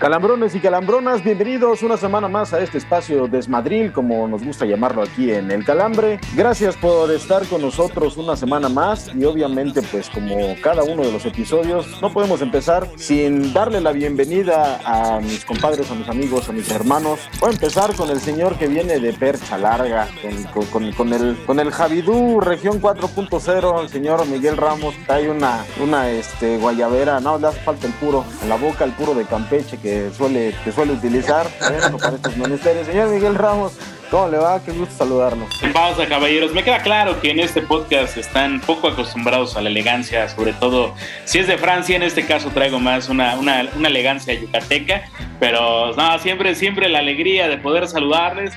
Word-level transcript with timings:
Calambrones 0.00 0.54
y 0.54 0.60
calambronas, 0.60 1.22
bienvenidos 1.22 1.82
una 1.82 1.98
semana 1.98 2.26
más 2.26 2.54
a 2.54 2.60
este 2.60 2.78
espacio 2.78 3.28
desmadril, 3.28 3.92
como 3.92 4.26
nos 4.26 4.42
gusta 4.42 4.64
llamarlo 4.64 5.02
aquí 5.02 5.30
en 5.30 5.50
El 5.50 5.62
Calambre. 5.62 6.18
Gracias 6.34 6.74
por 6.74 7.10
estar 7.10 7.46
con 7.48 7.60
nosotros 7.60 8.16
una 8.16 8.34
semana 8.34 8.70
más 8.70 9.14
y 9.14 9.26
obviamente 9.26 9.82
pues 9.82 10.08
como 10.08 10.54
cada 10.62 10.84
uno 10.84 11.02
de 11.02 11.12
los 11.12 11.26
episodios 11.26 12.00
no 12.00 12.10
podemos 12.14 12.40
empezar 12.40 12.88
sin 12.96 13.52
darle 13.52 13.82
la 13.82 13.92
bienvenida 13.92 14.80
a 14.86 15.20
mis 15.20 15.44
compadres, 15.44 15.90
a 15.90 15.94
mis 15.94 16.08
amigos, 16.08 16.48
a 16.48 16.52
mis 16.52 16.70
hermanos. 16.70 17.20
Voy 17.38 17.50
a 17.50 17.52
empezar 17.52 17.94
con 17.94 18.08
el 18.08 18.20
señor 18.20 18.56
que 18.56 18.68
viene 18.68 19.00
de 19.00 19.12
Percha 19.12 19.58
Larga, 19.58 20.08
con, 20.54 20.64
con- 20.66 20.92
con 20.92 21.12
el, 21.12 21.36
con 21.44 21.60
el 21.60 21.70
Javidú 21.72 22.40
Región 22.40 22.80
4.0, 22.80 23.82
el 23.82 23.88
señor 23.90 24.26
Miguel 24.26 24.56
Ramos. 24.56 24.94
Hay 25.08 25.26
una, 25.26 25.62
una 25.78 26.08
este, 26.08 26.56
guayabera, 26.56 27.20
no, 27.20 27.36
le 27.38 27.48
hace 27.48 27.60
falta 27.60 27.86
el 27.86 27.92
puro, 27.92 28.24
en 28.42 28.48
la 28.48 28.56
boca 28.56 28.84
el 28.86 28.92
puro 28.92 29.12
de 29.14 29.26
Campeche 29.26 29.76
que 29.76 29.89
suele, 30.16 30.54
que 30.64 30.72
suele 30.72 30.92
utilizar 30.92 31.46
bueno, 31.60 31.98
para 31.98 32.16
estos 32.16 32.36
menesteres. 32.36 32.86
Señor 32.86 33.08
Miguel 33.08 33.34
Ramos, 33.34 33.72
¿cómo 34.10 34.28
le 34.28 34.38
va? 34.38 34.62
Qué 34.62 34.72
gusto 34.72 34.94
saludarlo. 34.96 35.46
¿Qué 35.60 35.68
pasa, 35.68 36.06
caballeros? 36.06 36.52
Me 36.52 36.62
queda 36.62 36.80
claro 36.82 37.20
que 37.20 37.30
en 37.30 37.40
este 37.40 37.62
podcast 37.62 38.16
están 38.16 38.60
poco 38.60 38.88
acostumbrados 38.88 39.56
a 39.56 39.62
la 39.62 39.70
elegancia, 39.70 40.28
sobre 40.28 40.52
todo 40.52 40.94
si 41.24 41.38
es 41.38 41.46
de 41.46 41.58
Francia, 41.58 41.96
en 41.96 42.02
este 42.02 42.26
caso 42.26 42.50
traigo 42.50 42.78
más 42.78 43.08
una, 43.08 43.36
una, 43.36 43.68
una 43.76 43.88
elegancia 43.88 44.34
yucateca, 44.34 45.02
pero 45.38 45.94
nada, 45.96 46.18
siempre, 46.18 46.54
siempre 46.54 46.88
la 46.88 46.98
alegría 47.00 47.48
de 47.48 47.58
poder 47.58 47.88
saludarles. 47.88 48.52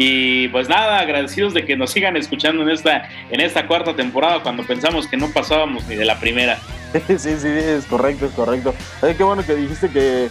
Y 0.00 0.46
pues 0.48 0.68
nada, 0.68 1.00
agradecidos 1.00 1.54
de 1.54 1.64
que 1.64 1.76
nos 1.76 1.90
sigan 1.90 2.16
escuchando 2.16 2.62
en 2.62 2.68
esta, 2.68 3.08
en 3.30 3.40
esta 3.40 3.66
cuarta 3.66 3.96
temporada 3.96 4.42
cuando 4.42 4.62
pensamos 4.64 5.08
que 5.08 5.16
no 5.16 5.28
pasábamos 5.32 5.86
ni 5.88 5.96
de 5.96 6.04
la 6.04 6.20
primera. 6.20 6.58
Sí, 6.92 7.00
sí, 7.18 7.36
sí, 7.36 7.48
es 7.48 7.84
correcto, 7.86 8.26
es 8.26 8.32
correcto. 8.32 8.74
Ay, 9.02 9.14
qué 9.14 9.24
bueno 9.24 9.44
que 9.44 9.54
dijiste 9.54 9.88
que 9.88 10.28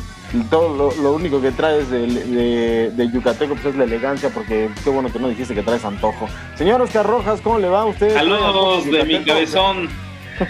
todo 0.49 0.75
lo, 0.75 0.91
lo 1.01 1.13
único 1.13 1.41
que 1.41 1.51
traes 1.51 1.89
de, 1.89 2.05
de, 2.07 2.91
de 2.91 3.11
Yucateco 3.11 3.53
pues 3.53 3.67
es 3.67 3.75
la 3.75 3.85
elegancia, 3.85 4.29
porque 4.29 4.69
qué 4.83 4.89
bueno 4.89 5.11
que 5.11 5.19
no 5.19 5.29
dijiste 5.29 5.55
que 5.55 5.63
traes 5.63 5.85
antojo. 5.85 6.27
Señor 6.55 6.81
Oscar 6.81 7.05
Rojas, 7.05 7.39
¿cómo 7.41 7.59
le 7.59 7.69
va 7.69 7.81
a 7.81 7.85
usted? 7.85 8.13
Saludos 8.13 8.85
de 8.85 9.03
mi 9.05 9.23
cabezón. 9.23 9.89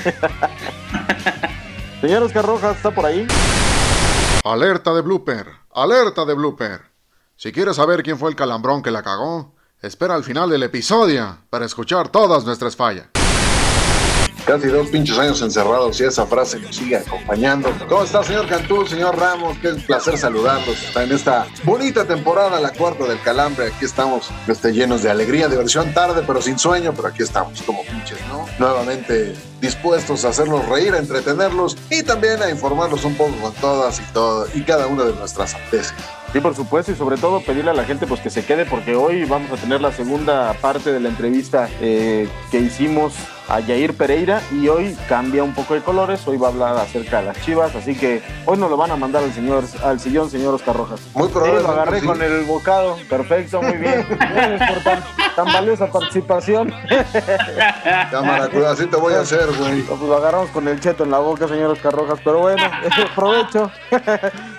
Señor 2.02 2.24
Oscar 2.24 2.46
Rojas, 2.46 2.78
¿está 2.78 2.92
por 2.92 3.06
ahí? 3.06 3.26
Alerta 4.44 4.94
de 4.94 5.02
blooper, 5.02 5.48
alerta 5.74 6.26
de 6.26 6.34
blooper. 6.34 6.82
Si 7.36 7.52
quieres 7.52 7.76
saber 7.76 8.04
quién 8.04 8.18
fue 8.18 8.30
el 8.30 8.36
calambrón 8.36 8.82
que 8.82 8.92
la 8.92 9.04
cagó, 9.04 9.56
espera 9.82 10.16
al 10.16 10.24
final 10.24 10.50
del 10.50 10.64
episodio 10.64 11.38
para 11.50 11.66
escuchar 11.66 12.10
todas 12.10 12.46
nuestras 12.46 12.76
fallas. 12.76 13.08
Casi 14.48 14.68
dos 14.68 14.88
pinches 14.88 15.18
años 15.18 15.42
encerrados 15.42 16.00
y 16.00 16.06
esa 16.06 16.26
frase 16.26 16.58
nos 16.58 16.74
sigue 16.74 16.96
acompañando. 16.96 17.70
¿Cómo 17.90 18.04
está, 18.04 18.24
señor 18.24 18.48
Cantú, 18.48 18.88
señor 18.88 19.20
Ramos? 19.20 19.58
Qué 19.58 19.74
placer 19.74 20.18
saludarlos. 20.18 20.82
Está 20.84 21.04
en 21.04 21.12
esta 21.12 21.48
bonita 21.66 22.06
temporada, 22.06 22.58
la 22.62 22.72
cuarta 22.72 23.04
del 23.04 23.20
Calambre. 23.20 23.68
Aquí 23.68 23.84
estamos 23.84 24.30
este, 24.48 24.72
llenos 24.72 25.04
de 25.04 25.10
alegría, 25.10 25.50
diversión, 25.50 25.94
tarde, 25.94 26.24
pero 26.26 26.42
sin 26.42 26.58
sueño. 26.58 26.94
Pero 26.96 27.10
aquí 27.10 27.24
estamos 27.24 27.62
como 27.64 27.84
pinches, 27.84 28.20
¿no? 28.30 28.46
Nuevamente 28.58 29.36
dispuestos 29.60 30.24
a 30.24 30.30
hacerlos 30.30 30.66
reír, 30.70 30.94
a 30.94 31.00
entretenerlos 31.00 31.76
y 31.90 32.04
también 32.04 32.42
a 32.42 32.50
informarlos 32.50 33.04
un 33.04 33.16
poco 33.16 33.36
con 33.42 33.54
todas 33.56 34.00
y 34.00 34.04
todo 34.14 34.48
y 34.54 34.62
cada 34.62 34.88
una 34.88 35.04
de 35.04 35.14
nuestras 35.14 35.56
anteses. 35.56 35.94
Sí, 36.34 36.42
por 36.42 36.56
supuesto, 36.56 36.92
y 36.92 36.96
sobre 36.96 37.18
todo 37.18 37.40
pedirle 37.42 37.72
a 37.72 37.74
la 37.74 37.86
gente 37.86 38.06
pues 38.06 38.20
que 38.20 38.30
se 38.30 38.46
quede 38.46 38.66
porque 38.66 38.96
hoy 38.96 39.24
vamos 39.26 39.50
a 39.52 39.56
tener 39.56 39.80
la 39.82 39.92
segunda 39.94 40.54
parte 40.62 40.92
de 40.92 41.00
la 41.00 41.08
entrevista 41.10 41.70
eh, 41.80 42.28
que 42.52 42.60
hicimos 42.60 43.14
a 43.48 43.62
Yair 43.62 43.96
Pereira 43.96 44.42
y 44.52 44.68
hoy 44.68 44.98
cambia 45.08 45.42
un 45.42 45.54
poco 45.54 45.74
de 45.74 45.80
colores, 45.82 46.28
hoy 46.28 46.36
va 46.36 46.48
a 46.48 46.52
hablar 46.52 46.76
acerca 46.78 47.22
de 47.22 47.28
las 47.28 47.42
chivas, 47.44 47.74
así 47.76 47.96
que 47.96 48.22
hoy 48.46 48.58
nos 48.58 48.70
lo 48.70 48.76
van 48.76 48.92
a 48.92 48.98
mandar 48.98 49.24
al 49.24 49.32
señor, 49.32 49.64
al 49.86 50.02
sillón 50.02 50.30
señor 50.30 50.54
Oscar 50.54 50.76
Rojas. 50.76 51.00
Muy 51.14 51.28
Sí, 51.28 51.34
probable. 51.34 51.62
lo 51.62 51.70
agarré 51.70 52.02
con 52.04 52.22
el 52.22 52.44
bocado, 52.44 52.98
perfecto, 53.10 53.62
muy 53.62 53.78
bien. 53.78 54.06
Gracias 54.20 54.70
por 54.74 54.84
tan, 54.84 55.04
tan 55.34 55.46
valiosa 55.46 55.90
participación. 55.90 56.74
Cámara, 58.12 58.50
así 58.70 58.86
te 58.88 58.98
voy 58.98 59.14
a 59.14 59.22
hacer, 59.22 59.48
güey. 59.58 59.82
Pues 59.84 60.02
lo 60.02 60.18
agarramos 60.18 60.50
con 60.50 60.68
el 60.68 60.78
cheto 60.82 61.06
en 61.06 61.12
la 61.12 61.20
boca, 61.20 61.48
señor 61.48 61.72
Oscar 61.72 61.94
Rojas, 61.94 62.20
pero 62.24 62.40
bueno, 62.40 62.64
provecho. 63.16 63.72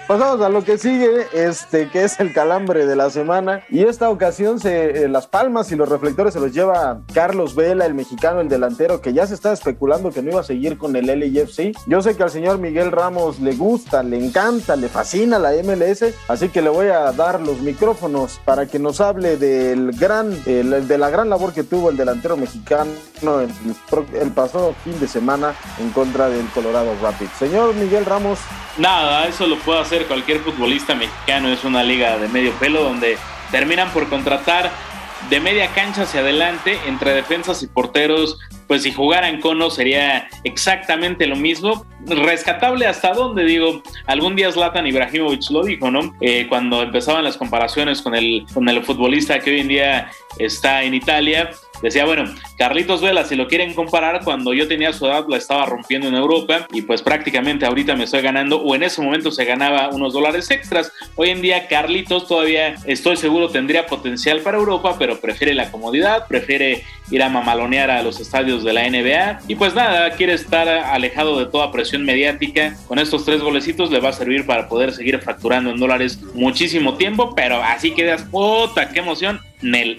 Pasamos 0.08 0.40
a 0.40 0.48
lo 0.48 0.64
que 0.64 0.78
sigue, 0.78 1.26
este, 1.34 1.90
que 1.90 2.02
es 2.04 2.18
el 2.18 2.32
calambre 2.32 2.86
de 2.86 2.96
la 2.96 3.10
semana. 3.10 3.62
Y 3.68 3.82
esta 3.84 4.08
ocasión 4.08 4.58
se, 4.58 5.04
eh, 5.04 5.08
las 5.08 5.26
palmas 5.26 5.70
y 5.70 5.76
los 5.76 5.86
reflectores 5.86 6.32
se 6.32 6.40
los 6.40 6.50
lleva 6.50 7.00
Carlos 7.12 7.54
Vela, 7.54 7.84
el 7.84 7.92
mexicano, 7.92 8.40
el 8.40 8.48
delantero, 8.48 9.02
que 9.02 9.12
ya 9.12 9.26
se 9.26 9.34
está 9.34 9.52
especulando 9.52 10.10
que 10.10 10.22
no 10.22 10.30
iba 10.30 10.40
a 10.40 10.44
seguir 10.44 10.78
con 10.78 10.96
el 10.96 11.08
LAFC. 11.08 11.74
Yo 11.86 12.00
sé 12.00 12.16
que 12.16 12.22
al 12.22 12.30
señor 12.30 12.56
Miguel 12.56 12.90
Ramos 12.90 13.38
le 13.40 13.52
gusta, 13.54 14.02
le 14.02 14.16
encanta, 14.16 14.76
le 14.76 14.88
fascina 14.88 15.38
la 15.38 15.50
MLS, 15.62 16.14
así 16.28 16.48
que 16.48 16.62
le 16.62 16.70
voy 16.70 16.86
a 16.88 17.12
dar 17.12 17.42
los 17.42 17.60
micrófonos 17.60 18.40
para 18.46 18.64
que 18.64 18.78
nos 18.78 19.02
hable 19.02 19.36
del 19.36 19.92
gran, 19.92 20.32
el- 20.46 20.88
de 20.88 20.96
la 20.96 21.10
gran 21.10 21.28
labor 21.28 21.52
que 21.52 21.64
tuvo 21.64 21.90
el 21.90 21.98
delantero 21.98 22.38
mexicano 22.38 22.90
el, 23.22 23.50
el 24.22 24.30
pasado 24.30 24.74
fin 24.84 24.98
de 25.00 25.06
semana 25.06 25.52
en 25.78 25.90
contra 25.90 26.30
del 26.30 26.46
Colorado 26.48 26.94
Rapids. 27.02 27.32
Señor 27.38 27.74
Miguel 27.74 28.06
Ramos, 28.06 28.38
Nada, 28.78 29.26
eso 29.26 29.44
lo 29.48 29.58
puede 29.58 29.80
hacer 29.80 29.97
cualquier 30.06 30.40
futbolista 30.40 30.94
mexicano. 30.94 31.48
Es 31.48 31.64
una 31.64 31.82
liga 31.82 32.18
de 32.18 32.28
medio 32.28 32.52
pelo 32.54 32.82
donde 32.82 33.18
terminan 33.50 33.90
por 33.90 34.08
contratar 34.08 34.70
de 35.30 35.40
media 35.40 35.68
cancha 35.68 36.02
hacia 36.02 36.20
adelante 36.20 36.78
entre 36.86 37.12
defensas 37.12 37.62
y 37.62 37.66
porteros. 37.66 38.38
Pues 38.66 38.82
si 38.82 38.92
jugaran 38.92 39.40
cono 39.40 39.70
sería 39.70 40.28
exactamente 40.44 41.26
lo 41.26 41.36
mismo. 41.36 41.86
Rescatable 42.06 42.86
hasta 42.86 43.12
donde 43.12 43.44
digo, 43.44 43.82
algún 44.06 44.36
día 44.36 44.52
Zlatan 44.52 44.86
Ibrahimovic 44.86 45.50
lo 45.50 45.64
dijo, 45.64 45.90
¿no? 45.90 46.14
Eh, 46.20 46.46
cuando 46.48 46.82
empezaban 46.82 47.24
las 47.24 47.36
comparaciones 47.36 48.02
con 48.02 48.14
el, 48.14 48.44
con 48.52 48.68
el 48.68 48.82
futbolista 48.84 49.40
que 49.40 49.50
hoy 49.50 49.60
en 49.60 49.68
día 49.68 50.10
está 50.38 50.82
en 50.82 50.94
Italia, 50.94 51.50
decía, 51.82 52.04
bueno, 52.04 52.24
Carlitos 52.56 53.00
Vela, 53.00 53.24
si 53.24 53.36
lo 53.36 53.48
quieren 53.48 53.74
comparar, 53.74 54.22
cuando 54.24 54.52
yo 54.54 54.68
tenía 54.68 54.92
su 54.92 55.06
edad 55.06 55.26
la 55.28 55.36
estaba 55.36 55.66
rompiendo 55.66 56.08
en 56.08 56.14
Europa 56.14 56.66
y 56.72 56.82
pues 56.82 57.02
prácticamente 57.02 57.66
ahorita 57.66 57.94
me 57.94 58.04
estoy 58.04 58.22
ganando 58.22 58.60
o 58.60 58.74
en 58.74 58.82
ese 58.82 59.02
momento 59.02 59.30
se 59.30 59.44
ganaba 59.44 59.88
unos 59.90 60.12
dólares 60.12 60.50
extras. 60.50 60.92
Hoy 61.16 61.30
en 61.30 61.42
día 61.42 61.68
Carlitos 61.68 62.26
todavía 62.26 62.74
estoy 62.86 63.16
seguro 63.16 63.48
tendría 63.48 63.86
potencial 63.86 64.40
para 64.40 64.58
Europa, 64.58 64.96
pero 64.98 65.20
prefiere 65.20 65.54
la 65.54 65.70
comodidad, 65.70 66.26
prefiere 66.26 66.84
ir 67.10 67.22
a 67.22 67.28
mamalonear 67.28 67.90
a 67.90 68.02
los 68.02 68.20
estadios 68.20 68.64
de 68.64 68.72
la 68.72 68.88
NBA 68.88 69.40
y 69.48 69.54
pues 69.54 69.74
nada, 69.74 70.10
quiere 70.12 70.34
estar 70.34 70.68
alejado 70.68 71.38
de 71.38 71.46
toda 71.46 71.72
presión 71.72 72.04
mediática. 72.04 72.76
Con 72.86 72.98
estos 72.98 73.24
tres 73.24 73.40
golecitos 73.40 73.90
le 73.90 74.00
va 74.00 74.10
a 74.10 74.12
servir 74.12 74.46
para 74.46 74.68
poder 74.68 74.92
seguir 74.92 75.18
facturando 75.20 75.70
en 75.70 75.78
dólares 75.78 76.20
muchísimo 76.34 76.94
tiempo, 76.96 77.34
pero 77.34 77.62
así 77.62 77.92
quedas, 77.92 78.22
puta, 78.22 78.90
qué 78.90 79.00
emoción, 79.00 79.40
Nel. 79.62 79.96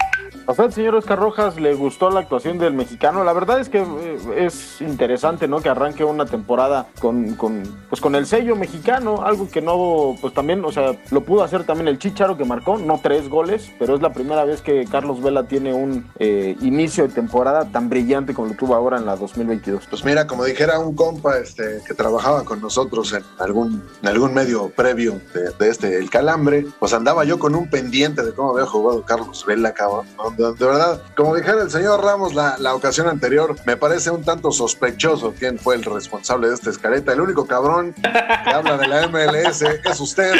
¿A 0.49 0.51
usted, 0.51 0.71
señor 0.71 0.95
Oscar 0.95 1.19
Rojas, 1.19 1.59
le 1.59 1.75
gustó 1.75 2.09
la 2.09 2.21
actuación 2.21 2.57
del 2.57 2.73
mexicano? 2.73 3.23
La 3.23 3.33
verdad 3.33 3.59
es 3.59 3.69
que 3.69 3.81
eh, 3.81 4.17
es 4.35 4.81
interesante, 4.81 5.47
¿no? 5.47 5.61
Que 5.61 5.69
arranque 5.69 6.03
una 6.03 6.25
temporada 6.25 6.87
con, 6.99 7.35
con, 7.35 7.61
pues, 7.87 8.01
con 8.01 8.15
el 8.15 8.25
sello 8.25 8.55
mexicano, 8.55 9.23
algo 9.23 9.47
que 9.47 9.61
no, 9.61 10.15
pues 10.19 10.33
también, 10.33 10.65
o 10.65 10.71
sea, 10.71 10.93
lo 11.11 11.23
pudo 11.23 11.43
hacer 11.43 11.65
también 11.65 11.87
el 11.87 11.99
Chicharo 11.99 12.35
que 12.35 12.45
marcó, 12.45 12.79
no 12.79 12.99
tres 13.01 13.29
goles, 13.29 13.71
pero 13.77 13.93
es 13.93 14.01
la 14.01 14.11
primera 14.11 14.43
vez 14.43 14.63
que 14.63 14.85
Carlos 14.85 15.21
Vela 15.21 15.43
tiene 15.43 15.71
un 15.71 16.11
eh, 16.17 16.57
inicio 16.61 17.07
de 17.07 17.13
temporada 17.13 17.65
tan 17.71 17.87
brillante 17.87 18.33
como 18.33 18.47
lo 18.47 18.55
tuvo 18.55 18.73
ahora 18.73 18.97
en 18.97 19.05
la 19.05 19.17
2022. 19.17 19.85
Pues 19.87 20.03
mira, 20.03 20.25
como 20.25 20.45
dijera 20.45 20.79
un 20.79 20.95
compa 20.95 21.37
este, 21.37 21.83
que 21.85 21.93
trabajaba 21.93 22.43
con 22.43 22.59
nosotros 22.59 23.13
en 23.13 23.23
algún, 23.37 23.83
en 24.01 24.07
algún 24.07 24.33
medio 24.33 24.71
previo 24.71 25.21
de, 25.31 25.51
de 25.59 25.69
este, 25.69 25.95
el 25.99 26.09
calambre, 26.09 26.65
pues 26.79 26.93
andaba 26.93 27.23
yo 27.23 27.37
con 27.37 27.53
un 27.53 27.69
pendiente 27.69 28.23
de 28.23 28.33
cómo 28.33 28.53
había 28.53 28.65
jugado 28.65 29.05
Carlos 29.05 29.45
Vela, 29.45 29.75
cabrón. 29.75 30.07
De, 30.39 30.65
verdad, 30.65 31.01
como 31.15 31.35
dijera 31.35 31.61
el 31.61 31.69
señor 31.69 32.03
Ramos 32.03 32.33
la, 32.33 32.57
la 32.59 32.73
ocasión 32.73 33.07
anterior, 33.07 33.55
me 33.65 33.75
parece 33.75 34.09
un 34.09 34.23
tanto 34.23 34.51
sospechoso 34.51 35.33
quién 35.37 35.59
fue 35.59 35.75
el 35.75 35.83
responsable 35.83 36.47
de 36.47 36.53
esta 36.53 36.69
escareta. 36.69 37.11
El 37.11 37.21
único 37.21 37.45
cabrón 37.45 37.93
que 37.93 38.49
habla 38.49 38.77
de 38.77 38.87
la 38.87 39.07
MLS 39.07 39.61
es 39.61 39.99
usted. 39.99 40.33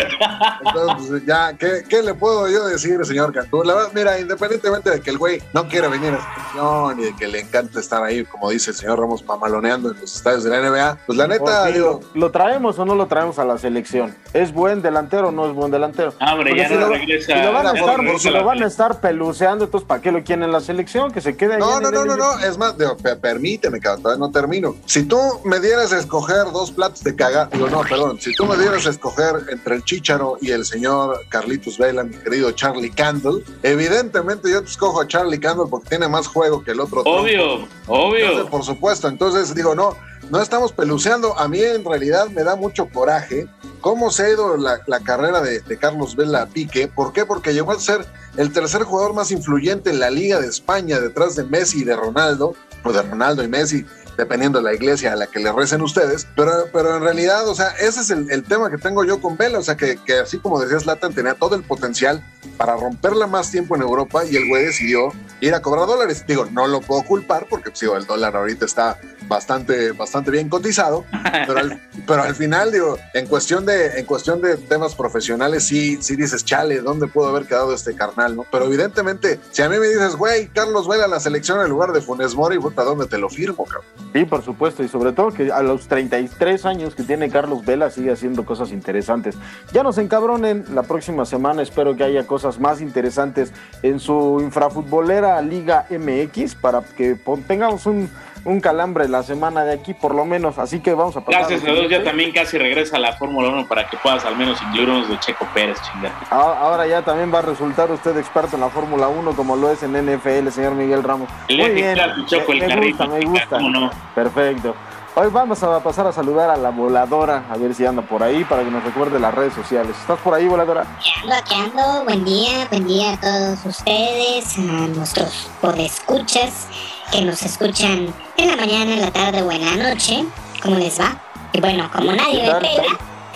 Entonces, 0.66 1.08
pues, 1.10 1.26
ya, 1.26 1.54
¿qué, 1.58 1.84
¿qué 1.88 2.02
le 2.02 2.14
puedo 2.14 2.48
yo 2.48 2.66
decir, 2.66 3.04
señor 3.06 3.34
Cantú? 3.34 3.64
La 3.64 3.76
verdad, 3.76 3.92
mira, 3.94 4.20
independientemente 4.20 4.90
de 4.90 5.02
que 5.02 5.10
el 5.10 5.18
güey 5.18 5.42
no 5.54 5.68
quiera 5.68 5.90
venir 5.90 6.14
a 6.14 6.18
esta 6.18 6.34
selección 6.36 7.00
y 7.00 7.04
de 7.04 7.16
que 7.16 7.28
le 7.28 7.40
encanta 7.42 7.80
estar 7.80 8.04
ahí, 8.04 8.24
como 8.24 8.50
dice 8.50 8.72
el 8.72 8.78
señor 8.78 9.00
Ramos, 9.00 9.24
mamaloneando 9.26 9.92
en 9.92 10.00
los 10.00 10.16
estadios 10.16 10.44
de 10.44 10.50
la 10.50 10.70
NBA, 10.70 10.98
pues 11.06 11.18
la 11.18 11.28
neta, 11.28 11.66
digo, 11.66 12.00
lo, 12.14 12.22
¿lo 12.22 12.32
traemos 12.32 12.80
o 12.80 12.86
no 12.86 12.96
lo 12.96 13.08
traemos 13.08 13.38
a 13.40 13.46
la 13.46 13.58
selección? 13.58 14.16
¿Es 14.34 14.54
buen 14.54 14.82
delantero 14.82 15.30
o 15.30 15.32
no 15.32 15.48
es 15.48 15.54
buen 15.54 15.72
delantero? 15.72 16.14
Ah, 16.20 16.36
hombre, 16.36 16.56
ya 16.56 16.68
si 16.68 16.76
no 16.76 16.82
lo, 16.82 16.90
regresa. 16.90 17.36
si 17.36 17.44
lo 17.44 17.54
van 17.54 17.68
a 17.68 17.72
estar, 17.74 18.20
si 18.20 18.30
lo 18.30 18.46
van 18.46 18.64
a 18.64 18.68
estar 18.68 19.02
peluceando, 19.02 19.66
entonces 19.66 19.88
¿para 19.90 20.02
qué 20.02 20.12
lo 20.12 20.24
quieren 20.24 20.44
en 20.44 20.52
la 20.52 20.62
selección? 20.62 21.12
Que 21.12 21.20
se 21.20 21.36
quede 21.36 21.56
ahí 21.56 21.60
No, 21.60 21.78
en 21.78 21.82
no, 21.84 21.90
el 21.90 21.96
no, 21.96 22.06
no, 22.06 22.16
no, 22.16 22.40
es 22.40 22.58
más, 22.60 22.78
digo, 22.78 22.96
pe- 22.96 23.16
permíteme, 23.16 23.80
cabrón, 23.80 24.04
todavía 24.04 24.20
no 24.26 24.32
termino. 24.32 24.76
Si 24.86 25.04
tú 25.04 25.18
me 25.44 25.60
dieras 25.60 25.92
a 25.92 25.98
escoger 25.98 26.46
dos 26.54 26.72
platos 26.72 27.04
de 27.04 27.16
cagar, 27.16 27.50
digo, 27.50 27.68
no, 27.72 27.82
perdón, 27.82 28.22
si 28.22 28.34
tú 28.36 28.46
me 28.46 28.56
dieras 28.56 28.86
a 28.86 28.92
escoger 28.92 29.46
entre 29.50 29.76
el 29.76 29.84
Chícharo 29.84 30.38
y 30.40 30.52
el 30.52 30.64
señor 30.64 31.20
Carlitos 31.30 31.80
Vela, 31.80 32.04
mi 32.04 32.16
querido 32.16 32.52
Charlie 32.52 32.92
Candle, 32.92 33.44
evidentemente 33.64 34.52
yo 34.52 34.62
te 34.62 34.70
escojo 34.70 35.02
a 35.02 35.08
Charlie 35.08 35.40
Candle 35.40 35.66
porque 35.70 35.90
tiene 35.90 36.08
más 36.08 36.28
juego 36.28 36.64
que 36.64 36.72
el 36.72 36.80
otro. 36.80 37.02
Obvio, 37.02 37.68
obvio. 37.88 38.48
por 38.48 38.64
supuesto, 38.64 39.08
entonces 39.08 39.56
digo, 39.56 39.74
no, 39.74 39.96
no 40.30 40.42
estamos 40.42 40.72
peluceando. 40.72 41.38
A 41.38 41.48
mí 41.48 41.62
en 41.62 41.84
realidad 41.84 42.28
me 42.30 42.44
da 42.44 42.56
mucho 42.56 42.88
coraje 42.90 43.48
cómo 43.82 44.12
se 44.12 44.24
ha 44.24 44.30
ido 44.30 44.58
la, 44.58 45.00
carrera 45.02 45.42
de, 45.42 45.60
de 45.62 45.78
Carlos 45.78 46.16
Vela 46.16 46.46
Pique. 46.48 46.88
¿Por 46.88 47.14
qué? 47.14 47.26
Porque 47.26 47.54
llegó 47.54 47.72
a 47.72 47.80
ser 47.80 48.06
el 48.38 48.52
tercer 48.54 48.84
jugador 48.84 49.14
más 49.14 49.32
influyente 49.32 49.90
en 49.90 50.00
la 50.00 50.10
Liga 50.10 50.40
de 50.40 50.48
España 50.48 51.00
detrás 51.00 51.36
de 51.36 51.44
Messi 51.44 51.82
y 51.82 51.84
de 51.84 51.96
Ronaldo, 51.96 52.56
o 52.84 52.94
de 52.94 53.02
Ronaldo 53.02 53.44
y 53.44 53.48
Messi, 53.48 53.86
dependiendo 54.20 54.60
de 54.60 54.66
la 54.66 54.74
iglesia 54.74 55.14
a 55.14 55.16
la 55.16 55.28
que 55.28 55.40
le 55.40 55.50
recen 55.52 55.82
ustedes. 55.82 56.28
Pero, 56.36 56.52
pero 56.74 56.98
en 56.98 57.02
realidad, 57.02 57.48
o 57.48 57.56
sea, 57.56 57.70
ese 57.80 58.02
es 58.02 58.10
el, 58.10 58.30
el 58.30 58.44
tema 58.44 58.70
que 58.70 58.78
tengo 58.78 59.06
yo 59.06 59.22
con 59.22 59.38
Vela. 59.38 59.60
O 59.60 59.64
sea, 59.64 59.78
que, 59.78 59.98
que 60.06 60.20
así 60.20 60.40
como 60.40 60.60
decías, 60.60 60.86
Latan 60.86 61.14
tenía 61.14 61.36
todo 61.36 61.56
el 61.56 61.64
potencial 61.64 62.22
para 62.58 62.76
romperla 62.76 63.28
más 63.28 63.50
tiempo 63.50 63.78
en 63.78 63.82
Europa 63.82 64.24
y 64.26 64.36
el 64.36 64.50
güey 64.50 64.66
decidió 64.66 65.14
ir 65.40 65.56
a 65.56 65.62
cobrar 65.62 65.88
dólares. 65.88 66.26
Digo, 66.28 66.46
no 66.52 66.68
lo 66.68 66.82
puedo 66.82 67.04
culpar 67.04 67.48
porque 67.50 67.70
pues, 67.70 67.80
digo, 67.80 67.96
el 67.96 68.06
dólar 68.06 68.36
ahorita 68.36 68.66
está 68.66 69.00
bastante, 69.30 69.94
bastante 69.94 70.32
bien 70.32 70.50
cotizado, 70.50 71.06
pero 71.48 71.60
al, 71.60 71.82
pero 72.08 72.24
al 72.24 72.36
final, 72.36 72.72
digo, 72.72 72.98
en 73.14 73.28
cuestión 73.28 73.66
de, 73.66 74.00
en 74.00 74.06
cuestión 74.06 74.42
de 74.42 74.58
temas 74.58 74.96
profesionales, 74.96 75.64
sí, 75.64 76.00
sí 76.02 76.16
dices, 76.16 76.44
chale, 76.44 76.82
¿dónde 76.82 77.08
pudo 77.08 77.28
haber 77.28 77.46
quedado 77.46 77.74
este 77.74 77.96
carnal? 77.96 78.36
¿no? 78.36 78.46
Pero 78.52 78.66
evidentemente, 78.66 79.40
si 79.52 79.62
a 79.62 79.70
mí 79.70 79.78
me 79.78 79.88
dices, 79.88 80.16
güey, 80.16 80.48
Carlos 80.48 80.88
Vela 80.88 81.06
a 81.06 81.08
la 81.08 81.20
selección 81.20 81.62
en 81.62 81.70
lugar 81.70 81.94
de 81.94 82.02
Funes 82.02 82.36
Mori, 82.36 82.60
puta, 82.60 82.84
¿dónde 82.84 83.06
te 83.06 83.18
lo 83.18 83.30
firmo, 83.30 83.66
cabrón? 83.66 83.86
Sí, 84.12 84.26
por 84.26 84.42
supuesto, 84.42 84.84
y 84.84 84.88
sobre 84.88 85.12
todo 85.12 85.30
que 85.30 85.52
a 85.52 85.62
los 85.62 85.88
33 85.88 86.66
años 86.66 86.96
que 86.96 87.04
tiene 87.04 87.30
Carlos 87.30 87.64
Vela 87.64 87.92
sigue 87.92 88.12
haciendo 88.12 88.44
cosas 88.44 88.72
interesantes. 88.72 89.38
Ya 89.72 89.84
nos 89.84 90.00
encabronen, 90.00 90.66
la 90.74 90.82
próxima 90.82 91.26
semana 91.26 91.62
espero 91.62 91.96
que 91.96 92.04
haya 92.04 92.26
cosas 92.26 92.60
más 92.60 92.82
interesantes 92.82 93.54
en 93.84 94.00
su 94.00 94.40
infrafutbolera 94.42 95.40
Liga 95.44 95.86
MX 95.92 96.56
para 96.56 96.82
que 96.82 97.20
tengamos 97.48 97.86
un, 97.86 98.10
un 98.46 98.60
calambre 98.62 99.08
la 99.08 99.24
semana 99.24 99.64
de 99.64 99.74
aquí 99.74 99.94
por 99.94 100.16
lo 100.16 100.26
menos, 100.26 100.58
así 100.58 100.80
que 100.80 100.94
vamos 100.94 101.16
a 101.18 101.22
pasar. 101.22 101.42
Gracias 101.42 101.64
a 101.64 101.72
Dios, 101.74 101.90
ya 101.90 102.04
también 102.04 102.32
casi 102.32 102.58
regresa 102.58 102.98
a 102.98 103.00
la 103.00 103.14
Fórmula 103.14 103.50
1 103.50 103.68
para 103.68 103.90
que 103.90 103.98
puedas 103.98 104.26
al 104.26 104.36
menos 104.38 104.62
incluir 104.62 104.90
unos 104.90 105.10
de 105.10 105.20
Checo 105.20 105.48
Pérez, 105.54 105.78
chingada. 105.82 106.16
Ah, 106.32 106.58
Ahora 106.62 106.88
ya 106.88 107.02
también 107.02 107.34
va 107.34 107.40
a 107.40 107.44
resultar 107.44 107.92
usted 107.92 108.18
experto 108.18 108.56
en 108.56 108.62
la 108.62 108.70
Fórmula 108.70 109.08
1 109.08 109.34
como 109.36 109.56
lo 109.56 109.72
es 109.72 109.84
en 109.84 109.94
NFL, 109.94 110.50
señor 110.50 110.74
Miguel 110.74 111.04
Ramos. 111.04 111.30
El 111.48 111.58
Muy 111.58 111.70
bien, 111.72 111.98
Choco, 112.26 112.52
el 112.54 112.60
me, 112.60 112.88
gusta, 112.88 113.08
me 113.08 113.26
gusta. 113.26 113.58
¿cómo 113.58 113.70
no? 113.70 113.92
Perfecto. 114.16 114.76
Hoy 115.16 115.28
vamos 115.32 115.62
a 115.64 115.80
pasar 115.82 116.08
a 116.08 116.14
saludar 116.14 116.50
a 116.50 116.56
la 116.56 116.70
voladora, 116.70 117.44
a 117.50 117.58
ver 117.58 117.74
si 117.74 117.86
anda 117.86 118.02
por 118.02 118.24
ahí 118.24 118.46
para 118.46 118.64
que 118.64 118.72
nos 118.72 118.84
recuerde 118.84 119.20
las 119.20 119.34
redes 119.34 119.54
sociales. 119.54 119.98
¿Estás 120.00 120.20
por 120.20 120.34
ahí, 120.34 120.48
voladora? 120.48 120.86
Ando, 121.24 121.36
aquí 121.36 121.56
ando. 121.56 122.04
Buen 122.06 122.24
día, 122.24 122.68
buen 122.70 122.88
día 122.88 123.14
a 123.14 123.20
todos 123.20 123.66
ustedes, 123.66 124.58
a 124.58 124.88
nuestros 124.88 125.50
podescuchas 125.60 126.68
que 127.12 127.22
nos 127.22 127.42
escuchan 127.44 128.14
en 128.38 128.48
la 128.48 128.56
mañana, 128.56 128.94
en 128.94 129.02
la 129.02 129.12
tarde 129.12 129.42
o 129.42 129.52
en 129.52 129.66
la 129.66 129.90
noche. 129.92 130.26
¿Cómo 130.62 130.78
les 130.78 131.00
va? 131.00 131.22
Y 131.54 131.60
bueno, 131.62 131.90
como 131.94 132.12
nadie 132.12 132.42
¿Qué 132.44 132.54
me 132.54 132.60
pela, 132.60 132.84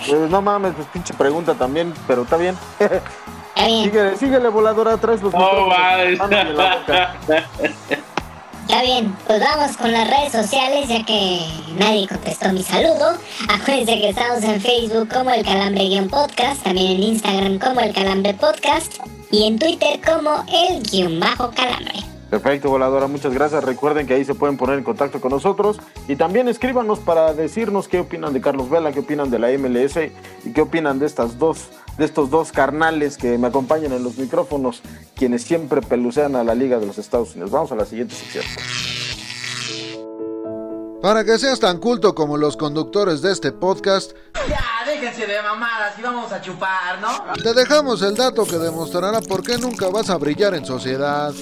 Pues 0.06 0.30
no 0.30 0.42
mames, 0.42 0.72
pues 0.76 0.86
pinche 0.92 1.14
pregunta 1.14 1.54
también, 1.54 1.92
pero 2.06 2.22
está 2.22 2.36
bien. 2.36 2.56
está 2.78 3.66
bien, 3.66 3.84
síguele, 3.84 4.16
síguele, 4.16 4.48
voladora, 4.48 4.96
traes 4.98 5.22
los 5.22 5.32
No, 5.32 5.38
micrófonos, 5.38 5.70
va. 5.70 6.16
mándale 6.18 6.52
la 6.54 6.76
boca. 6.76 7.14
está 8.62 8.82
bien. 8.82 9.16
Pues 9.26 9.40
vamos 9.40 9.76
con 9.76 9.90
las 9.92 10.08
redes 10.08 10.32
sociales, 10.32 10.88
ya 10.88 11.04
que 11.04 11.40
nadie 11.78 12.06
contestó 12.06 12.50
mi 12.52 12.62
saludo. 12.62 13.16
Acuérdense 13.48 14.00
que 14.00 14.08
estamos 14.10 14.42
en 14.44 14.60
Facebook 14.60 15.08
como 15.12 15.30
el 15.30 15.44
Calambre-Podcast, 15.44 16.62
también 16.62 16.92
en 16.92 17.02
Instagram 17.02 17.58
como 17.58 17.80
el 17.80 17.92
Calambre 17.92 18.34
Podcast 18.34 18.98
y 19.30 19.46
en 19.46 19.58
Twitter 19.58 20.00
como 20.06 20.44
el 20.52 20.82
guion 20.82 21.18
bajo 21.18 21.50
Calambre. 21.50 21.94
Perfecto, 22.34 22.68
voladora, 22.68 23.06
muchas 23.06 23.32
gracias. 23.32 23.62
Recuerden 23.62 24.08
que 24.08 24.14
ahí 24.14 24.24
se 24.24 24.34
pueden 24.34 24.56
poner 24.56 24.76
en 24.76 24.82
contacto 24.82 25.20
con 25.20 25.30
nosotros 25.30 25.78
y 26.08 26.16
también 26.16 26.48
escríbanos 26.48 26.98
para 26.98 27.32
decirnos 27.32 27.86
qué 27.86 28.00
opinan 28.00 28.32
de 28.32 28.40
Carlos 28.40 28.68
Vela, 28.68 28.90
qué 28.90 28.98
opinan 28.98 29.30
de 29.30 29.38
la 29.38 29.56
MLS 29.56 30.10
y 30.44 30.52
qué 30.52 30.62
opinan 30.62 30.98
de 30.98 31.06
estas 31.06 31.38
dos, 31.38 31.68
de 31.96 32.04
estos 32.04 32.30
dos 32.30 32.50
carnales 32.50 33.18
que 33.18 33.38
me 33.38 33.46
acompañan 33.46 33.92
en 33.92 34.02
los 34.02 34.18
micrófonos, 34.18 34.82
quienes 35.14 35.44
siempre 35.44 35.80
pelucean 35.80 36.34
a 36.34 36.42
la 36.42 36.56
Liga 36.56 36.80
de 36.80 36.86
los 36.86 36.98
Estados 36.98 37.34
Unidos. 37.34 37.52
Vamos 37.52 37.70
a 37.70 37.76
la 37.76 37.84
siguiente 37.84 38.16
sección. 38.16 38.44
Para 41.00 41.24
que 41.24 41.38
seas 41.38 41.60
tan 41.60 41.78
culto 41.78 42.16
como 42.16 42.36
los 42.36 42.56
conductores 42.56 43.22
de 43.22 43.30
este 43.30 43.52
podcast, 43.52 44.10
Ya, 44.48 44.60
déjense 44.84 45.24
de 45.24 45.40
mamadas 45.40 45.96
y 45.96 46.02
vamos 46.02 46.32
a 46.32 46.40
chupar, 46.40 47.00
¿no? 47.00 47.32
te 47.40 47.54
dejamos 47.54 48.02
el 48.02 48.16
dato 48.16 48.44
que 48.44 48.58
demostrará 48.58 49.20
por 49.20 49.44
qué 49.44 49.56
nunca 49.56 49.88
vas 49.88 50.10
a 50.10 50.16
brillar 50.16 50.54
en 50.54 50.66
sociedad. 50.66 51.32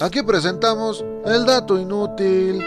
Aquí 0.00 0.22
presentamos 0.22 1.04
el 1.26 1.44
dato 1.44 1.78
inútil. 1.78 2.64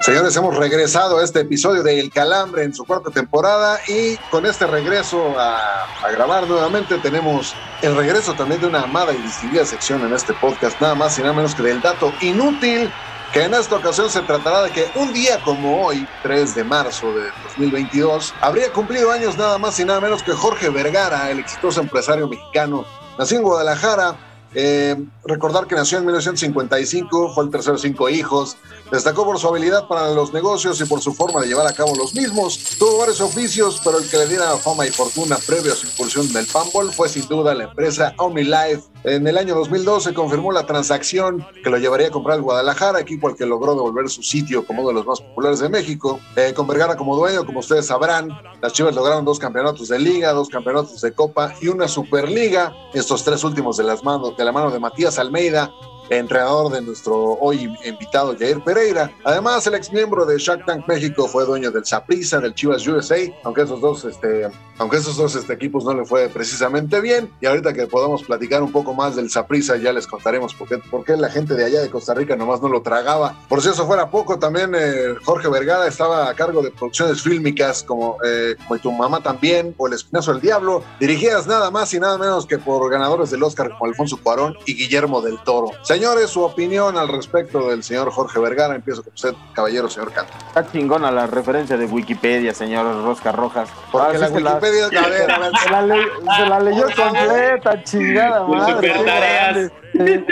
Señores, 0.00 0.36
hemos 0.36 0.54
regresado 0.54 1.18
a 1.18 1.24
este 1.24 1.40
episodio 1.40 1.82
de 1.82 1.98
El 1.98 2.10
Calambre 2.10 2.62
en 2.62 2.74
su 2.74 2.84
cuarta 2.84 3.10
temporada 3.10 3.80
y 3.88 4.16
con 4.30 4.44
este 4.44 4.66
regreso 4.66 5.34
a, 5.38 5.86
grabar 6.12 6.46
nuevamente 6.46 6.98
tenemos 6.98 7.54
el 7.80 7.96
regreso 7.96 8.34
también 8.34 8.60
de 8.60 8.66
una 8.66 8.82
amada 8.82 9.14
y 9.14 9.22
distinguida 9.22 9.64
sección 9.64 10.02
en 10.02 10.12
este 10.12 10.34
podcast, 10.34 10.78
nada 10.82 10.94
más 10.94 11.18
y 11.18 11.22
nada 11.22 11.32
menos 11.32 11.54
que 11.54 11.62
del 11.62 11.80
dato 11.80 12.12
inútil, 12.20 12.90
que 13.32 13.44
en 13.44 13.54
esta 13.54 13.76
ocasión 13.76 14.10
se 14.10 14.20
tratará 14.20 14.64
de 14.64 14.72
que 14.72 14.90
un 14.94 15.14
día 15.14 15.40
como 15.42 15.86
hoy, 15.86 16.06
3 16.22 16.54
de 16.54 16.64
marzo 16.64 17.06
de 17.14 17.30
2022, 17.56 18.34
habría 18.42 18.70
cumplido 18.70 19.10
años 19.10 19.38
nada 19.38 19.56
más 19.56 19.80
y 19.80 19.86
nada 19.86 20.02
menos 20.02 20.22
que 20.22 20.32
Jorge 20.32 20.68
Vergara, 20.68 21.30
el 21.30 21.38
exitoso 21.38 21.80
empresario 21.80 22.28
mexicano, 22.28 22.84
nació 23.18 23.38
en 23.38 23.44
Guadalajara, 23.44 24.16
eh, 24.54 24.96
recordar 25.26 25.66
que 25.66 25.74
nació 25.74 25.98
en 25.98 26.06
1955, 26.06 27.34
fue 27.34 27.44
el 27.44 27.50
tercero 27.50 27.76
de 27.76 27.82
cinco 27.82 28.08
hijos, 28.08 28.56
destacó 28.90 29.24
por 29.24 29.38
su 29.38 29.48
habilidad 29.48 29.88
para 29.88 30.10
los 30.10 30.32
negocios 30.32 30.80
y 30.80 30.84
por 30.84 31.00
su 31.00 31.14
forma 31.14 31.40
de 31.40 31.48
llevar 31.48 31.66
a 31.66 31.72
cabo 31.72 31.94
los 31.96 32.14
mismos. 32.14 32.76
Tuvo 32.78 32.98
varios 32.98 33.20
oficios, 33.20 33.80
pero 33.84 33.98
el 33.98 34.08
que 34.08 34.18
le 34.18 34.26
diera 34.26 34.56
fama 34.56 34.86
y 34.86 34.90
fortuna 34.90 35.36
previo 35.46 35.72
a 35.72 35.76
su 35.76 35.86
incursión 35.86 36.32
del 36.32 36.46
panball 36.46 36.92
fue 36.92 37.08
sin 37.08 37.26
duda 37.28 37.54
la 37.54 37.64
empresa 37.64 38.14
OmniLife. 38.18 38.82
En 39.04 39.26
el 39.26 39.36
año 39.36 39.54
2012 39.54 40.14
confirmó 40.14 40.50
la 40.50 40.64
transacción 40.64 41.46
que 41.62 41.68
lo 41.68 41.76
llevaría 41.76 42.08
a 42.08 42.10
comprar 42.10 42.38
el 42.38 42.42
Guadalajara, 42.42 43.00
equipo 43.00 43.28
al 43.28 43.36
que 43.36 43.44
logró 43.44 43.74
devolver 43.74 44.08
su 44.08 44.22
sitio 44.22 44.66
como 44.66 44.80
uno 44.80 44.88
de 44.88 44.94
los 44.94 45.06
más 45.06 45.20
populares 45.20 45.60
de 45.60 45.68
México. 45.68 46.20
Eh, 46.36 46.54
con 46.54 46.66
Vergara 46.66 46.96
como 46.96 47.14
dueño, 47.14 47.44
como 47.44 47.60
ustedes 47.60 47.86
sabrán, 47.86 48.30
las 48.62 48.72
Chivas 48.72 48.94
lograron 48.94 49.24
dos 49.24 49.38
campeonatos 49.38 49.88
de 49.88 49.98
liga, 49.98 50.32
dos 50.32 50.48
campeonatos 50.48 51.02
de 51.02 51.12
copa 51.12 51.54
y 51.60 51.68
una 51.68 51.86
superliga. 51.86 52.74
Estos 52.94 53.24
tres 53.24 53.44
últimos 53.44 53.76
de 53.76 53.84
las 53.84 54.02
manos 54.02 54.36
de 54.38 54.44
la 54.44 54.52
mano 54.52 54.70
de 54.70 54.78
Matías 54.78 55.13
Almeida, 55.18 55.72
entrenador 56.10 56.72
de 56.72 56.82
nuestro 56.82 57.34
hoy 57.40 57.72
invitado 57.84 58.36
Jair 58.38 58.62
Pereira. 58.62 59.10
Además, 59.24 59.66
el 59.66 59.74
ex 59.74 59.92
miembro 59.92 60.24
de 60.26 60.38
Shark 60.38 60.64
Tank 60.66 60.86
México 60.86 61.26
fue 61.28 61.44
dueño 61.44 61.70
del 61.70 61.84
Saprissa, 61.84 62.40
del 62.40 62.54
Chivas 62.54 62.86
USA, 62.86 63.16
aunque 63.44 63.62
esos 63.62 63.80
dos, 63.80 64.04
este, 64.04 64.48
aunque 64.78 64.98
esos 64.98 65.16
dos 65.16 65.34
este, 65.34 65.52
equipos 65.52 65.84
no 65.84 65.94
le 65.94 66.04
fue 66.04 66.28
precisamente 66.28 67.00
bien. 67.00 67.30
Y 67.40 67.46
ahorita 67.46 67.72
que 67.72 67.86
podamos 67.86 68.22
platicar 68.22 68.62
un 68.62 68.72
poco 68.72 68.94
más 68.94 69.16
del 69.16 69.30
Saprissa, 69.30 69.76
ya 69.76 69.92
les 69.92 70.06
contaremos 70.06 70.54
por 70.54 71.04
qué, 71.04 71.16
la 71.16 71.30
gente 71.30 71.54
de 71.54 71.64
allá 71.64 71.80
de 71.80 71.90
Costa 71.90 72.14
Rica 72.14 72.36
nomás 72.36 72.60
no 72.60 72.68
lo 72.68 72.82
tragaba. 72.82 73.38
Por 73.48 73.62
si 73.62 73.68
eso 73.68 73.86
fuera 73.86 74.10
poco, 74.10 74.38
también 74.38 74.72
eh, 74.74 75.14
Jorge 75.24 75.48
Vergara 75.48 75.86
estaba 75.86 76.28
a 76.28 76.34
cargo 76.34 76.62
de 76.62 76.70
producciones 76.70 77.22
fílmicas 77.22 77.82
como, 77.82 78.18
eh, 78.24 78.56
como 78.66 78.78
tu 78.80 78.92
mamá 78.92 79.22
también, 79.22 79.74
o 79.76 79.86
El 79.86 79.94
Espinazo 79.94 80.32
del 80.32 80.40
Diablo, 80.40 80.82
dirigidas 80.98 81.46
nada 81.46 81.70
más 81.70 81.92
y 81.94 82.00
nada 82.00 82.18
menos 82.18 82.46
que 82.46 82.58
por 82.58 82.90
ganadores 82.90 83.30
del 83.30 83.42
Oscar 83.42 83.70
como 83.70 83.86
Alfonso 83.86 84.18
Cuarón 84.22 84.56
y 84.66 84.74
Guillermo 84.74 85.20
del 85.20 85.38
Toro. 85.44 85.70
Se 85.82 85.93
Señores, 85.94 86.28
su 86.30 86.42
opinión 86.42 86.98
al 86.98 87.06
respecto 87.06 87.68
del 87.68 87.84
señor 87.84 88.10
Jorge 88.10 88.40
Vergara. 88.40 88.74
Empiezo 88.74 89.04
con 89.04 89.12
usted, 89.14 89.32
caballero, 89.52 89.88
señor 89.88 90.10
Canto. 90.10 90.32
Está 90.48 90.66
chingona 90.72 91.12
la 91.12 91.28
referencia 91.28 91.76
de 91.76 91.86
Wikipedia, 91.86 92.52
señor 92.52 93.04
Rosca 93.04 93.30
Rojas. 93.30 93.68
Porque 93.92 94.16
Ah, 94.16 94.18
la 94.18 94.28
Wikipedia, 94.28 94.86
a 94.86 95.08
ver, 95.08 95.30
a 95.30 95.38
ver, 95.38 95.52
Se 95.62 95.70
la, 95.70 95.82
le- 95.82 96.02
se 96.36 96.46
la 96.48 96.58
leyó 96.60 96.82
Por 96.82 96.92
favor. 96.94 97.16
completa, 97.18 97.84
chingada 97.84 98.44
madre. 98.44 99.70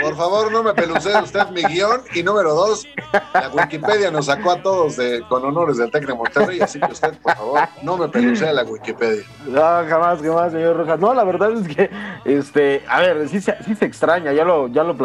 Por 0.01 0.17
favor, 0.17 0.51
no 0.51 0.61
me 0.61 0.73
pelucee 0.73 1.15
usted 1.21 1.47
mi 1.51 1.61
guion. 1.63 2.01
Y 2.13 2.21
número 2.21 2.53
dos, 2.53 2.85
la 3.33 3.47
Wikipedia 3.47 4.11
nos 4.11 4.25
sacó 4.25 4.51
a 4.51 4.61
todos 4.61 4.97
de, 4.97 5.23
con 5.29 5.45
honores 5.45 5.77
del 5.77 5.89
Tec 5.89 6.05
de 6.05 6.13
Monterrey, 6.13 6.59
así 6.59 6.81
que 6.81 6.91
usted, 6.91 7.13
por 7.19 7.33
favor, 7.33 7.59
no 7.81 7.95
me 7.95 8.09
pelucee 8.09 8.51
la 8.51 8.63
Wikipedia. 8.63 9.23
No, 9.47 9.61
jamás, 9.61 10.21
jamás, 10.21 10.51
señor 10.51 10.75
Rojas. 10.75 10.99
No, 10.99 11.13
la 11.13 11.23
verdad 11.23 11.53
es 11.53 11.73
que, 11.73 11.89
este, 12.25 12.83
a 12.89 12.99
ver, 12.99 13.29
sí 13.29 13.39
se, 13.39 13.55
sí 13.63 13.73
se 13.75 13.85
extraña, 13.85 14.33
ya 14.33 14.43
lo, 14.43 14.67
ya 14.67 14.83
lo 14.83 14.97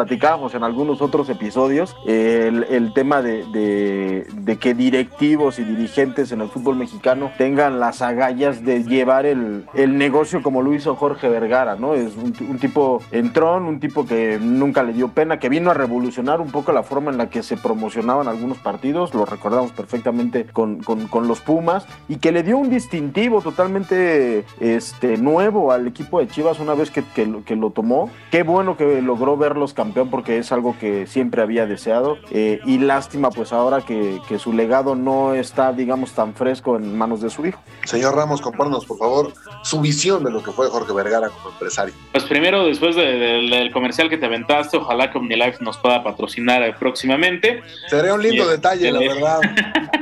en 0.55 0.63
algunos 0.63 1.01
otros 1.01 1.29
episodios, 1.29 1.95
el, 2.05 2.63
el 2.69 2.93
tema 2.93 3.21
de, 3.21 3.45
de- 3.51 4.27
de 4.33 4.57
que 4.57 4.73
directivos 4.73 5.59
y 5.59 5.63
dirigentes 5.63 6.31
en 6.31 6.41
el 6.41 6.49
fútbol 6.49 6.75
mexicano 6.75 7.31
tengan 7.37 7.79
las 7.79 8.01
agallas 8.01 8.63
de 8.65 8.83
llevar 8.83 9.25
el, 9.25 9.65
el 9.73 9.97
negocio 9.97 10.41
como 10.43 10.61
lo 10.61 10.73
hizo 10.73 10.95
Jorge 10.95 11.29
Vergara, 11.29 11.75
¿no? 11.75 11.93
Es 11.93 12.15
un, 12.15 12.33
un 12.49 12.59
tipo 12.59 13.01
entrón, 13.11 13.65
un 13.65 13.79
tipo 13.79 14.05
que 14.05 14.37
nunca 14.41 14.83
le 14.83 14.93
dio 14.93 15.09
pena, 15.09 15.39
que 15.39 15.49
vino 15.49 15.71
a 15.71 15.73
revolucionar 15.73 16.41
un 16.41 16.51
poco 16.51 16.71
la 16.71 16.83
forma 16.83 17.11
en 17.11 17.17
la 17.17 17.29
que 17.29 17.43
se 17.43 17.57
promocionaban 17.57 18.27
algunos 18.27 18.57
partidos, 18.57 19.13
lo 19.13 19.25
recordamos 19.25 19.71
perfectamente 19.71 20.45
con, 20.51 20.81
con- 20.83 21.07
con 21.07 21.27
los 21.27 21.41
Pumas, 21.41 21.85
y 22.07 22.17
que 22.17 22.31
le 22.31 22.43
dio 22.43 22.57
un 22.57 22.69
distintivo 22.69 23.41
totalmente 23.41 24.45
este, 24.59 25.17
nuevo 25.17 25.71
al 25.71 25.87
equipo 25.87 26.19
de 26.19 26.27
Chivas 26.27 26.59
una 26.59 26.73
vez 26.73 26.91
que, 26.91 27.03
que 27.15 27.29
que 27.45 27.55
lo 27.55 27.69
tomó. 27.71 28.09
Qué 28.31 28.43
bueno 28.43 28.75
que 28.77 29.01
logró 29.01 29.37
verlos 29.37 29.73
campeón 29.73 30.09
porque 30.09 30.38
es 30.39 30.51
algo 30.51 30.75
que 30.79 31.05
siempre 31.07 31.41
había 31.41 31.65
deseado. 31.65 32.17
eh, 32.31 32.59
y 32.65 32.77
lástima 32.79 33.29
pues 33.31 33.53
ahora 33.53 33.81
que, 33.81 34.19
que 34.27 34.39
su 34.39 34.53
legado 34.53 34.95
no 34.95 35.33
está, 35.33 35.71
digamos, 35.73 36.11
tan 36.13 36.33
fresco 36.33 36.75
en 36.77 36.97
manos 36.97 37.21
de 37.21 37.29
su 37.29 37.45
hijo. 37.45 37.61
Señor 37.85 38.15
Ramos, 38.15 38.41
compártanos, 38.41 38.85
por 38.85 38.97
favor, 38.97 39.33
su 39.63 39.79
visión 39.81 40.23
de 40.23 40.31
lo 40.31 40.41
que 40.43 40.51
fue 40.51 40.67
Jorge 40.69 40.93
Vergara 40.93 41.29
como 41.29 41.49
empresario. 41.49 41.93
Pues 42.11 42.23
primero, 42.25 42.65
después 42.65 42.95
de- 42.95 43.03
del- 43.17 43.49
del 43.49 43.71
comercial 43.71 44.09
que 44.09 44.17
te 44.17 44.25
aventaste, 44.25 44.77
ojalá 44.77 45.11
que 45.11 45.17
OmniLife 45.17 45.63
nos 45.63 45.77
pueda 45.77 46.03
patrocinar 46.03 46.61
eh, 46.63 46.73
próximamente. 46.79 47.61
Sería 47.89 48.13
un 48.13 48.21
lindo 48.23 48.47
detalle, 48.47 48.91
la 48.91 48.99
bien. 48.99 49.13
verdad. 49.15 49.39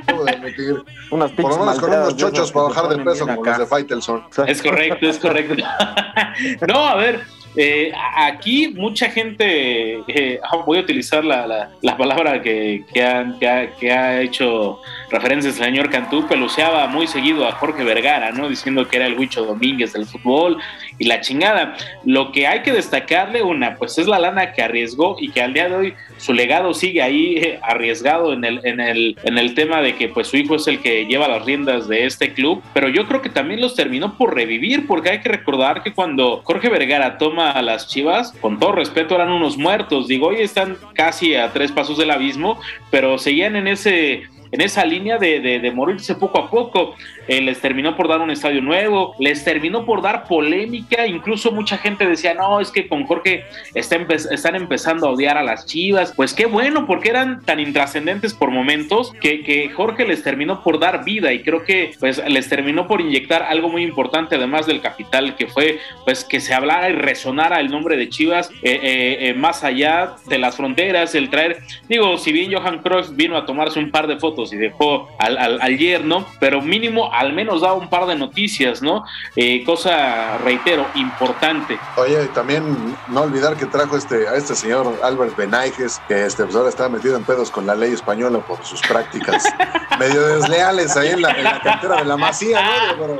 De. 0.08 0.76
Unas 1.12 1.32
Por 1.32 1.52
lo 1.52 1.60
menos 1.60 1.80
con 1.80 1.90
unos 1.92 2.16
chochos 2.18 2.52
para 2.52 2.68
bajar 2.70 2.88
de 2.90 3.04
peso 3.04 3.26
como 3.28 3.44
los 3.44 3.48
acá. 3.48 3.60
de 3.60 3.68
Faitelson. 3.68 4.24
Es 4.48 4.62
correcto, 4.64 5.08
es 5.08 5.20
correcto. 5.20 5.64
No, 6.68 6.86
a 6.88 6.96
ver, 6.96 7.22
eh, 7.58 7.92
aquí 8.16 8.70
mucha 8.76 9.10
gente, 9.10 10.00
eh, 10.08 10.40
ah, 10.44 10.58
voy 10.66 10.78
a 10.78 10.82
utilizar 10.82 11.26
la, 11.26 11.46
la- 11.48 11.70
la 11.82 11.98
palabra 11.98 12.42
que, 12.42 12.84
que, 12.94 13.04
ha, 13.04 13.34
que 13.40 13.48
ha- 13.50 13.76
que 13.76 13.92
ha 13.92 14.22
hecho 14.22 14.80
referencias 15.10 15.58
el 15.60 15.66
señor 15.66 15.90
Cantú, 15.90 16.28
peluceaba 16.28 16.88
muy 16.88 17.08
seguido 17.08 17.48
a 17.48 17.54
Jorge 17.54 17.84
Vergara, 17.84 18.32
¿no? 18.32 18.50
Diciendo 18.50 18.88
que 18.88 18.98
era 18.98 19.08
el 19.08 19.18
Huicho 19.18 19.46
Domínguez 19.46 19.94
del 19.94 20.06
fútbol 20.06 20.58
y 21.00 21.06
la 21.06 21.22
chingada. 21.22 21.76
Lo 22.06 22.32
que 22.32 22.46
hay 22.48 22.62
que 22.62 22.72
destacarle, 22.74 23.42
una, 23.42 23.76
pues 23.76 23.98
es 23.98 24.08
la 24.08 24.20
lana 24.20 24.54
que 24.54 24.62
arriesgó 24.62 25.16
y 25.20 25.30
que 25.32 25.42
al 25.42 25.54
día 25.54 25.70
de 25.70 25.76
hoy 25.76 25.94
su 26.18 26.34
legado 26.34 26.74
sigue 26.74 27.02
ahí 27.02 27.38
eh, 27.38 27.60
arriesgado 27.64 28.34
en 28.34 28.44
el, 28.44 28.60
en, 28.66 28.80
el, 28.80 29.18
en 29.24 29.38
el 29.38 29.54
tema 29.56 29.82
de 29.82 29.96
que 29.96 30.10
pues 30.10 30.28
su 30.28 30.38
hijo 30.38 30.56
es 30.56 30.68
el 30.68 30.80
que 30.82 31.06
lleva 31.06 31.28
las 31.28 31.46
riendas 31.46 31.88
de 31.88 32.06
este 32.06 32.34
club, 32.34 32.62
pero 32.74 32.90
yo 32.90 33.08
creo 33.08 33.22
que 33.22 33.30
también 33.30 33.62
los 33.62 33.76
terminó 33.76 34.18
por 34.18 34.36
revivir, 34.36 34.88
porque 34.88 35.10
hay 35.12 35.20
que 35.22 35.30
recordar 35.30 35.84
que 35.84 35.94
cuando 35.94 36.42
Jorge 36.44 36.70
Vergara 36.70 37.18
toma 37.18 37.47
a 37.52 37.62
las 37.62 37.88
Chivas, 37.88 38.34
con 38.42 38.60
todo 38.60 38.74
respeto 38.74 39.16
eran 39.16 39.32
unos 39.32 39.58
muertos, 39.58 40.08
digo, 40.08 40.28
hoy 40.28 40.42
están 40.42 40.78
casi 40.94 41.36
a 41.36 41.54
tres 41.54 41.72
pasos 41.72 41.98
del 41.98 42.12
abismo, 42.12 42.60
pero 42.92 43.18
seguían 43.18 43.56
en 43.56 43.68
ese 43.68 44.24
en 44.58 44.62
esa 44.62 44.84
línea 44.84 45.20
de, 45.20 45.72
morirse 45.74 46.16
poco 46.16 46.40
a 46.40 46.50
poco. 46.50 46.96
Eh, 47.28 47.42
les 47.42 47.60
terminó 47.60 47.96
por 47.96 48.08
dar 48.08 48.22
un 48.22 48.32
estadio 48.32 48.62
nuevo, 48.62 49.14
les 49.20 49.44
terminó 49.44 49.86
por 49.86 50.02
dar 50.02 50.28
polémica, 50.28 51.06
incluso 51.06 51.52
mucha 51.52 51.78
gente 51.78 52.08
decía, 52.08 52.34
no, 52.34 52.60
es 52.62 52.72
que 52.72 52.88
con 52.88 53.06
Jorge 53.06 53.44
están 53.76 54.56
empezando 54.56 55.08
a 55.08 55.12
odiar 55.12 55.38
a 55.38 55.44
las 55.44 55.66
Chivas. 55.66 56.14
Pues 56.16 56.34
qué 56.34 56.46
bueno, 56.46 56.88
porque 56.88 57.10
eran 57.10 57.44
tan 57.44 57.60
intrascendentes 57.60 58.34
por 58.34 58.50
momentos 58.50 59.14
que, 59.22 59.38
Jorge 59.76 60.08
les 60.08 60.24
terminó 60.24 60.64
por 60.64 60.80
dar 60.80 61.04
vida 61.04 61.34
y 61.34 61.44
creo 61.44 61.64
que 61.64 61.92
pues 62.00 62.22
les 62.28 62.50
terminó 62.50 62.88
por 62.88 63.02
inyectar 63.02 63.44
algo 63.44 63.70
muy 63.70 63.84
importante, 63.84 64.36
además 64.36 64.66
del 64.66 64.82
capital, 64.82 65.36
que 65.36 65.48
fue 65.48 65.80
pues 66.06 66.24
que 66.24 66.40
se 66.40 66.54
hablara 66.54 66.90
y 66.90 66.94
resonara 66.94 67.60
el 67.60 67.70
nombre 67.70 67.98
de 67.98 68.10
Chivas 68.10 68.50
eh, 68.62 68.80
eh, 69.20 69.34
más 69.34 69.64
allá 69.64 70.16
de 70.28 70.38
las 70.38 70.56
fronteras, 70.56 71.14
el 71.16 71.30
traer, 71.30 71.60
digo, 71.90 72.18
si 72.18 72.32
bien 72.32 72.52
Johan 72.54 72.80
Cruyff 72.80 73.10
vino 73.12 73.38
a 73.38 73.46
tomarse 73.46 73.80
un 73.80 73.92
par 73.92 74.08
de 74.08 74.18
fotos 74.18 74.47
y 74.54 74.58
dejó 74.58 75.08
al, 75.20 75.38
al, 75.38 75.62
al 75.62 75.78
yerno, 75.78 76.26
pero 76.40 76.62
mínimo 76.62 77.12
al 77.14 77.34
menos 77.34 77.62
daba 77.62 77.74
un 77.76 77.90
par 77.90 78.06
de 78.06 78.16
noticias, 78.16 78.82
¿no? 78.82 79.04
Eh, 79.36 79.64
cosa, 79.66 80.38
reitero, 80.40 80.86
importante. 80.96 81.78
Oye, 81.96 82.24
y 82.24 82.28
también 82.30 82.96
no 83.08 83.22
olvidar 83.22 83.56
que 83.56 83.66
trajo 83.66 83.98
este, 83.98 84.28
a 84.28 84.36
este 84.36 84.56
señor 84.56 84.94
Albert 85.04 85.36
Benaiges, 85.36 86.02
que 86.08 86.26
este, 86.26 86.44
pues 86.44 86.56
ahora 86.56 86.70
está 86.70 86.90
metido 86.90 87.16
en 87.18 87.24
pedos 87.24 87.50
con 87.52 87.66
la 87.66 87.76
ley 87.76 87.94
española 87.94 88.40
por 88.40 88.64
sus 88.66 88.82
prácticas 88.82 89.44
medio 90.00 90.22
desleales 90.28 90.96
ahí 90.98 91.10
en 91.10 91.22
la, 91.22 91.32
en 91.32 91.44
la 91.44 91.60
cantera 91.62 91.98
de 91.98 92.06
la 92.06 92.18
Masía, 92.18 92.62
¿no? 92.62 92.98
Pero, 93.00 93.18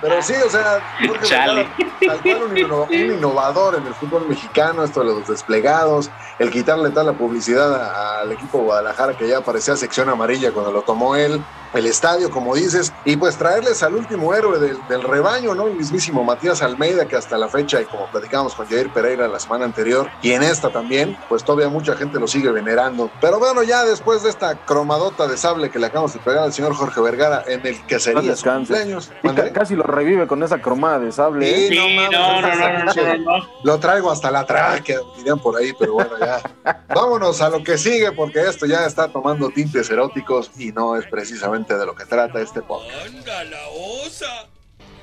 pero 0.00 0.22
sí, 0.22 0.34
o 0.46 0.48
sea, 0.50 0.80
Jorge 1.06 1.26
Chale. 1.26 1.54
Vergara, 1.78 1.96
tal 2.06 2.20
cual 2.22 2.42
un, 2.44 2.56
inno- 2.56 2.86
un 2.88 3.14
innovador 3.16 3.74
en 3.76 3.86
el 3.86 3.94
fútbol 3.94 4.26
mexicano, 4.28 4.84
esto 4.84 5.00
de 5.00 5.06
los 5.06 5.26
desplegados, 5.26 6.10
el 6.38 6.50
quitarle 6.50 6.90
tal 6.90 7.06
la 7.06 7.12
publicidad 7.14 8.20
al 8.20 8.30
equipo 8.30 8.58
Guadalajara 8.58 9.14
que 9.16 9.26
ya 9.26 9.40
parecía 9.40 9.74
sección 9.76 10.08
amarilla 10.08 10.27
cuando 10.52 10.72
lo 10.72 10.82
tomó 10.82 11.16
él, 11.16 11.44
el 11.74 11.86
estadio, 11.86 12.30
como 12.30 12.54
dices, 12.54 12.92
y 13.04 13.16
pues 13.16 13.36
traerles 13.36 13.82
al 13.82 13.94
último 13.94 14.34
héroe 14.34 14.58
del, 14.58 14.78
del 14.88 15.02
rebaño, 15.02 15.54
¿no? 15.54 15.66
El 15.66 15.74
mismísimo 15.74 16.24
Matías 16.24 16.62
Almeida, 16.62 17.06
que 17.06 17.16
hasta 17.16 17.36
la 17.38 17.48
fecha, 17.48 17.80
y 17.80 17.84
como 17.84 18.06
platicamos 18.06 18.54
con 18.54 18.66
Jair 18.66 18.90
Pereira 18.90 19.28
la 19.28 19.38
semana 19.38 19.64
anterior, 19.64 20.08
y 20.22 20.32
en 20.32 20.42
esta 20.42 20.70
también, 20.70 21.16
pues 21.28 21.44
todavía 21.44 21.68
mucha 21.68 21.94
gente 21.96 22.18
lo 22.18 22.26
sigue 22.26 22.50
venerando. 22.50 23.10
Pero 23.20 23.38
bueno, 23.38 23.62
ya 23.62 23.84
después 23.84 24.22
de 24.22 24.30
esta 24.30 24.56
cromadota 24.64 25.26
de 25.26 25.36
sable 25.36 25.70
que 25.70 25.78
le 25.78 25.86
acabamos 25.86 26.12
de 26.14 26.20
pegar 26.20 26.44
al 26.44 26.52
señor 26.52 26.74
Jorge 26.74 27.00
Vergara, 27.00 27.44
en 27.46 27.66
el 27.66 27.80
que 27.86 27.98
sería 27.98 28.22
su 28.22 28.28
descanse. 28.28 28.72
cumpleaños. 28.74 29.12
Y 29.22 29.52
casi 29.52 29.74
lo 29.74 29.82
revive 29.84 30.26
con 30.26 30.42
esa 30.42 30.60
cromada 30.60 30.98
de 31.00 31.12
sable. 31.12 31.48
¿eh? 31.48 31.68
Sí, 31.68 31.76
no 31.76 32.10
no, 32.10 32.40
no, 32.40 32.42
no, 32.42 32.54
no, 32.56 32.84
no, 32.84 33.18
no, 33.18 33.38
no. 33.38 33.48
Lo 33.62 33.78
traigo 33.78 34.10
hasta 34.10 34.30
la 34.30 34.44
tráquea, 34.44 34.98
dirían 35.16 35.38
por 35.38 35.56
ahí, 35.56 35.72
pero 35.78 35.94
bueno, 35.94 36.10
ya. 36.18 36.40
Vámonos 36.94 37.40
a 37.40 37.48
lo 37.48 37.62
que 37.62 37.76
sigue, 37.76 38.12
porque 38.12 38.40
esto 38.40 38.66
ya 38.66 38.86
está 38.86 39.08
tomando 39.08 39.50
tintes 39.50 39.90
eróticos 39.90 40.50
y 40.58 40.72
no 40.72 40.96
es 40.96 41.06
precisamente 41.06 41.57
de 41.66 41.86
lo 41.86 41.94
que 41.94 42.04
trata 42.04 42.40
este 42.40 42.62
podcast. 42.62 43.06
¡Anda 43.06 43.44
la 43.44 43.68
osa! 43.68 44.46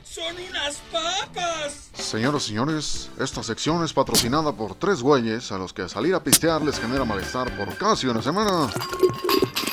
¡Son 0.03 0.33
unas 0.49 0.77
papas! 0.89 1.89
Señoras 1.93 2.45
y 2.45 2.47
señores, 2.49 3.09
esta 3.19 3.43
sección 3.43 3.83
es 3.83 3.91
patrocinada 3.91 4.53
por 4.53 4.75
tres 4.75 5.01
güeyes 5.01 5.51
a 5.51 5.57
los 5.57 5.73
que 5.73 5.89
salir 5.89 6.15
a 6.15 6.23
pistear 6.23 6.61
les 6.61 6.79
genera 6.79 7.03
malestar 7.03 7.55
por 7.57 7.75
casi 7.77 8.07
una 8.07 8.21
semana. 8.21 8.69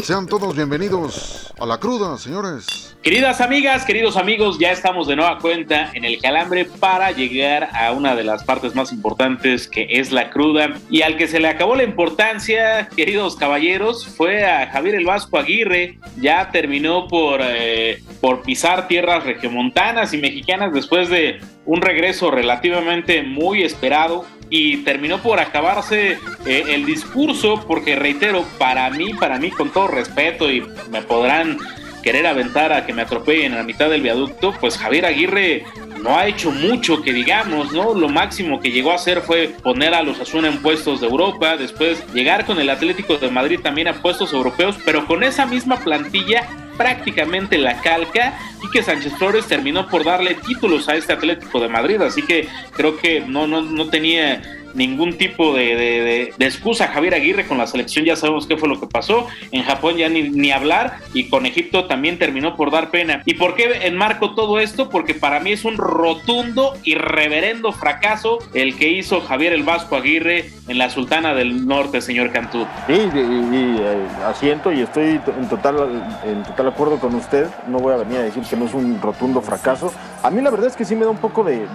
Sean 0.03 0.27
todos 0.27 0.57
bienvenidos 0.57 1.55
a 1.61 1.65
la 1.65 1.79
cruda, 1.79 2.19
señores. 2.19 2.97
Queridas 3.05 3.41
amigas, 3.41 3.85
queridos 3.85 4.17
amigos, 4.17 4.59
ya 4.59 4.73
estamos 4.73 5.07
de 5.07 5.15
nueva 5.15 5.39
cuenta 5.39 5.93
en 5.95 6.05
el 6.05 6.21
calambre 6.21 6.65
para 6.65 7.13
llegar 7.13 7.69
a 7.73 7.93
una 7.93 8.17
de 8.17 8.25
las 8.25 8.43
partes 8.43 8.75
más 8.75 8.93
importantes 8.93 9.69
que 9.69 9.87
es 9.91 10.11
la 10.11 10.31
cruda. 10.31 10.75
Y 10.91 11.03
al 11.03 11.17
que 11.17 11.29
se 11.29 11.39
le 11.39 11.47
acabó 11.47 11.77
la 11.77 11.85
importancia, 11.85 12.89
queridos 12.97 13.37
caballeros, 13.37 14.05
fue 14.09 14.45
a 14.45 14.69
Javier 14.73 14.97
el 14.97 15.05
Vasco 15.05 15.39
Aguirre. 15.39 15.99
Ya 16.21 16.51
terminó 16.51 17.07
por, 17.07 17.41
eh, 17.41 18.03
por 18.21 18.43
pisar 18.43 18.89
tierras 18.89 19.23
regiomontanas 19.23 20.13
y 20.15 20.19
mexicanas 20.19 20.73
después 20.73 21.11
de 21.11 21.41
un 21.65 21.81
regreso 21.81 22.33
relativamente 22.33 23.23
muy 23.23 23.63
esperado 23.63 24.25
y 24.55 24.77
terminó 24.85 25.23
por 25.23 25.41
acabarse 25.41 26.19
eh, 26.45 26.65
el 26.69 26.85
discurso 26.85 27.65
porque 27.67 27.97
reitero, 27.97 28.45
para 28.59 28.91
mí, 28.91 29.15
para 29.15 29.39
mí 29.39 29.51
con 29.51 29.73
todo 29.73 29.89
respeto 29.89 30.51
y 30.51 30.63
me 30.91 31.01
podrán 31.01 31.57
querer 32.03 32.27
aventar 32.27 32.73
a 32.73 32.85
que 32.85 32.93
me 32.93 33.03
atropellen 33.03 33.55
a 33.55 33.59
la 33.59 33.63
mitad 33.63 33.89
del 33.89 34.03
viaducto, 34.03 34.53
pues 34.61 34.77
Javier 34.77 35.07
Aguirre 35.07 35.65
no 36.03 36.19
ha 36.19 36.27
hecho 36.27 36.51
mucho 36.51 37.01
que 37.01 37.13
digamos, 37.13 37.73
¿no? 37.73 37.95
Lo 37.95 38.09
máximo 38.09 38.61
que 38.61 38.71
llegó 38.71 38.93
a 38.93 38.97
hacer 38.97 39.21
fue 39.21 39.55
poner 39.63 39.95
a 39.95 40.03
los 40.03 40.21
Asuna 40.21 40.49
en 40.49 40.59
puestos 40.59 41.01
de 41.01 41.07
Europa, 41.07 41.57
después 41.57 42.05
llegar 42.13 42.45
con 42.45 42.61
el 42.61 42.71
Atlético 42.71 43.17
de 43.17 43.31
Madrid 43.31 43.61
también 43.63 43.89
a 43.89 44.03
puestos 44.03 44.33
europeos, 44.33 44.77
pero 44.85 45.07
con 45.07 45.23
esa 45.23 45.47
misma 45.47 45.77
plantilla 45.77 46.49
prácticamente 46.77 47.59
la 47.59 47.81
calca 47.81 48.39
y 48.63 48.71
que 48.71 48.83
Sánchez 48.83 49.13
Flores 49.19 49.47
terminó 49.47 49.89
por 49.89 50.05
darle 50.05 50.35
títulos 50.35 50.89
a 50.89 50.97
este 50.97 51.13
Atlético 51.13 51.61
de 51.61 51.69
Madrid, 51.69 52.01
así 52.01 52.23
que 52.23 52.49
creo 52.73 52.97
que 52.97 53.21
no, 53.21 53.47
no, 53.47 53.63
no 53.63 53.89
tenía 53.89 54.62
ningún 54.75 55.19
tipo 55.19 55.55
de, 55.55 56.33
excusa 56.39 56.85
a 56.85 56.89
Javier 56.89 57.15
Aguirre 57.15 57.47
con 57.47 57.59
la 57.59 57.67
selección, 57.67 58.05
ya 58.05 58.17
sabemos 58.17 58.47
qué 58.47 58.57
fue 58.57 58.69
lo 58.69 58.81
que 58.81 58.87
pasó, 58.87 59.27
en 59.51 59.63
Japón 59.63 59.97
ya 59.97 60.09
ni, 60.09 60.23
ni 60.23 60.51
hablar 60.51 60.99
y 61.15 61.29
con 61.29 61.47
Egipto 61.47 61.87
también 61.87 62.19
terminó 62.19 62.57
por 62.57 62.71
dar 62.71 62.91
pena. 62.91 63.23
¿Y 63.25 63.35
por 63.35 63.55
qué 63.55 63.87
enmarco 63.87 64.35
todo 64.35 64.61
esto? 64.61 64.89
Porque 64.89 65.15
para 65.15 65.41
mí 65.41 65.53
es 65.53 65.65
un 65.65 65.77
rotundo 65.77 66.75
y 66.83 66.95
reverendo 66.95 67.73
fracaso 67.73 68.39
el 68.55 68.77
que 68.77 68.89
hizo 68.89 69.21
Javier 69.21 69.53
el 69.53 69.63
Vasco 69.63 69.97
Aguirre 69.97 70.51
en 70.69 70.79
la 70.79 70.91
Sultana 70.91 71.35
del 71.35 71.67
Norte, 71.67 72.01
señor 72.01 72.33
Cantú. 72.33 72.67
Sí, 72.87 72.95
y, 72.95 73.77
eh, 73.81 74.07
asiento 74.27 74.73
y 74.73 74.81
estoy 74.81 75.21
en 75.27 75.49
total, 75.49 76.03
en 76.25 76.43
total 76.43 76.69
acuerdo 76.69 76.99
con 76.99 77.15
usted. 77.15 77.47
No 77.69 77.79
voy 77.79 77.95
a 77.95 77.99
venir 77.99 78.19
a 78.19 78.23
decir 78.23 78.43
que 78.43 78.57
no 78.57 78.67
es 78.67 78.75
un 78.75 79.01
rotundo 79.01 79.43
fracaso. 79.43 79.93
A 80.25 80.31
mí 80.31 80.41
la 80.41 80.51
verdad 80.51 80.69
es 80.69 80.77
que 80.77 80.85
sí 80.85 80.95
me 80.95 81.05
da 81.05 81.11
un 81.11 81.17
poco 81.17 81.43
de, 81.43 81.67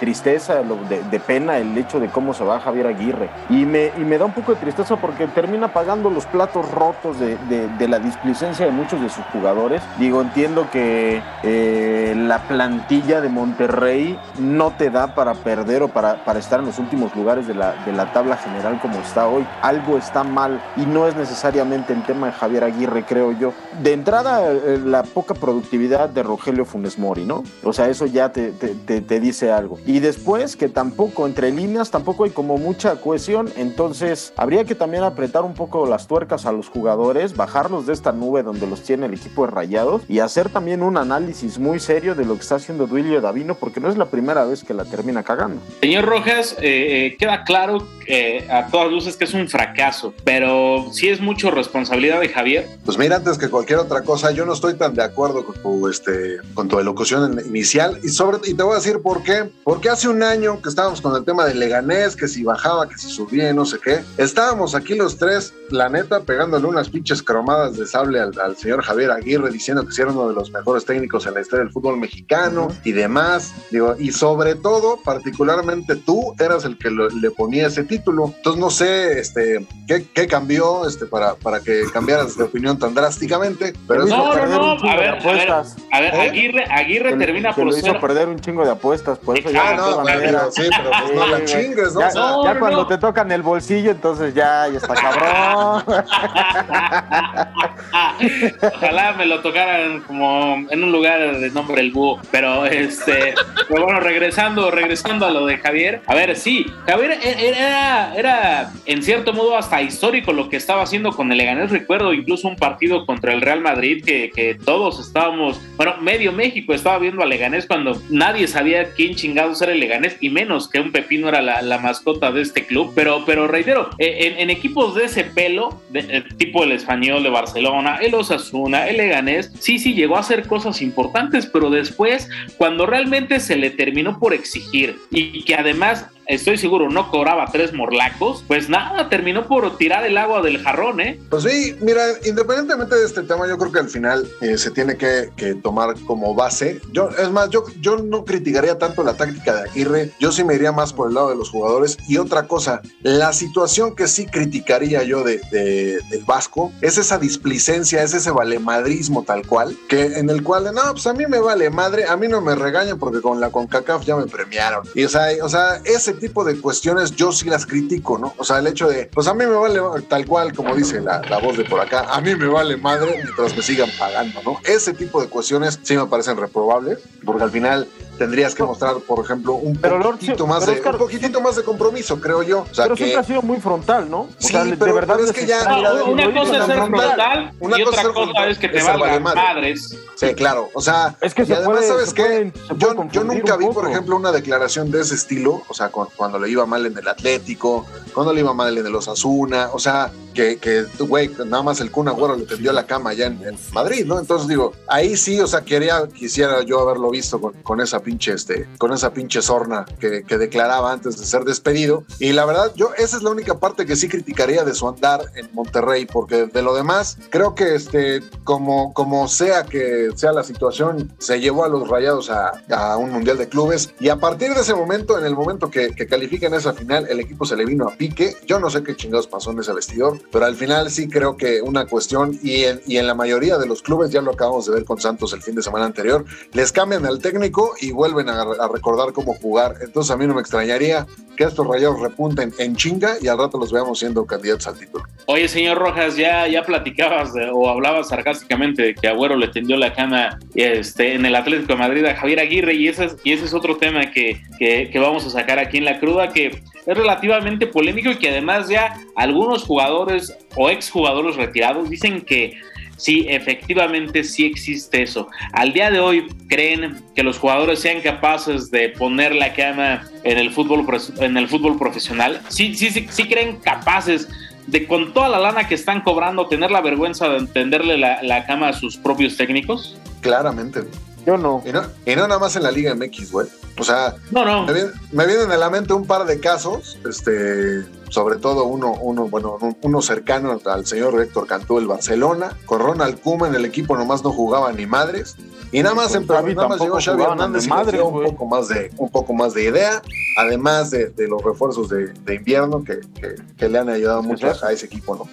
tristeza, 0.00 0.62
de, 0.62 1.20
pena 1.20 1.58
el 1.58 1.76
hecho 1.76 2.00
de 2.00 2.08
cómo 2.08 2.32
se 2.32 2.42
va 2.42 2.58
Javier 2.58 2.86
Aguirre. 2.86 3.28
Y 3.50 3.66
me, 3.66 3.92
y 3.98 4.00
me 4.00 4.16
da 4.16 4.24
un 4.24 4.32
poco 4.32 4.54
de 4.54 4.60
tristeza 4.60 4.96
porque 4.96 5.26
termina 5.26 5.70
pagando 5.74 6.08
los 6.08 6.24
platos 6.24 6.70
rotos 6.70 7.18
de, 7.20 7.88
la 7.88 7.98
displicencia 7.98 8.64
de 8.64 8.72
muchos 8.72 9.02
de 9.02 9.10
sus 9.10 9.22
jugadores. 9.26 9.82
Digo, 9.98 10.22
entiendo 10.22 10.66
que 10.72 11.22
eh, 11.42 12.14
la 12.16 12.38
plantilla 12.48 13.20
de 13.20 13.28
Monterrey 13.28 14.18
no 14.38 14.70
te 14.70 14.88
da 14.88 15.14
para 15.14 15.34
perder 15.34 15.82
o 15.82 15.88
para, 15.88 16.24
para 16.24 16.38
estar 16.38 16.60
en 16.60 16.66
los 16.66 16.78
últimos 16.78 17.14
lugares 17.14 17.46
de 17.46 17.52
la, 17.52 17.74
de 17.84 17.92
la 17.92 18.10
tabla 18.14 18.38
general 18.38 18.80
como 18.80 18.98
está 19.00 19.28
hoy. 19.28 19.46
Algo 19.60 19.98
está 19.98 20.24
mal 20.24 20.58
y 20.76 20.86
no 20.86 21.06
es 21.06 21.16
necesariamente 21.16 21.92
el 21.92 22.02
tema 22.04 22.28
de 22.28 22.32
Javier 22.32 22.64
Aguirre, 22.64 23.04
creo 23.04 23.32
yo. 23.32 23.52
De 23.82 23.92
entrada, 23.92 24.50
eh, 24.50 24.80
la 24.82 25.02
poca 25.02 25.34
productividad 25.34 26.08
de 26.08 26.22
Rogelio 26.22 26.64
Funes 26.64 26.98
Mori, 26.98 27.26
¿no? 27.26 27.42
Sea, 27.74 27.88
eso 27.88 28.06
ya 28.06 28.32
te, 28.32 28.52
te, 28.52 29.00
te, 29.00 29.20
dice 29.20 29.50
algo. 29.50 29.78
Y 29.86 30.00
después, 30.00 30.56
que 30.56 30.68
tampoco, 30.68 31.26
entre 31.26 31.50
líneas, 31.50 31.90
tampoco 31.90 32.24
hay 32.24 32.30
como 32.30 32.56
mucha 32.58 32.96
cohesión, 32.96 33.50
entonces 33.56 34.32
habría 34.36 34.64
que 34.64 34.74
también 34.74 35.02
apretar 35.02 35.42
un 35.44 35.54
poco 35.54 35.86
las 35.86 36.06
tuercas 36.06 36.46
a 36.46 36.52
los 36.52 36.68
jugadores, 36.68 37.36
bajarlos 37.36 37.86
de 37.86 37.92
esta 37.92 38.12
nube 38.12 38.42
donde 38.42 38.66
los 38.66 38.82
tiene 38.82 39.06
el 39.06 39.14
equipo 39.14 39.44
de 39.44 39.52
Rayados 39.52 40.02
y 40.08 40.20
hacer 40.20 40.48
también 40.48 40.82
un 40.82 40.96
análisis 40.96 41.58
muy 41.58 41.80
serio 41.80 42.14
de 42.14 42.24
lo 42.24 42.34
que 42.34 42.40
está 42.40 42.56
haciendo 42.56 42.86
Duilio 42.86 43.20
Davino, 43.20 43.54
porque 43.54 43.80
no 43.80 43.88
es 43.88 43.96
la 43.96 44.06
primera 44.06 44.44
vez 44.44 44.64
que 44.64 44.74
la 44.74 44.84
termina 44.84 45.22
cagando. 45.22 45.60
Señor 45.80 46.04
Rojas, 46.04 46.56
eh, 46.60 47.06
eh, 47.06 47.16
queda 47.18 47.44
claro 47.44 47.86
eh, 48.06 48.46
a 48.50 48.66
todas 48.66 48.90
luces 48.90 49.16
que 49.16 49.24
es 49.24 49.34
un 49.34 49.48
fracaso, 49.48 50.14
pero 50.24 50.86
sí 50.92 51.08
es 51.08 51.20
mucho 51.20 51.50
responsabilidad 51.50 52.20
de 52.20 52.28
Javier. 52.28 52.68
Pues 52.84 52.98
mira, 52.98 53.16
antes 53.16 53.38
que 53.38 53.48
cualquier 53.48 53.78
otra 53.78 54.02
cosa, 54.02 54.30
yo 54.30 54.44
no 54.44 54.52
estoy 54.52 54.74
tan 54.74 54.94
de 54.94 55.02
acuerdo 55.02 55.44
con 55.44 55.54
tu, 55.60 55.88
este, 55.88 56.38
con 56.54 56.68
tu 56.68 56.78
elocución 56.78 57.40
inicial 57.64 57.98
y, 58.02 58.08
sobre, 58.08 58.38
y 58.44 58.52
te 58.52 58.62
voy 58.62 58.74
a 58.74 58.76
decir 58.76 59.00
por 59.00 59.22
qué. 59.22 59.50
Porque 59.64 59.88
hace 59.88 60.08
un 60.08 60.22
año 60.22 60.60
que 60.60 60.68
estábamos 60.68 61.00
con 61.00 61.16
el 61.16 61.24
tema 61.24 61.46
del 61.46 61.58
Leganés, 61.58 62.14
que 62.14 62.28
si 62.28 62.44
bajaba, 62.44 62.86
que 62.88 62.98
si 62.98 63.08
subía, 63.08 63.52
no 63.54 63.64
sé 63.64 63.78
qué, 63.82 64.00
estábamos 64.18 64.74
aquí 64.74 64.94
los 64.94 65.16
tres, 65.16 65.54
la 65.70 65.88
neta, 65.88 66.20
pegándole 66.20 66.66
unas 66.66 66.90
pinches 66.90 67.22
cromadas 67.22 67.78
de 67.78 67.86
sable 67.86 68.20
al, 68.20 68.56
señor 68.56 68.82
Javier 68.82 69.10
Aguirre, 69.10 69.50
diciendo 69.50 69.84
que 69.86 69.92
si 69.92 70.02
era 70.02 70.10
uno 70.10 70.28
de 70.28 70.34
los 70.34 70.50
mejores 70.50 70.84
técnicos 70.84 71.26
en 71.26 71.34
la 71.34 71.40
historia 71.40 71.64
del 71.64 71.72
fútbol 71.72 71.96
mexicano 71.96 72.68
y 72.84 72.92
demás. 72.92 73.54
Digo, 73.70 73.96
y 73.98 74.12
sobre 74.12 74.54
todo, 74.56 74.98
particularmente 75.02 75.96
tú 75.96 76.34
eras 76.38 76.66
el 76.66 76.76
que 76.76 76.90
le 76.90 77.30
ponía 77.30 77.68
ese 77.68 77.84
título. 77.84 78.34
Entonces 78.36 78.60
no 78.60 78.68
sé 78.68 79.18
este, 79.18 79.66
qué, 79.88 80.06
qué 80.12 80.26
cambió 80.26 80.86
este, 80.86 81.06
para, 81.06 81.34
para 81.36 81.60
que 81.60 81.84
cambiaras 81.92 82.36
de 82.36 82.44
opinión 82.44 82.78
tan 82.78 82.94
drásticamente. 82.94 83.72
Pero 83.88 84.04
no, 84.04 84.34
no, 84.34 84.76
no, 84.76 84.90
a 84.90 84.96
ver, 84.96 85.08
a 85.08 85.32
ver, 85.32 85.50
a 85.50 86.00
ver, 86.00 86.14
Aguirre, 86.14 86.64
Aguirre 86.70 87.16
termina 87.16 87.53
por 87.54 87.64
lo 87.64 87.76
hizo 87.76 88.00
perder 88.00 88.28
un 88.28 88.38
chingo 88.38 88.64
de 88.64 88.70
apuestas, 88.70 89.18
por 89.18 89.38
eso 89.38 89.50
ya 89.50 89.70
ah, 89.70 89.74
no, 89.74 90.02
pero, 90.04 90.50
sí, 90.50 90.62
pero 90.76 90.90
pues 90.90 91.14
no 91.14 91.26
la 91.26 91.44
chingues, 91.44 91.94
¿no? 91.94 92.00
Ya, 92.00 92.10
ya 92.44 92.58
cuando 92.58 92.86
te 92.86 92.98
tocan 92.98 93.30
el 93.32 93.42
bolsillo, 93.42 93.90
entonces 93.90 94.34
ya, 94.34 94.68
ya 94.68 94.78
está 94.78 94.94
cabrón. 94.94 95.84
Ojalá 98.74 99.12
me 99.12 99.26
lo 99.26 99.40
tocaran 99.40 100.00
como 100.00 100.66
en 100.70 100.84
un 100.84 100.92
lugar 100.92 101.38
de 101.38 101.50
nombre 101.50 101.80
el 101.80 101.92
búho, 101.92 102.20
pero 102.30 102.66
este, 102.66 103.34
pero 103.68 103.84
bueno, 103.84 104.00
regresando, 104.00 104.70
regresando 104.70 105.26
a 105.26 105.30
lo 105.30 105.46
de 105.46 105.58
Javier, 105.58 106.02
a 106.06 106.14
ver, 106.14 106.36
sí, 106.36 106.66
Javier 106.86 107.12
e, 107.12 107.28
e, 107.28 107.48
era, 107.50 108.14
era 108.14 108.72
en 108.86 109.02
cierto 109.02 109.32
modo 109.32 109.56
hasta 109.56 109.82
histórico 109.82 110.32
lo 110.32 110.48
que 110.48 110.56
estaba 110.56 110.82
haciendo 110.82 111.12
con 111.12 111.30
el 111.30 111.38
Leganés, 111.38 111.70
recuerdo 111.70 112.12
incluso 112.12 112.48
un 112.48 112.56
partido 112.56 113.06
contra 113.06 113.32
el 113.32 113.40
Real 113.40 113.60
Madrid 113.60 114.04
que, 114.04 114.30
que 114.34 114.54
todos 114.54 115.00
estábamos, 115.00 115.60
bueno, 115.76 115.96
medio 116.00 116.32
México 116.32 116.74
estaba 116.74 116.98
viendo 116.98 117.22
a 117.22 117.26
Leganés 117.26 117.43
cuando 117.66 118.00
nadie 118.10 118.46
sabía 118.46 118.92
quién 118.92 119.14
chingados 119.14 119.60
era 119.62 119.72
el 119.72 119.80
Leganés 119.80 120.16
y 120.20 120.30
menos 120.30 120.68
que 120.68 120.80
un 120.80 120.92
pepino 120.92 121.28
era 121.28 121.42
la, 121.42 121.78
mascota 121.78 122.32
de 122.32 122.42
este 122.42 122.66
club, 122.66 122.92
pero, 122.94 123.24
pero 123.26 123.46
reitero, 123.46 123.90
eh, 123.98 124.36
en, 124.38 124.48
equipos 124.50 124.94
de 124.94 125.04
ese 125.04 125.24
pelo, 125.24 125.82
eh, 125.92 126.24
tipo 126.36 126.64
el 126.64 126.72
español 126.72 127.22
de 127.22 127.30
Barcelona, 127.30 127.98
el 128.00 128.14
Osasuna, 128.14 128.88
el 128.88 128.96
Leganés, 128.96 129.52
sí, 129.58 129.78
sí 129.78 129.94
llegó 129.94 130.16
a 130.16 130.20
hacer 130.20 130.46
cosas 130.46 130.80
importantes, 130.80 131.46
pero 131.46 131.68
después, 131.70 132.28
cuando 132.56 132.86
realmente 132.86 133.40
se 133.40 133.56
le 133.56 133.70
terminó 133.70 134.18
por 134.18 134.32
exigir 134.32 134.96
y 135.10 135.42
que 135.44 135.54
además 135.54 136.06
estoy 136.26 136.58
seguro, 136.58 136.90
no 136.90 137.10
cobraba 137.10 137.46
tres 137.50 137.72
morlacos, 137.72 138.44
pues 138.46 138.68
nada, 138.68 139.08
terminó 139.08 139.46
por 139.46 139.76
tirar 139.76 140.04
el 140.04 140.16
agua 140.16 140.42
del 140.42 140.62
jarrón, 140.62 141.00
¿eh? 141.00 141.20
Pues 141.30 141.44
sí, 141.44 141.76
mira, 141.80 142.04
independientemente 142.24 142.96
de 142.96 143.04
este 143.04 143.22
tema, 143.22 143.46
yo 143.48 143.58
creo 143.58 143.72
que 143.72 143.80
al 143.80 143.88
final 143.88 144.28
eh, 144.40 144.58
se 144.58 144.70
tiene 144.70 144.96
que, 144.96 145.32
tomar 145.62 145.94
como 146.06 146.34
base. 146.34 146.80
Yo, 146.92 147.10
es 147.10 147.30
más, 147.30 147.50
yo, 147.50 147.64
yo 147.80 147.96
no 147.96 148.24
criticaría 148.24 148.78
tanto 148.78 149.04
la 149.04 149.14
táctica 149.14 149.54
de 149.54 149.70
Aguirre, 149.70 150.10
yo 150.18 150.32
sí 150.32 150.42
me 150.42 150.54
iría 150.54 150.72
más 150.72 150.92
por 150.92 151.08
el 151.08 151.14
lado 151.14 151.30
de 151.30 151.36
los 151.36 151.50
jugadores. 151.50 151.98
Y 152.08 152.16
otra 152.16 152.46
cosa, 152.46 152.80
la 153.02 153.32
situación 153.32 153.94
que 153.94 154.08
sí 154.08 154.26
criticaría 154.26 155.02
yo 155.02 155.22
de, 155.22 155.40
del 155.50 156.24
Vasco 156.24 156.72
es 156.80 156.98
esa 156.98 157.18
displicencia, 157.18 158.02
es 158.02 158.14
ese 158.14 158.30
valemadrismo 158.30 159.22
tal 159.22 159.46
cual, 159.46 159.76
que 159.88 160.04
en 160.18 160.30
el 160.30 160.42
cual, 160.42 160.64
no, 160.74 160.82
pues 160.92 161.06
a 161.06 161.12
mí 161.12 161.26
me 161.26 161.38
vale 161.38 161.70
madre, 161.70 162.04
a 162.06 162.16
mí 162.16 162.26
no 162.28 162.40
me 162.40 162.54
regañan 162.54 162.98
porque 162.98 163.20
con 163.20 163.40
la 163.40 163.50
CONCACAF 163.50 164.04
ya 164.04 164.16
me 164.16 164.26
premiaron. 164.26 164.86
Y 164.94 165.04
o 165.04 165.08
sea, 165.08 165.28
o 165.42 165.48
sea 165.48 165.80
ese 165.84 166.13
tipo 166.14 166.44
de 166.44 166.60
cuestiones 166.60 167.14
yo 167.14 167.32
sí 167.32 167.48
las 167.48 167.66
critico, 167.66 168.18
¿no? 168.18 168.34
O 168.38 168.44
sea, 168.44 168.58
el 168.58 168.66
hecho 168.66 168.88
de, 168.88 169.06
pues 169.06 169.26
a 169.26 169.34
mí 169.34 169.44
me 169.44 169.52
vale 169.52 169.80
tal 170.08 170.26
cual, 170.26 170.52
como 170.54 170.74
dice 170.74 171.00
la, 171.00 171.20
voz 171.42 171.56
de 171.56 171.64
por 171.64 171.80
acá, 171.80 172.06
a 172.10 172.20
mí 172.20 172.34
me 172.34 172.46
vale 172.46 172.76
madre 172.76 173.20
mientras 173.22 173.56
me 173.56 173.62
sigan 173.62 173.90
pagando, 173.98 174.40
¿no? 174.44 174.60
Ese 174.64 174.92
tipo 174.94 175.20
de 175.20 175.28
cuestiones 175.28 175.78
sí 175.82 175.96
me 175.96 176.06
parecen 176.06 176.36
reprobables, 176.36 176.98
porque 177.24 177.44
al 177.44 177.50
final 177.50 177.88
tendrías 178.18 178.54
que 178.54 178.62
mostrar, 178.62 178.96
por 179.06 179.24
ejemplo, 179.24 179.54
un 179.54 179.76
poquitito, 179.76 180.46
más, 180.46 180.66
de, 180.66 180.80
un 180.80 180.98
poquitito 180.98 181.40
más 181.40 181.56
de 181.56 181.62
compromiso, 181.62 182.20
creo 182.20 182.42
yo. 182.42 182.64
pero 182.76 182.96
siempre 182.96 183.18
ha 183.18 183.24
sido 183.24 183.42
muy 183.42 183.60
frontal, 183.60 184.10
¿no? 184.10 184.28
sí, 184.38 184.54
de 184.54 184.92
verdad 184.92 185.20
es 185.20 185.32
que 185.32 185.46
ya... 185.46 185.62
una 186.06 186.32
cosa 186.32 186.58
es 186.58 186.66
ser 186.66 186.76
frontal, 186.76 187.52
una 187.60 187.78
y 187.78 187.82
otra 187.82 188.02
cosa 188.12 188.48
es 188.48 188.58
que 188.58 188.68
te 188.68 188.82
valgan 188.82 189.22
madres. 189.22 189.98
Sí, 190.16 190.34
claro. 190.34 190.70
O 190.74 190.80
sea, 190.80 191.16
es 191.20 191.34
que 191.34 191.42
además, 191.42 191.86
¿sabes 191.86 192.14
qué? 192.14 192.52
Yo, 192.76 192.94
yo 193.10 193.24
nunca 193.24 193.56
vi, 193.56 193.66
por 193.66 193.88
ejemplo, 193.88 194.16
una 194.16 194.32
declaración 194.32 194.90
de 194.90 195.00
ese 195.00 195.14
estilo, 195.14 195.62
o 195.68 195.74
sea, 195.74 195.90
cuando 195.90 196.38
le 196.38 196.48
iba 196.50 196.66
mal 196.66 196.86
en 196.86 196.96
el 196.96 197.08
Atlético, 197.08 197.86
cuando 198.12 198.32
le 198.32 198.40
iba 198.40 198.54
mal 198.54 198.76
en 198.76 198.86
el 198.86 198.94
Osasuna, 198.94 199.70
o 199.72 199.78
sea, 199.78 200.10
que, 200.34 200.58
que 200.58 200.84
güey, 200.98 201.30
nada 201.46 201.62
más 201.62 201.80
el 201.80 201.90
Kun 201.90 202.08
Agüero 202.08 202.36
le 202.36 202.44
tendió 202.44 202.72
la 202.72 202.86
cama 202.86 203.10
allá 203.10 203.26
en, 203.26 203.56
Madrid, 203.72 204.04
¿no? 204.04 204.18
Entonces 204.18 204.48
digo, 204.48 204.72
ahí 204.88 205.16
sí, 205.16 205.40
o 205.40 205.46
sea, 205.46 205.62
quería, 205.62 206.06
quisiera 206.08 206.62
yo 206.62 206.80
haberlo 206.80 207.10
visto 207.10 207.40
con, 207.40 207.52
con 207.62 207.80
esa 207.80 208.00
pinche, 208.04 208.32
este, 208.32 208.68
con 208.78 208.92
esa 208.92 209.12
pinche 209.12 209.42
sorna 209.42 209.84
que, 209.98 210.22
que, 210.22 210.38
declaraba 210.38 210.92
antes 210.92 211.18
de 211.18 211.24
ser 211.24 211.44
despedido. 211.44 212.04
Y 212.18 212.32
la 212.32 212.44
verdad, 212.44 212.72
yo, 212.76 212.90
esa 212.96 213.16
es 213.16 213.22
la 213.22 213.30
única 213.30 213.58
parte 213.58 213.86
que 213.86 213.96
sí 213.96 214.08
criticaría 214.08 214.64
de 214.64 214.74
su 214.74 214.88
andar 214.88 215.22
en 215.34 215.48
Monterrey, 215.52 216.06
porque 216.06 216.46
de 216.46 216.62
lo 216.62 216.74
demás, 216.74 217.16
creo 217.30 217.54
que 217.54 217.74
este, 217.74 218.22
como, 218.44 218.92
como 218.92 219.26
sea 219.28 219.64
que 219.64 220.10
sea 220.14 220.32
la 220.32 220.44
situación, 220.44 221.12
se 221.18 221.40
llevó 221.40 221.64
a 221.64 221.68
los 221.68 221.88
rayados 221.88 222.30
a, 222.30 222.52
a 222.70 222.96
un 222.96 223.10
mundial 223.10 223.38
de 223.38 223.48
clubes. 223.48 223.90
Y 224.00 224.10
a 224.10 224.16
partir 224.16 224.54
de 224.54 224.60
ese 224.60 224.74
momento, 224.74 225.18
en 225.18 225.24
el 225.24 225.34
momento 225.34 225.70
que, 225.70 225.94
que 225.94 226.06
califican 226.06 226.52
esa 226.54 226.74
final, 226.74 227.06
el 227.08 227.20
equipo 227.20 227.46
se 227.46 227.56
le 227.56 227.64
vino 227.64 227.88
a 227.88 227.96
pique. 227.96 228.36
Yo 228.46 228.60
no 228.60 228.68
sé 228.68 228.82
qué 228.82 228.94
chingados 228.94 229.26
pasó 229.26 229.50
en 229.50 229.60
ese 229.60 229.72
vestidor 229.72 229.94
pero 230.32 230.46
al 230.46 230.56
final 230.56 230.90
sí 230.90 231.08
creo 231.08 231.36
que 231.36 231.62
una 231.62 231.86
cuestión, 231.86 232.38
y 232.42 232.64
en, 232.64 232.80
y 232.86 232.96
en 232.96 233.06
la 233.06 233.14
mayoría 233.14 233.58
de 233.58 233.66
los 233.66 233.82
clubes, 233.82 234.10
ya 234.10 234.20
lo 234.20 234.32
acabamos 234.32 234.66
de 234.66 234.72
ver 234.72 234.84
con 234.84 235.00
Santos 235.00 235.32
el 235.32 235.42
fin 235.42 235.54
de 235.54 235.62
semana 235.62 235.84
anterior, 235.84 236.24
les 236.52 236.72
cambian 236.72 237.06
al 237.06 237.20
técnico 237.20 237.74
y 237.80 237.90
vuelven 237.94 238.28
a, 238.28 238.44
recordar 238.72 239.12
cómo 239.12 239.34
jugar. 239.34 239.76
Entonces 239.80 240.10
a 240.10 240.16
mí 240.16 240.26
no 240.26 240.34
me 240.34 240.40
extrañaría 240.40 241.06
que 241.36 241.44
estos 241.44 241.66
rayados 241.66 242.00
repunten 242.00 242.52
en 242.58 242.76
chinga 242.76 243.14
y 243.20 243.28
al 243.28 243.38
rato 243.38 243.58
los 243.58 243.72
veamos 243.72 243.98
siendo 243.98 244.24
candidatos 244.26 244.66
al 244.66 244.78
título. 244.78 245.04
Oye, 245.26 245.48
señor 245.48 245.78
Rojas, 245.78 246.16
ya, 246.16 246.46
ya 246.46 246.64
platicabas 246.64 247.32
o 247.52 247.68
hablabas 247.68 248.08
sarcásticamente 248.08 248.82
de 248.82 248.94
que 248.94 249.08
Agüero 249.08 249.36
le 249.36 249.48
tendió 249.48 249.76
la 249.76 249.94
cama 249.94 250.38
este, 250.54 251.14
en 251.14 251.24
el 251.24 251.34
Atlético 251.34 251.72
de 251.72 251.78
Madrid 251.78 252.04
a 252.04 252.14
Javier 252.14 252.40
Aguirre 252.40 252.74
y 252.74 252.88
ese 252.88 253.06
es, 253.06 253.16
y 253.24 253.32
ese 253.32 253.46
es 253.46 253.54
otro 253.54 253.76
tema 253.76 254.10
que, 254.10 254.40
que 254.58 254.98
vamos 254.98 255.26
a 255.26 255.30
sacar 255.30 255.58
aquí 255.58 255.78
en 255.78 255.86
la 255.86 255.98
cruda, 255.98 256.28
que 256.28 256.46
es 256.86 256.96
relativamente 256.96 257.66
polémico 257.66 258.10
y 258.10 258.16
que 258.16 258.28
además 258.30 258.68
ya 258.68 258.94
algunos 259.16 259.64
jugadores 259.64 260.36
o 260.56 260.68
exjugadores 260.68 261.36
retirados 261.36 261.88
dicen 261.88 262.20
que 262.22 262.58
si 263.04 263.26
efectivamente 263.28 264.24
sí 264.24 264.46
existe 264.46 265.02
eso. 265.02 265.28
Al 265.52 265.74
día 265.74 265.90
de 265.90 266.00
hoy, 266.00 266.26
¿creen 266.48 267.04
que 267.14 267.22
los 267.22 267.38
jugadores 267.38 267.80
sean 267.80 268.00
capaces 268.00 268.70
de 268.70 268.88
poner 268.88 269.34
la 269.34 269.52
cama 269.52 270.08
en 270.22 270.38
el 270.38 270.50
fútbol, 270.50 270.86
en 271.18 271.36
el 271.36 271.46
fútbol 271.46 271.78
profesional? 271.78 272.40
¿Sí, 272.48 272.74
sí, 272.74 272.88
sí, 272.88 273.06
sí 273.10 273.28
creen 273.28 273.58
capaces 273.58 274.26
de 274.66 274.86
con 274.86 275.12
toda 275.12 275.28
la 275.28 275.38
lana 275.38 275.68
que 275.68 275.74
están 275.74 276.00
cobrando 276.00 276.46
tener 276.46 276.70
la 276.70 276.80
vergüenza 276.80 277.28
de 277.28 277.36
entenderle 277.36 277.98
la, 277.98 278.22
la 278.22 278.46
cama 278.46 278.68
a 278.68 278.72
sus 278.72 278.96
propios 278.96 279.36
técnicos? 279.36 279.98
Claramente. 280.22 280.80
Yo 281.26 281.36
no. 281.36 281.62
Y 281.66 281.72
no, 281.72 281.82
y 282.06 282.16
no 282.16 282.26
nada 282.26 282.40
más 282.40 282.56
en 282.56 282.62
la 282.62 282.70
Liga 282.70 282.94
MX, 282.94 283.32
güey. 283.32 283.46
O 283.78 283.84
sea, 283.84 284.14
no, 284.30 284.46
no. 284.46 284.64
Me, 284.64 284.72
vienen, 284.72 284.92
me, 285.12 285.26
vienen 285.26 285.50
a 285.50 285.58
la 285.58 285.68
mente 285.68 285.92
un 285.92 286.06
par 286.06 286.24
de 286.24 286.40
casos, 286.40 286.98
este, 287.06 287.84
sobre 288.14 288.36
todo 288.36 288.66
uno, 288.66 288.92
uno, 288.92 289.28
bueno, 289.28 289.58
uno 289.82 290.00
cercano 290.00 290.56
al 290.66 290.86
señor 290.86 291.20
Héctor 291.20 291.48
Cantú 291.48 291.78
el 291.78 291.88
Barcelona, 291.88 292.56
con 292.64 292.78
Ronald 292.78 293.20
Koeman, 293.20 293.56
el 293.56 293.64
equipo 293.64 293.96
nomás 293.96 294.22
no 294.22 294.30
jugaba 294.30 294.72
ni 294.72 294.86
madres. 294.86 295.34
Y 295.72 295.82
nada 295.82 295.96
más, 295.96 296.14
en, 296.14 296.24
nada 296.24 296.68
más 296.68 296.80
llegó 296.80 297.00
Xavi 297.00 297.24
Hernández 297.24 297.66
y 297.66 297.68
madre, 297.68 298.00
un 298.00 298.22
poco 298.22 298.46
más 298.46 298.68
de 298.68 298.92
un 298.98 299.10
poco 299.10 299.32
más 299.32 299.54
de 299.54 299.64
idea, 299.64 300.00
además 300.38 300.92
de, 300.92 301.08
de 301.08 301.26
los 301.26 301.42
refuerzos 301.42 301.88
de, 301.88 302.12
de 302.12 302.34
invierno 302.36 302.84
que, 302.84 303.00
que, 303.20 303.34
que, 303.56 303.68
le 303.68 303.78
han 303.78 303.88
ayudado 303.88 304.22
mucho 304.22 304.52
a 304.62 304.70
ese 304.70 304.86
equipo, 304.86 305.16
¿no? 305.16 305.28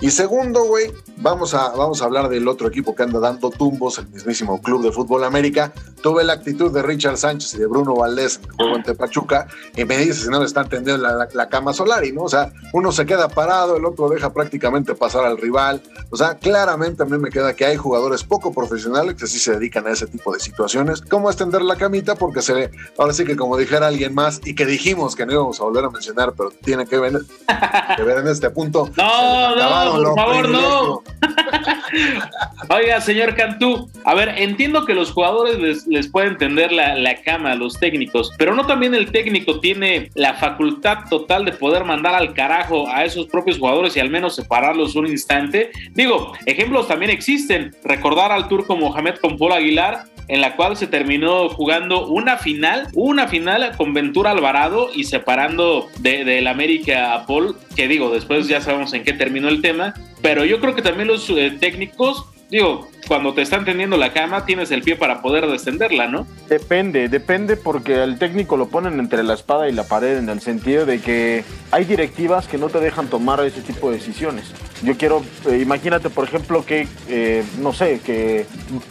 Y 0.00 0.12
segundo, 0.12 0.64
güey, 0.64 0.92
vamos 1.16 1.52
a, 1.54 1.70
vamos 1.70 2.00
a 2.00 2.04
hablar 2.04 2.28
del 2.28 2.46
otro 2.46 2.68
equipo 2.68 2.94
que 2.94 3.02
anda 3.02 3.18
dando 3.18 3.50
tumbos, 3.50 3.98
el 3.98 4.08
mismísimo 4.08 4.62
Club 4.62 4.82
de 4.82 4.92
Fútbol 4.92 5.24
América. 5.24 5.72
Tuve 6.00 6.22
la 6.22 6.34
actitud 6.34 6.72
de 6.72 6.82
Richard 6.82 7.16
Sánchez 7.18 7.54
y 7.54 7.58
de 7.58 7.66
Bruno 7.66 7.96
Valdés 7.96 8.38
en 8.38 8.50
el 8.50 8.56
juego 8.56 8.76
ante 8.76 8.94
Pachuca 8.94 9.48
y 9.76 9.84
me 9.84 9.98
dice 9.98 10.14
si 10.14 10.28
no 10.28 10.38
le 10.38 10.46
están 10.46 10.68
tendiendo 10.68 11.02
la, 11.02 11.14
la, 11.14 11.28
la 11.32 11.48
cama 11.48 11.72
Solari, 11.72 12.12
¿no? 12.12 12.19
O 12.22 12.28
sea, 12.28 12.52
uno 12.72 12.92
se 12.92 13.06
queda 13.06 13.28
parado, 13.28 13.76
el 13.76 13.84
otro 13.84 14.08
deja 14.08 14.32
prácticamente 14.32 14.94
pasar 14.94 15.24
al 15.24 15.38
rival. 15.38 15.82
O 16.10 16.16
sea, 16.16 16.36
claramente 16.36 17.02
a 17.02 17.06
mí 17.06 17.18
me 17.18 17.30
queda 17.30 17.54
que 17.54 17.64
hay 17.64 17.76
jugadores 17.76 18.24
poco 18.24 18.52
profesionales 18.52 19.14
que 19.14 19.26
sí 19.26 19.38
se 19.38 19.52
dedican 19.52 19.86
a 19.86 19.90
ese 19.90 20.06
tipo 20.06 20.32
de 20.32 20.40
situaciones, 20.40 21.00
como 21.00 21.30
extender 21.30 21.62
la 21.62 21.76
camita, 21.76 22.14
porque 22.14 22.42
se 22.42 22.52
ve, 22.52 22.70
ahora 22.98 23.12
sí 23.12 23.24
que 23.24 23.36
como 23.36 23.56
dijera 23.56 23.86
alguien 23.86 24.14
más 24.14 24.40
y 24.44 24.54
que 24.54 24.66
dijimos 24.66 25.16
que 25.16 25.26
no 25.26 25.32
íbamos 25.32 25.60
a 25.60 25.64
volver 25.64 25.84
a 25.84 25.90
mencionar, 25.90 26.32
pero 26.36 26.50
tiene 26.50 26.86
que 26.86 26.98
ver, 26.98 27.20
que 27.96 28.02
ver 28.02 28.18
en 28.18 28.28
este 28.28 28.50
punto. 28.50 28.88
No, 29.00 29.56
no, 29.56 30.14
por 30.14 30.14
favor, 30.14 30.48
no. 30.48 31.02
Oiga, 32.68 33.00
señor 33.00 33.34
Cantú, 33.34 33.90
a 34.04 34.14
ver, 34.14 34.28
entiendo 34.36 34.84
que 34.84 34.94
los 34.94 35.10
jugadores 35.10 35.58
les, 35.58 35.86
les 35.86 36.08
pueden 36.08 36.36
tender 36.36 36.70
la, 36.70 36.94
la, 36.94 37.20
cama 37.22 37.52
a 37.52 37.54
los 37.54 37.78
técnicos, 37.78 38.30
pero 38.38 38.54
no 38.54 38.66
también 38.66 38.94
el 38.94 39.10
técnico 39.10 39.60
tiene 39.60 40.10
la 40.14 40.34
facultad 40.34 41.08
total 41.08 41.44
de 41.44 41.52
poder 41.52 41.84
mandar 41.84 42.09
al 42.14 42.34
carajo 42.34 42.88
a 42.88 43.04
esos 43.04 43.26
propios 43.26 43.58
jugadores 43.58 43.96
y 43.96 44.00
al 44.00 44.10
menos 44.10 44.36
separarlos 44.36 44.96
un 44.96 45.06
instante. 45.06 45.70
Digo, 45.92 46.32
ejemplos 46.46 46.88
también 46.88 47.10
existen. 47.10 47.74
Recordar 47.84 48.32
al 48.32 48.48
turco 48.48 48.76
Mohamed 48.76 49.16
con 49.16 49.36
Paul 49.36 49.52
Aguilar, 49.52 50.04
en 50.28 50.40
la 50.40 50.54
cual 50.54 50.76
se 50.76 50.86
terminó 50.86 51.48
jugando 51.48 52.06
una 52.06 52.36
final, 52.36 52.88
una 52.94 53.26
final 53.26 53.76
con 53.76 53.92
Ventura 53.92 54.30
Alvarado 54.30 54.90
y 54.94 55.04
separando 55.04 55.88
del 55.98 56.24
de, 56.24 56.40
de 56.40 56.48
América 56.48 57.14
a 57.14 57.26
Paul, 57.26 57.56
que 57.74 57.88
digo, 57.88 58.10
después 58.10 58.46
ya 58.46 58.60
sabemos 58.60 58.92
en 58.92 59.02
qué 59.02 59.12
terminó 59.12 59.48
el 59.48 59.60
tema, 59.60 59.92
pero 60.22 60.44
yo 60.44 60.60
creo 60.60 60.76
que 60.76 60.82
también 60.82 61.08
los 61.08 61.28
eh, 61.30 61.56
técnicos 61.58 62.26
digo, 62.50 62.88
cuando 63.06 63.32
te 63.34 63.42
están 63.42 63.64
tendiendo 63.64 63.96
la 63.96 64.12
cama, 64.12 64.44
tienes 64.44 64.70
el 64.70 64.82
pie 64.82 64.96
para 64.96 65.22
poder 65.22 65.46
descenderla, 65.46 66.08
¿no? 66.08 66.26
Depende, 66.48 67.08
depende 67.08 67.56
porque 67.56 67.96
al 67.96 68.18
técnico 68.18 68.56
lo 68.56 68.68
ponen 68.68 68.98
entre 68.98 69.22
la 69.22 69.34
espada 69.34 69.68
y 69.68 69.72
la 69.72 69.84
pared 69.84 70.18
en 70.18 70.28
el 70.28 70.40
sentido 70.40 70.86
de 70.86 71.00
que 71.00 71.44
hay 71.70 71.84
directivas 71.84 72.46
que 72.46 72.58
no 72.58 72.68
te 72.68 72.80
dejan 72.80 73.08
tomar 73.08 73.44
ese 73.44 73.62
tipo 73.62 73.90
de 73.90 73.98
decisiones. 73.98 74.52
Yo 74.82 74.96
quiero, 74.96 75.22
eh, 75.46 75.58
imagínate 75.60 76.08
por 76.08 76.24
ejemplo 76.24 76.64
que, 76.64 76.88
eh, 77.08 77.44
no 77.58 77.72
sé, 77.74 78.00
que 78.00 78.46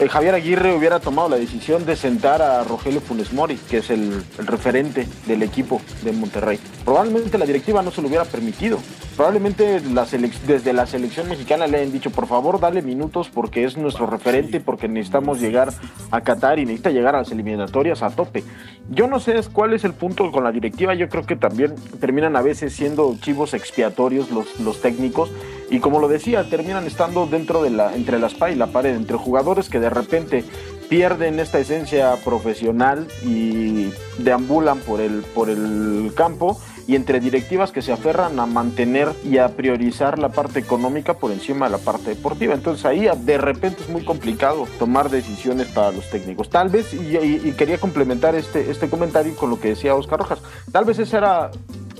Javier 0.10 0.36
Aguirre 0.36 0.76
hubiera 0.76 1.00
tomado 1.00 1.30
la 1.30 1.38
decisión 1.38 1.86
de 1.86 1.96
sentar 1.96 2.44
a 2.44 2.64
Rogelio 2.64 3.02
Funes 3.02 3.34
Mori, 3.34 3.56
que 3.56 3.78
es 3.78 3.90
el, 3.90 4.24
el 4.38 4.48
referente 4.48 5.08
del 5.26 5.42
equipo 5.42 5.82
de 6.04 6.12
Monterrey. 6.12 6.60
Probablemente 6.86 7.40
la 7.40 7.46
directiva 7.46 7.82
no 7.82 7.90
se 7.90 8.02
lo 8.02 8.08
hubiera 8.08 8.26
permitido. 8.26 8.80
Probablemente 9.16 9.82
la 9.82 10.08
desde 10.48 10.72
la 10.72 10.86
selección 10.86 11.28
mexicana 11.28 11.68
le 11.68 11.82
han 11.82 11.92
dicho, 11.92 12.10
por 12.10 12.28
favor, 12.28 12.60
dale 12.60 12.82
minutos 12.82 13.30
porque 13.34 13.66
es 13.66 13.76
nuestro 13.76 14.06
referente, 14.06 14.62
porque 14.62 14.88
necesitamos 14.88 15.42
llegar 15.42 15.74
a 16.12 16.22
Qatar 16.22 16.58
y 16.58 16.66
necesita 16.66 16.92
llegar 16.92 17.16
a 17.16 17.20
las 17.20 17.32
eliminatorias 17.32 18.02
a 18.02 18.12
tope. 18.12 18.44
Yo 18.90 19.08
no 19.08 19.20
sé 19.20 19.34
cuál 19.52 19.74
es 19.74 19.84
el 19.84 19.94
punto 19.94 20.32
con 20.32 20.46
la 20.46 20.52
directiva, 20.52 20.94
yo 20.94 21.10
creo 21.10 21.26
que 21.26 21.36
también 21.36 21.76
terminan 22.00 22.36
a 22.36 22.42
veces 22.42 22.74
siendo 22.74 23.14
chivos 23.20 23.54
expiatorios 23.54 24.32
los, 24.32 24.60
los 24.62 24.82
técnicos 24.82 25.32
y 25.70 25.80
como 25.80 26.00
lo 26.00 26.08
decía, 26.08 26.50
terminan 26.50 26.88
estando 26.88 27.28
dentro 27.28 27.62
de 27.62 27.70
la, 27.70 27.96
entre 27.96 28.20
la 28.20 28.28
espada 28.28 28.52
y 28.52 28.56
la 28.56 28.68
pared, 28.68 28.96
entre 28.96 29.18
jugadores 29.18 29.70
que 29.70 29.80
de 29.80 29.90
repente 29.90 30.44
pierden 30.90 31.40
esta 31.40 31.60
esencia 31.60 32.16
profesional 32.26 33.08
y 33.24 33.92
deambulan 34.18 34.80
por 34.80 35.00
el, 35.00 35.22
por 35.36 35.50
el 35.50 36.12
campo 36.16 36.60
y 36.88 36.96
entre 36.96 37.20
directivas 37.20 37.72
que 37.72 37.84
se 37.84 37.92
aferran 37.92 38.40
a 38.40 38.48
mantener 38.48 39.10
y 39.24 39.38
a 39.38 39.50
priorizar 39.50 40.18
la 40.18 40.30
parte 40.30 40.58
económica 40.58 41.14
por 41.14 41.32
encima 41.32 41.68
de 41.68 41.74
la 41.74 41.78
parte 41.78 42.10
deportiva. 42.10 42.56
Entonces 42.56 42.84
ahí 42.86 43.08
de 43.24 43.38
repente 43.38 43.84
es 43.84 43.90
muy 43.90 44.04
complicado 44.04 44.68
tomar 44.80 45.12
decisiones 45.12 45.68
para 45.68 45.92
los 45.92 46.10
técnicos. 46.10 46.50
Tal 46.50 46.70
vez, 46.70 46.92
y, 46.96 47.16
y, 47.16 47.52
quería 47.52 47.78
complementar 47.78 48.34
este, 48.34 48.72
este 48.72 48.90
comentario 48.90 49.36
con 49.36 49.52
lo 49.52 49.60
que 49.60 49.70
decía 49.70 49.94
Oscar 49.94 50.18
Rojas, 50.18 50.40
tal 50.72 50.86
vez 50.86 50.98
ese 50.98 51.18
era 51.18 51.52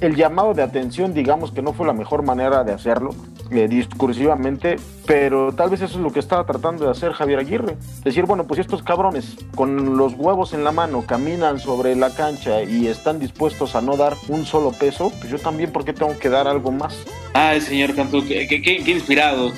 el 0.02 0.16
llamado 0.16 0.56
de 0.56 0.64
atención, 0.64 1.14
digamos 1.14 1.52
que 1.52 1.62
no 1.62 1.74
fue 1.74 1.86
la 1.86 1.94
mejor 1.94 2.24
manera 2.24 2.64
de 2.64 2.72
hacerlo 2.72 3.14
eh, 3.52 3.68
discursivamente, 3.68 4.78
pero 5.06 5.54
tal 5.54 5.70
vez 5.70 5.82
eso 5.82 5.98
es 5.98 6.04
lo 6.04 6.12
que 6.12 6.20
estaba 6.20 6.46
tratando 6.46 6.86
de 6.86 6.92
hacer 6.92 7.14
Javier 7.14 7.40
Aguirre. 7.40 7.78
Decir, 8.04 8.26
bueno, 8.26 8.46
pues 8.46 8.60
estos 8.60 8.84
cabrones 8.84 9.38
con 9.56 9.98
los 9.98 10.14
huevos 10.14 10.54
en 10.54 10.64
la 10.64 10.72
mano 10.72 11.04
caminan 11.06 11.60
sobre 11.60 11.96
la 11.96 12.12
cancha 12.12 12.64
y 12.64 12.88
están 12.88 13.20
dispuestos 13.20 13.76
a 13.76 13.82
no 13.82 13.98
dar 13.98 14.16
un 14.28 14.46
solo 14.46 14.72
peso, 14.72 15.12
pues 15.20 15.30
yo 15.32 15.40
también, 15.40 15.72
¿por 15.72 15.84
qué 15.84 15.94
tengo 15.94 16.18
que 16.20 16.30
dar 16.30 16.48
algo 16.48 16.72
más? 16.72 17.06
Ay, 17.34 17.62
señor 17.62 17.96
Cantú, 17.96 18.24
qué, 18.28 18.48
qué, 18.48 18.92
inspirado. 18.92 19.52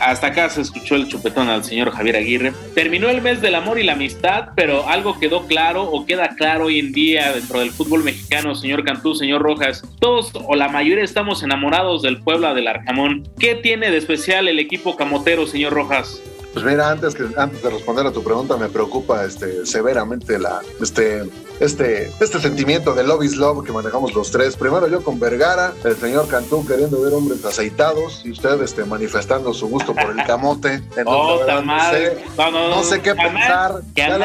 Hasta 0.00 0.26
acá 0.26 0.48
se 0.50 0.60
escuchó 0.60 0.94
el 0.94 1.08
chupetón 1.08 1.48
al 1.48 1.64
señor 1.64 1.90
Javier 1.90 2.16
Aguirre. 2.16 2.52
Terminó 2.74 3.08
el 3.08 3.22
mes 3.22 3.40
del 3.40 3.54
amor 3.54 3.78
y 3.78 3.82
la 3.82 3.92
amistad, 3.92 4.50
pero 4.54 4.88
algo 4.88 5.18
quedó 5.18 5.46
claro 5.46 5.84
o 5.84 6.06
queda 6.06 6.30
claro 6.36 6.66
hoy 6.66 6.78
en 6.78 6.92
día 6.92 7.32
dentro 7.32 7.60
del 7.60 7.70
fútbol 7.70 8.04
mexicano, 8.04 8.54
señor 8.54 8.84
Cantú, 8.84 9.14
señor 9.14 9.42
Rojas. 9.42 9.82
Todos 10.00 10.32
o 10.34 10.54
la 10.54 10.68
mayoría 10.68 11.04
estamos 11.04 11.42
enamorados 11.42 12.02
del 12.02 12.22
Puebla 12.22 12.53
del 12.54 12.68
Arcamón. 12.68 13.24
¿Qué 13.38 13.54
tiene 13.54 13.90
de 13.90 13.98
especial 13.98 14.48
el 14.48 14.58
equipo 14.58 14.96
camotero, 14.96 15.46
señor 15.46 15.72
Rojas? 15.72 16.22
Pues 16.54 16.64
mira, 16.64 16.88
antes, 16.88 17.16
que, 17.16 17.28
antes 17.36 17.62
de 17.62 17.68
responder 17.68 18.06
a 18.06 18.12
tu 18.12 18.22
pregunta, 18.22 18.56
me 18.56 18.68
preocupa 18.68 19.24
este, 19.24 19.66
severamente 19.66 20.38
la, 20.38 20.62
este, 20.80 21.28
este, 21.58 22.12
este 22.20 22.40
sentimiento 22.40 22.94
de 22.94 23.02
love 23.02 23.24
is 23.24 23.36
love 23.36 23.64
que 23.64 23.72
manejamos 23.72 24.14
los 24.14 24.30
tres. 24.30 24.56
Primero 24.56 24.86
yo 24.86 25.02
con 25.02 25.18
Vergara, 25.18 25.72
el 25.82 25.96
señor 25.96 26.28
Cantú 26.28 26.64
queriendo 26.64 27.00
ver 27.00 27.12
hombres 27.12 27.44
aceitados 27.44 28.22
y 28.24 28.30
usted 28.30 28.62
este, 28.62 28.84
manifestando 28.84 29.52
su 29.52 29.68
gusto 29.68 29.94
por 29.94 30.10
el 30.10 30.24
camote. 30.26 30.74
Entonces, 30.96 31.04
oh, 31.06 31.38
verdad, 31.38 31.62
no, 31.62 31.90
sé, 31.90 32.24
no, 32.38 32.50
no, 32.52 32.68
no, 32.68 32.82
sé 32.84 33.00
qué 33.02 33.14
pensar. 33.16 33.80
Ya 33.96 34.16
lo, 34.16 34.24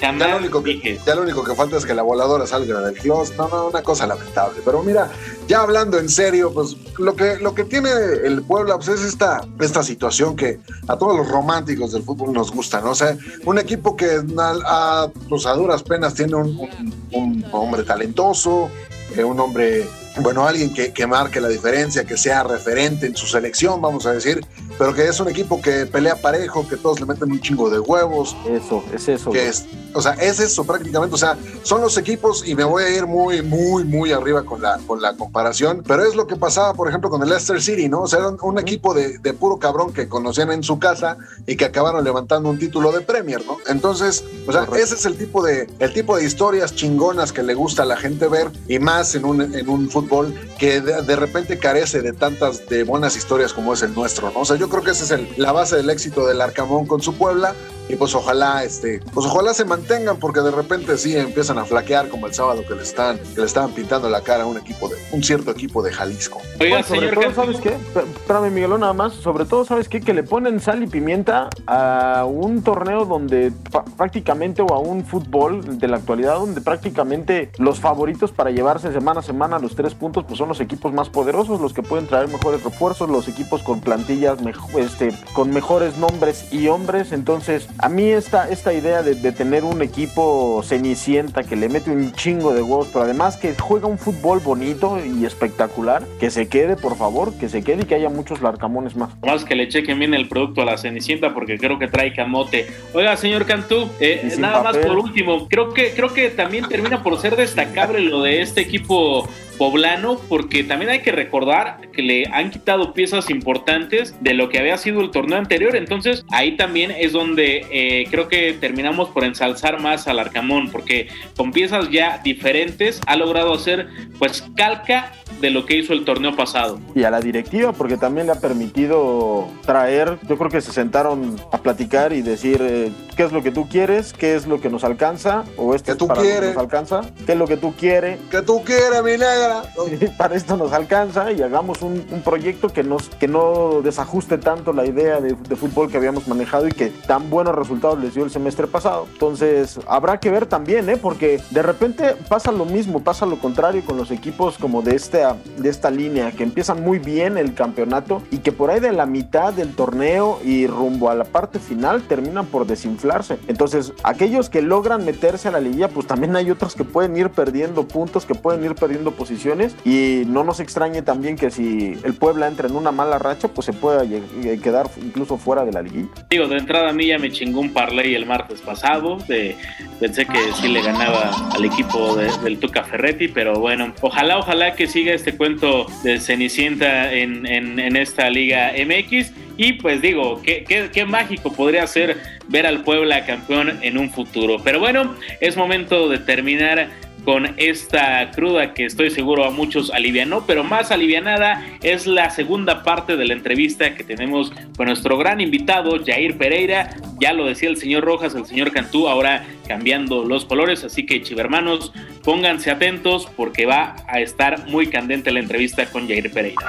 ya, 0.00 0.12
lo 0.12 0.36
único 0.36 0.62
que, 0.62 1.00
ya 1.06 1.14
lo 1.14 1.22
único 1.22 1.42
que 1.42 1.54
falta 1.54 1.76
es 1.78 1.86
que 1.86 1.94
la 1.94 2.02
voladora 2.02 2.46
salga 2.46 2.80
del 2.80 2.94
closet. 2.98 3.36
No, 3.36 3.48
no, 3.48 3.68
una 3.68 3.82
cosa 3.82 4.06
lamentable. 4.06 4.60
Pero 4.64 4.82
mira, 4.82 5.10
ya 5.48 5.60
hablando 5.60 5.98
en 5.98 6.08
serio, 6.08 6.52
pues 6.52 6.76
lo 6.98 7.14
que, 7.14 7.36
lo 7.36 7.54
que 7.54 7.64
tiene 7.64 7.90
el 8.24 8.42
Puebla 8.42 8.76
pues, 8.76 8.88
es 8.88 9.02
esta, 9.02 9.46
esta 9.60 9.82
situación 9.82 10.36
que 10.36 10.58
a 10.88 10.96
todos 10.96 11.16
los 11.16 11.28
del 11.64 12.02
fútbol 12.02 12.32
nos 12.32 12.52
gusta, 12.52 12.80
¿no? 12.80 12.90
O 12.90 12.94
sea, 12.94 13.16
un 13.44 13.58
equipo 13.58 13.96
que 13.96 14.20
a, 14.38 14.54
a, 14.64 15.08
pues, 15.28 15.46
a 15.46 15.54
duras 15.54 15.82
penas 15.82 16.14
tiene 16.14 16.34
un, 16.34 16.58
un, 16.58 17.04
un 17.12 17.44
hombre 17.52 17.82
talentoso, 17.82 18.70
eh, 19.16 19.24
un 19.24 19.38
hombre, 19.40 19.86
bueno, 20.20 20.46
alguien 20.46 20.72
que, 20.72 20.92
que 20.92 21.06
marque 21.06 21.40
la 21.40 21.48
diferencia, 21.48 22.04
que 22.04 22.16
sea 22.16 22.42
referente 22.42 23.06
en 23.06 23.16
su 23.16 23.26
selección, 23.26 23.80
vamos 23.80 24.06
a 24.06 24.12
decir, 24.12 24.44
pero 24.78 24.94
que 24.94 25.06
es 25.06 25.20
un 25.20 25.28
equipo 25.28 25.60
que 25.60 25.86
pelea 25.86 26.16
parejo, 26.16 26.66
que 26.68 26.76
todos 26.76 27.00
le 27.00 27.06
meten 27.06 27.30
un 27.30 27.40
chingo 27.40 27.70
de 27.70 27.78
huevos. 27.78 28.36
Eso, 28.48 28.82
es 28.92 29.08
eso. 29.08 29.30
Que 29.30 29.48
es, 29.48 29.66
o 29.94 30.02
sea, 30.02 30.12
es 30.12 30.40
eso 30.40 30.64
prácticamente. 30.64 31.14
O 31.14 31.18
sea, 31.18 31.36
son 31.62 31.80
los 31.80 31.96
equipos 31.98 32.46
y 32.46 32.54
me 32.54 32.64
voy 32.64 32.84
a 32.84 32.90
ir 32.90 33.06
muy, 33.06 33.42
muy, 33.42 33.84
muy 33.84 34.12
arriba 34.12 34.44
con 34.44 34.62
la, 34.62 34.78
con 34.86 35.00
la 35.00 35.14
comparación. 35.16 35.82
Pero 35.86 36.04
es 36.04 36.14
lo 36.14 36.26
que 36.26 36.36
pasaba, 36.36 36.74
por 36.74 36.88
ejemplo, 36.88 37.10
con 37.10 37.22
el 37.22 37.28
Leicester 37.28 37.60
City, 37.60 37.88
¿no? 37.88 38.02
O 38.02 38.06
sea, 38.06 38.20
era 38.20 38.28
un, 38.28 38.58
equipo 38.58 38.94
de, 38.94 39.18
de, 39.18 39.32
puro 39.32 39.58
cabrón 39.58 39.92
que 39.92 40.08
conocían 40.08 40.52
en 40.52 40.62
su 40.62 40.78
casa 40.78 41.16
y 41.46 41.56
que 41.56 41.64
acabaron 41.64 42.04
levantando 42.04 42.48
un 42.48 42.58
título 42.58 42.92
de 42.92 43.00
Premier, 43.00 43.44
¿no? 43.44 43.58
Entonces, 43.66 44.24
o 44.46 44.52
sea, 44.52 44.66
Correcto. 44.66 44.84
ese 44.84 44.94
es 44.94 45.04
el 45.04 45.16
tipo 45.16 45.42
de, 45.42 45.68
el 45.78 45.92
tipo 45.92 46.16
de 46.16 46.24
historias 46.24 46.74
chingonas 46.74 47.32
que 47.32 47.42
le 47.42 47.54
gusta 47.54 47.82
a 47.82 47.86
la 47.86 47.96
gente 47.96 48.28
ver 48.28 48.50
y 48.68 48.78
más 48.78 49.14
en 49.14 49.24
un, 49.24 49.40
en 49.40 49.68
un 49.68 49.90
fútbol 49.90 50.34
que 50.58 50.80
de, 50.80 51.02
de 51.02 51.16
repente 51.16 51.58
carece 51.58 52.02
de 52.02 52.12
tantas 52.12 52.68
de 52.68 52.84
buenas 52.84 53.16
historias 53.16 53.52
como 53.52 53.72
es 53.72 53.82
el 53.82 53.94
nuestro, 53.94 54.30
¿no? 54.30 54.40
O 54.40 54.44
sea, 54.44 54.56
yo 54.56 54.68
creo 54.68 54.82
que 54.82 54.92
esa 54.92 55.04
es 55.04 55.10
el, 55.10 55.28
la 55.36 55.52
base 55.52 55.76
del 55.76 55.90
éxito 55.90 56.26
del 56.26 56.40
Arcamón 56.40 56.86
con 56.86 57.02
su 57.02 57.14
Puebla, 57.14 57.54
y 57.88 57.96
pues 57.96 58.14
ojalá, 58.14 58.64
este, 58.64 59.00
pues 59.12 59.26
ojalá 59.26 59.52
se 59.54 59.64
mantengan 59.82 60.16
porque 60.18 60.40
de 60.40 60.50
repente 60.50 60.96
sí 60.96 61.16
empiezan 61.16 61.58
a 61.58 61.64
flaquear 61.64 62.08
como 62.08 62.26
el 62.26 62.34
sábado 62.34 62.62
que 62.66 62.74
le 62.74 62.82
están, 62.82 63.18
que 63.18 63.40
le 63.40 63.46
estaban 63.46 63.72
pintando 63.72 64.08
la 64.08 64.20
cara 64.20 64.44
a 64.44 64.46
un 64.46 64.56
equipo 64.56 64.88
de, 64.88 64.94
un 65.10 65.22
cierto 65.22 65.50
equipo 65.50 65.82
de 65.82 65.92
Jalisco. 65.92 66.40
Oiga, 66.60 66.82
sobre 66.82 67.00
señor 67.10 67.24
todo, 67.24 67.34
¿sabes 67.34 67.60
qué? 67.60 67.70
Espérame, 67.70 68.50
Miguelón, 68.52 68.80
nada 68.80 68.92
más. 68.92 69.14
Sobre 69.14 69.44
todo, 69.44 69.64
¿sabes 69.64 69.88
qué? 69.88 70.00
Que 70.00 70.14
le 70.14 70.22
ponen 70.22 70.60
sal 70.60 70.82
y 70.82 70.86
pimienta 70.86 71.48
a 71.66 72.24
un 72.26 72.62
torneo 72.62 73.04
donde 73.04 73.52
prácticamente, 73.96 74.62
o 74.62 74.72
a 74.72 74.78
un 74.78 75.04
fútbol 75.04 75.78
de 75.78 75.88
la 75.88 75.96
actualidad, 75.96 76.34
donde 76.36 76.60
prácticamente 76.60 77.50
los 77.58 77.80
favoritos 77.80 78.30
para 78.32 78.50
llevarse 78.50 78.92
semana 78.92 79.20
a 79.20 79.22
semana 79.22 79.58
los 79.58 79.74
tres 79.74 79.94
puntos, 79.94 80.24
pues 80.24 80.38
son 80.38 80.48
los 80.48 80.60
equipos 80.60 80.92
más 80.92 81.08
poderosos, 81.08 81.60
los 81.60 81.72
que 81.72 81.82
pueden 81.82 82.06
traer 82.06 82.28
mejores 82.28 82.62
refuerzos, 82.62 83.10
los 83.10 83.28
equipos 83.28 83.62
con 83.62 83.80
plantillas 83.80 84.40
mejo- 84.42 84.78
este, 84.78 85.12
con 85.34 85.50
mejores 85.50 85.96
nombres 85.96 86.52
y 86.52 86.68
hombres. 86.68 87.12
Entonces, 87.12 87.66
a 87.78 87.88
mí 87.88 88.04
esta, 88.04 88.48
esta 88.48 88.72
idea 88.72 89.02
de, 89.02 89.14
de 89.14 89.32
tener 89.32 89.64
un 89.64 89.71
equipo 89.80 90.60
cenicienta 90.62 91.44
que 91.44 91.56
le 91.56 91.70
mete 91.70 91.90
un 91.90 92.12
chingo 92.12 92.52
de 92.52 92.60
huevos, 92.60 92.88
pero 92.92 93.04
además 93.04 93.38
que 93.38 93.54
juega 93.54 93.86
un 93.86 93.96
fútbol 93.96 94.40
bonito 94.40 94.98
y 95.02 95.24
espectacular, 95.24 96.04
que 96.20 96.30
se 96.30 96.48
quede, 96.48 96.76
por 96.76 96.96
favor, 96.96 97.32
que 97.38 97.48
se 97.48 97.62
quede 97.62 97.82
y 97.82 97.84
que 97.86 97.94
haya 97.94 98.10
muchos 98.10 98.42
larcamones 98.42 98.96
más. 98.96 99.10
Más 99.22 99.44
que 99.44 99.54
le 99.54 99.68
chequen 99.68 99.98
bien 99.98 100.12
el 100.12 100.28
producto 100.28 100.62
a 100.62 100.64
la 100.64 100.76
Cenicienta 100.76 101.32
porque 101.32 101.56
creo 101.56 101.78
que 101.78 101.88
trae 101.88 102.12
camote. 102.12 102.66
Oiga, 102.92 103.16
señor 103.16 103.46
Cantú, 103.46 103.88
eh, 104.00 104.30
nada 104.38 104.62
más 104.62 104.76
por 104.76 104.98
último, 104.98 105.48
creo 105.48 105.72
que 105.72 105.92
creo 105.92 106.12
que 106.12 106.28
también 106.30 106.68
termina 106.68 107.02
por 107.02 107.18
ser 107.18 107.36
destacable 107.36 108.00
lo 108.00 108.22
de 108.22 108.42
este 108.42 108.60
equipo 108.60 109.28
poblano 109.62 110.18
porque 110.28 110.64
también 110.64 110.90
hay 110.90 111.00
que 111.02 111.12
recordar 111.12 111.78
que 111.92 112.02
le 112.02 112.26
han 112.32 112.50
quitado 112.50 112.94
piezas 112.94 113.30
importantes 113.30 114.16
de 114.20 114.34
lo 114.34 114.48
que 114.48 114.58
había 114.58 114.76
sido 114.76 115.00
el 115.00 115.12
torneo 115.12 115.38
anterior. 115.38 115.76
Entonces 115.76 116.24
ahí 116.30 116.56
también 116.56 116.90
es 116.90 117.12
donde 117.12 117.66
eh, 117.70 118.06
creo 118.10 118.26
que 118.26 118.54
terminamos 118.54 119.10
por 119.10 119.22
ensalzar 119.22 119.61
más 119.80 120.08
al 120.08 120.18
Arcamón 120.18 120.70
porque 120.70 121.08
con 121.36 121.52
piezas 121.52 121.88
ya 121.90 122.20
diferentes 122.22 123.00
ha 123.06 123.16
logrado 123.16 123.54
hacer 123.54 123.88
pues 124.18 124.44
calca 124.56 125.12
de 125.40 125.50
lo 125.50 125.66
que 125.66 125.76
hizo 125.76 125.92
el 125.92 126.04
torneo 126.04 126.36
pasado. 126.36 126.80
Y 126.94 127.04
a 127.04 127.10
la 127.10 127.20
directiva, 127.20 127.72
porque 127.72 127.96
también 127.96 128.26
le 128.26 128.32
ha 128.32 128.40
permitido 128.40 129.48
traer, 129.64 130.18
yo 130.28 130.36
creo 130.36 130.50
que 130.50 130.60
se 130.60 130.72
sentaron 130.72 131.36
a 131.50 131.58
platicar 131.58 132.12
y 132.12 132.22
decir 132.22 132.58
eh, 132.60 132.92
qué 133.12 133.24
es 133.24 133.32
lo 133.32 133.42
que 133.42 133.50
tú 133.50 133.68
quieres, 133.68 134.12
qué 134.12 134.34
es 134.34 134.46
lo 134.46 134.60
que 134.60 134.70
nos 134.70 134.84
alcanza, 134.84 135.44
o 135.56 135.74
esto 135.74 135.86
¿Qué 135.86 135.92
es 135.92 135.98
tú 135.98 136.06
para 136.06 136.20
lo 136.20 136.26
que 136.26 136.32
quieres? 136.32 136.54
nos 136.54 136.62
alcanza, 136.62 137.00
qué 137.26 137.32
es 137.32 137.38
lo 137.38 137.46
que 137.46 137.56
tú 137.56 137.74
quieres, 137.78 138.18
Que 138.30 138.42
tú 138.42 138.62
quieras, 138.64 139.02
mi 139.02 139.12
negra. 139.12 139.62
para 140.18 140.34
esto 140.34 140.56
nos 140.56 140.72
alcanza 140.72 141.32
y 141.32 141.42
hagamos 141.42 141.82
un, 141.82 142.04
un 142.10 142.22
proyecto 142.22 142.68
que, 142.68 142.82
nos, 142.82 143.08
que 143.08 143.28
no 143.28 143.80
desajuste 143.82 144.38
tanto 144.38 144.72
la 144.72 144.86
idea 144.86 145.20
de, 145.20 145.34
de 145.34 145.56
fútbol 145.56 145.90
que 145.90 145.96
habíamos 145.96 146.26
manejado 146.28 146.68
y 146.68 146.72
que 146.72 146.88
tan 147.06 147.30
buenos 147.30 147.54
resultados 147.54 147.98
les 148.00 148.14
dio 148.14 148.24
el 148.24 148.30
semestre 148.30 148.66
pasado. 148.66 149.06
Entonces, 149.12 149.78
habrá 149.86 150.18
que 150.20 150.30
ver 150.30 150.46
también, 150.46 150.88
¿eh? 150.88 150.96
porque 150.96 151.40
de 151.50 151.62
repente 151.62 152.16
pasa 152.28 152.52
lo 152.52 152.64
mismo, 152.64 153.02
pasa 153.02 153.26
lo 153.26 153.38
contrario 153.38 153.82
con 153.84 153.96
los 153.96 154.10
equipos 154.10 154.58
como 154.58 154.82
de 154.82 154.96
esta, 154.96 155.36
de 155.56 155.68
esta 155.68 155.90
línea, 155.90 156.32
que 156.32 156.42
empiezan 156.42 156.82
muy 156.82 156.98
bien 156.98 157.38
el 157.38 157.54
campeonato 157.54 158.22
y 158.30 158.38
que 158.38 158.52
por 158.52 158.70
ahí 158.70 158.80
de 158.80 158.92
la 158.92 159.06
mitad 159.06 159.52
del 159.52 159.74
torneo 159.74 160.38
y 160.44 160.66
rumbo 160.66 161.10
a 161.10 161.14
la 161.14 161.24
parte 161.24 161.58
final 161.58 162.02
terminan 162.02 162.46
por 162.46 162.66
desinflarse. 163.02 163.38
Entonces, 163.48 163.92
aquellos 164.04 164.48
que 164.48 164.62
logran 164.62 165.04
meterse 165.04 165.48
a 165.48 165.50
la 165.50 165.60
liguilla, 165.60 165.88
pues 165.88 166.06
también 166.06 166.34
hay 166.36 166.50
otros 166.50 166.74
que 166.74 166.84
pueden 166.84 167.16
ir 167.16 167.30
perdiendo 167.30 167.86
puntos, 167.88 168.24
que 168.26 168.34
pueden 168.34 168.64
ir 168.64 168.74
perdiendo 168.74 169.12
posiciones 169.12 169.74
y 169.84 170.22
no 170.26 170.44
nos 170.44 170.60
extrañe 170.60 171.02
también 171.02 171.36
que 171.36 171.50
si 171.50 171.98
el 172.04 172.14
Puebla 172.14 172.46
entra 172.48 172.68
en 172.68 172.76
una 172.76 172.92
mala 172.92 173.18
racha, 173.18 173.48
pues 173.48 173.66
se 173.66 173.72
pueda 173.72 174.04
eh, 174.04 174.58
quedar 174.62 174.88
incluso 175.02 175.36
fuera 175.36 175.64
de 175.64 175.72
la 175.72 175.82
liguilla. 175.82 176.08
Digo, 176.30 176.46
de 176.48 176.58
entrada 176.58 176.90
a 176.90 176.92
mí 176.92 177.06
ya 177.08 177.18
me 177.18 177.30
chingó 177.32 177.60
un 177.60 177.72
parlay 177.72 178.14
el 178.14 178.26
martes 178.26 178.60
pasado. 178.60 179.18
de- 179.28 179.56
pensé 180.00 180.26
que 180.26 180.38
sí 180.60 180.68
le 180.68 180.82
ganaba 180.82 181.30
al 181.54 181.64
equipo 181.64 182.16
de- 182.16 182.30
del 182.42 182.58
Tuca 182.58 182.82
Ferretti, 182.84 183.28
pero 183.28 183.58
bueno, 183.60 183.92
ojalá, 184.00 184.38
ojalá 184.38 184.74
que 184.74 184.86
siga 184.86 185.12
este 185.14 185.36
cuento 185.36 185.86
de 186.02 186.18
Cenicienta 186.20 187.12
en, 187.12 187.46
en- 187.46 187.78
en 187.78 187.96
esta 187.96 188.28
Liga 188.30 188.72
MX. 188.76 189.32
Y 189.62 189.74
pues 189.74 190.02
digo, 190.02 190.42
qué, 190.42 190.64
qué- 190.66 190.90
qué 190.92 191.04
mágico 191.04 191.52
podría 191.52 191.86
ser 191.86 192.16
ver 192.48 192.66
al 192.66 192.82
Puebla 192.82 193.24
campeón 193.24 193.78
en 193.82 193.96
un 193.96 194.10
futuro. 194.10 194.56
Pero 194.64 194.80
bueno, 194.80 195.14
es 195.40 195.56
momento 195.56 196.08
de 196.08 196.18
terminar 196.18 196.88
con 197.24 197.54
esta 197.56 198.30
cruda 198.30 198.74
que 198.74 198.84
estoy 198.84 199.10
seguro 199.10 199.44
a 199.44 199.50
muchos 199.50 199.90
alivianó, 199.90 200.44
pero 200.46 200.64
más 200.64 200.90
alivianada 200.90 201.64
es 201.82 202.06
la 202.06 202.30
segunda 202.30 202.82
parte 202.82 203.16
de 203.16 203.24
la 203.24 203.34
entrevista 203.34 203.94
que 203.94 204.04
tenemos 204.04 204.52
con 204.76 204.86
nuestro 204.86 205.16
gran 205.18 205.40
invitado 205.40 205.98
Jair 206.04 206.36
Pereira. 206.36 206.96
Ya 207.20 207.32
lo 207.32 207.46
decía 207.46 207.68
el 207.68 207.76
señor 207.76 208.04
Rojas, 208.04 208.34
el 208.34 208.46
señor 208.46 208.72
Cantú, 208.72 209.08
ahora 209.08 209.44
cambiando 209.68 210.24
los 210.24 210.44
colores, 210.44 210.84
así 210.84 211.06
que 211.06 211.22
chivermanos, 211.22 211.92
pónganse 212.24 212.70
atentos 212.70 213.28
porque 213.36 213.66
va 213.66 213.96
a 214.08 214.20
estar 214.20 214.66
muy 214.68 214.88
candente 214.88 215.30
la 215.30 215.40
entrevista 215.40 215.86
con 215.86 216.08
Jair 216.08 216.32
Pereira. 216.32 216.62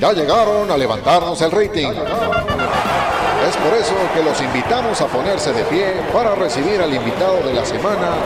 Ya 0.00 0.12
llegaron 0.12 0.70
a 0.70 0.76
levantarnos 0.76 1.40
el 1.40 1.50
rating. 1.50 1.88
Es 3.48 3.56
por 3.56 3.74
eso 3.74 3.94
que 4.14 4.22
los 4.22 4.40
invitamos 4.42 5.00
a 5.00 5.06
ponerse 5.06 5.52
de 5.52 5.62
pie 5.64 5.86
para 6.12 6.34
recibir 6.34 6.80
al 6.80 6.92
invitado 6.92 7.42
de 7.46 7.54
la 7.54 7.64
semana, 7.64 8.16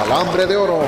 Calambre 0.00 0.46
de 0.46 0.56
Oro. 0.56 0.80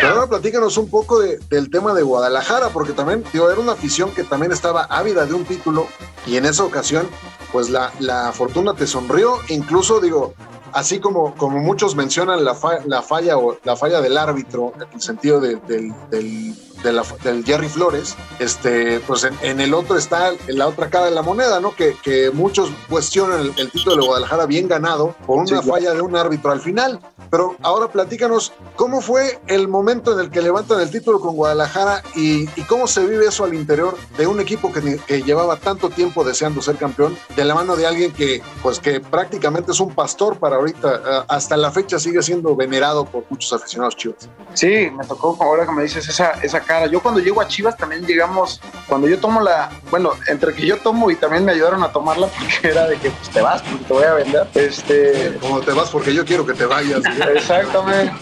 Pero 0.00 0.14
ahora 0.14 0.26
platícanos 0.28 0.76
un 0.78 0.88
poco 0.88 1.18
de- 1.18 1.38
del 1.50 1.68
tema 1.68 1.92
de 1.94 2.02
Guadalajara, 2.02 2.68
porque 2.68 2.92
también, 2.92 3.24
digo, 3.32 3.50
era 3.50 3.60
una 3.60 3.72
afición 3.72 4.10
que 4.12 4.22
también 4.22 4.52
estaba 4.52 4.84
ávida 4.84 5.26
de 5.26 5.34
un 5.34 5.44
título 5.44 5.88
y 6.24 6.36
en 6.36 6.44
esa 6.46 6.62
ocasión, 6.62 7.08
pues 7.52 7.70
la, 7.70 7.90
la 7.98 8.30
fortuna 8.32 8.74
te 8.74 8.86
sonrió, 8.86 9.38
incluso 9.48 9.98
digo, 9.98 10.32
así 10.72 11.00
como, 11.00 11.34
como 11.34 11.58
muchos 11.58 11.96
mencionan 11.96 12.44
la, 12.44 12.56
la 12.86 13.02
falla 13.02 13.36
o 13.36 13.58
la 13.64 13.74
falla 13.74 14.00
del 14.00 14.16
árbitro, 14.16 14.72
en 14.76 14.82
el 14.94 15.02
sentido 15.02 15.40
de- 15.40 15.56
del, 15.56 15.92
del- 16.08 16.54
de 16.84 16.92
la- 16.92 17.04
del 17.24 17.44
Jerry 17.44 17.68
Flores, 17.68 18.14
este, 18.38 19.00
pues 19.00 19.24
en, 19.24 19.36
en 19.42 19.60
el 19.60 19.74
otro 19.74 19.96
está 19.96 20.28
en 20.46 20.58
la 20.58 20.68
otra 20.68 20.88
cara 20.90 21.06
de 21.06 21.10
la 21.10 21.22
moneda, 21.22 21.58
¿no? 21.58 21.74
Que, 21.74 21.96
que 22.02 22.30
muchos 22.32 22.70
cuestionan 22.88 23.40
el, 23.40 23.52
el 23.56 23.70
título 23.72 23.96
de 23.96 24.06
Guadalajara 24.06 24.46
bien 24.46 24.68
ganado 24.68 25.16
por 25.26 25.38
una 25.38 25.46
Sí, 25.48 25.54
claro. 25.54 25.68
falla 25.72 25.94
de 25.94 26.00
un 26.02 26.14
árbitro 26.16 26.52
al 26.52 26.60
final. 26.60 27.00
Pero 27.30 27.56
ahora 27.62 27.88
platícanos 27.88 28.52
cómo 28.76 29.00
fue 29.00 29.40
el 29.48 29.66
momento 29.66 30.12
en 30.12 30.20
el 30.20 30.30
que 30.30 30.40
levantan 30.42 30.78
el 30.80 30.90
título 30.90 31.18
con 31.20 31.34
Guadalajara 31.34 32.02
y, 32.14 32.42
y 32.54 32.62
cómo 32.68 32.86
se 32.86 33.04
vive 33.04 33.26
eso 33.26 33.42
al 33.44 33.54
interior 33.54 33.96
de 34.16 34.26
un 34.26 34.38
equipo 34.38 34.72
que, 34.72 34.98
que 34.98 35.22
llevaba 35.22 35.56
tanto 35.56 35.90
tiempo 35.90 36.22
deseando 36.22 36.62
ser 36.62 36.76
campeón, 36.76 37.16
de 37.34 37.44
la 37.44 37.54
mano 37.54 37.74
de 37.76 37.86
alguien 37.86 38.12
que, 38.12 38.40
pues, 38.62 38.78
que 38.78 39.00
prácticamente 39.00 39.72
es 39.72 39.80
un 39.80 39.94
pastor 39.94 40.38
para 40.38 40.56
ahorita, 40.56 40.94
eh, 40.94 41.24
hasta 41.28 41.56
la 41.56 41.72
fecha 41.72 41.98
sigue 41.98 42.22
siendo 42.22 42.54
venerado 42.54 43.04
por 43.06 43.24
muchos 43.30 43.52
aficionados 43.52 43.96
chivas. 43.96 44.28
Sí, 44.52 44.90
me 44.96 45.04
tocó 45.06 45.36
ahora 45.40 45.64
que 45.66 45.72
me 45.72 45.82
dices 45.82 46.06
esa, 46.08 46.32
esa 46.42 46.60
cara. 46.60 46.73
Yo 46.90 47.00
cuando 47.00 47.20
llego 47.20 47.40
a 47.40 47.48
Chivas 47.48 47.76
también 47.76 48.06
llegamos, 48.06 48.60
cuando 48.86 49.08
yo 49.08 49.18
tomo 49.18 49.40
la, 49.40 49.70
bueno, 49.90 50.12
entre 50.28 50.54
que 50.54 50.66
yo 50.66 50.76
tomo 50.78 51.10
y 51.10 51.16
también 51.16 51.44
me 51.44 51.52
ayudaron 51.52 51.82
a 51.82 51.92
tomarla 51.92 52.26
porque 52.38 52.68
era 52.68 52.86
de 52.86 52.96
que 52.98 53.10
pues, 53.10 53.30
te 53.30 53.40
vas 53.40 53.62
porque 53.62 53.84
te 53.84 53.92
voy 53.92 54.04
a 54.04 54.14
vender. 54.14 54.46
Este, 54.54 55.38
Como 55.40 55.60
te 55.60 55.72
vas 55.72 55.90
porque 55.90 56.14
yo 56.14 56.24
quiero 56.24 56.46
que 56.46 56.54
te 56.54 56.66
vayas. 56.66 57.02
exactamente. 57.34 58.12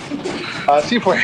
Así 0.67 1.01
fue. 1.01 1.19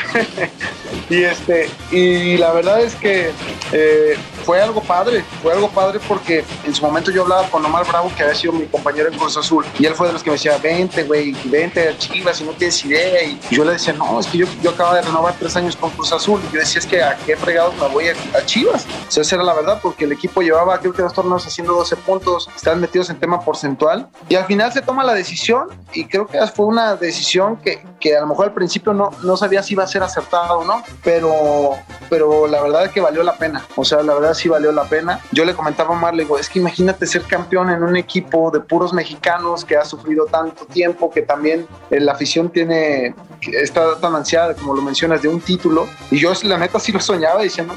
y 1.10 1.22
este, 1.22 1.70
y 1.90 2.36
la 2.36 2.52
verdad 2.52 2.80
es 2.80 2.94
que 2.96 3.32
eh, 3.72 4.16
fue 4.48 4.62
algo 4.62 4.80
padre, 4.80 5.22
fue 5.42 5.52
algo 5.52 5.68
padre 5.68 6.00
porque 6.08 6.42
en 6.64 6.74
su 6.74 6.82
momento 6.82 7.10
yo 7.10 7.20
hablaba 7.20 7.46
con 7.50 7.62
Omar 7.62 7.86
Bravo, 7.86 8.10
que 8.16 8.22
había 8.22 8.34
sido 8.34 8.54
mi 8.54 8.64
compañero 8.64 9.12
en 9.12 9.18
Cruz 9.18 9.36
Azul, 9.36 9.62
y 9.78 9.84
él 9.84 9.94
fue 9.94 10.06
de 10.06 10.14
los 10.14 10.22
que 10.22 10.30
me 10.30 10.36
decía, 10.36 10.56
vente, 10.56 11.04
güey, 11.04 11.36
vente 11.44 11.86
a 11.86 11.98
Chivas 11.98 12.40
y 12.40 12.44
no 12.44 12.52
tienes 12.52 12.82
idea. 12.82 13.24
Y 13.24 13.38
yo 13.50 13.62
le 13.62 13.72
decía, 13.72 13.92
no, 13.92 14.18
es 14.18 14.26
que 14.26 14.38
yo, 14.38 14.46
yo 14.62 14.70
acabo 14.70 14.94
de 14.94 15.02
renovar 15.02 15.34
tres 15.38 15.54
años 15.54 15.76
con 15.76 15.90
Cruz 15.90 16.12
Azul. 16.12 16.40
Y 16.48 16.54
yo 16.54 16.60
decía, 16.60 16.78
es 16.78 16.86
que 16.86 17.02
a 17.02 17.14
qué 17.26 17.36
fregados 17.36 17.74
me 17.76 17.88
voy 17.88 18.08
a, 18.08 18.12
a 18.38 18.46
Chivas. 18.46 18.86
O 19.06 19.10
sea, 19.10 19.20
esa 19.20 19.34
era 19.36 19.44
la 19.44 19.52
verdad, 19.52 19.80
porque 19.82 20.06
el 20.06 20.12
equipo 20.12 20.40
llevaba, 20.40 20.80
creo 20.80 20.94
que 20.94 21.02
dos 21.02 21.12
torneos 21.12 21.46
haciendo 21.46 21.74
12 21.74 21.96
puntos, 21.96 22.48
estaban 22.56 22.80
metidos 22.80 23.10
en 23.10 23.20
tema 23.20 23.42
porcentual. 23.42 24.08
Y 24.30 24.36
al 24.36 24.46
final 24.46 24.72
se 24.72 24.80
toma 24.80 25.04
la 25.04 25.12
decisión, 25.12 25.68
y 25.92 26.06
creo 26.06 26.26
que 26.26 26.38
fue 26.46 26.64
una 26.64 26.96
decisión 26.96 27.58
que, 27.58 27.84
que 28.00 28.16
a 28.16 28.22
lo 28.22 28.28
mejor 28.28 28.46
al 28.46 28.54
principio 28.54 28.94
no, 28.94 29.10
no 29.22 29.36
sabía 29.36 29.62
si 29.62 29.74
iba 29.74 29.84
a 29.84 29.86
ser 29.86 30.02
acertada 30.02 30.54
o 30.54 30.64
no, 30.64 30.82
pero, 31.04 31.76
pero 32.08 32.46
la 32.46 32.62
verdad 32.62 32.86
es 32.86 32.92
que 32.92 33.02
valió 33.02 33.22
la 33.22 33.36
pena. 33.36 33.62
O 33.76 33.84
sea, 33.84 34.02
la 34.02 34.14
verdad 34.14 34.37
sí 34.38 34.48
valió 34.48 34.72
la 34.72 34.84
pena. 34.84 35.20
Yo 35.32 35.44
le 35.44 35.54
comentaba 35.54 35.90
a 35.90 35.92
Omar, 35.92 36.14
le 36.14 36.22
digo, 36.22 36.38
es 36.38 36.48
que 36.48 36.58
imagínate 36.58 37.06
ser 37.06 37.22
campeón 37.22 37.70
en 37.70 37.82
un 37.82 37.96
equipo 37.96 38.50
de 38.50 38.60
puros 38.60 38.92
mexicanos 38.92 39.64
que 39.64 39.76
ha 39.76 39.84
sufrido 39.84 40.26
tanto 40.26 40.64
tiempo, 40.66 41.10
que 41.10 41.22
también 41.22 41.66
eh, 41.90 42.00
la 42.00 42.12
afición 42.12 42.48
tiene, 42.50 43.14
que 43.40 43.50
está 43.60 43.98
tan 44.00 44.14
ansiada, 44.14 44.54
como 44.54 44.74
lo 44.74 44.82
mencionas, 44.82 45.22
de 45.22 45.28
un 45.28 45.40
título. 45.40 45.88
Y 46.10 46.18
yo 46.18 46.32
la 46.42 46.58
neta 46.58 46.78
sí 46.78 46.92
lo 46.92 47.00
soñaba 47.00 47.42
diciendo, 47.42 47.74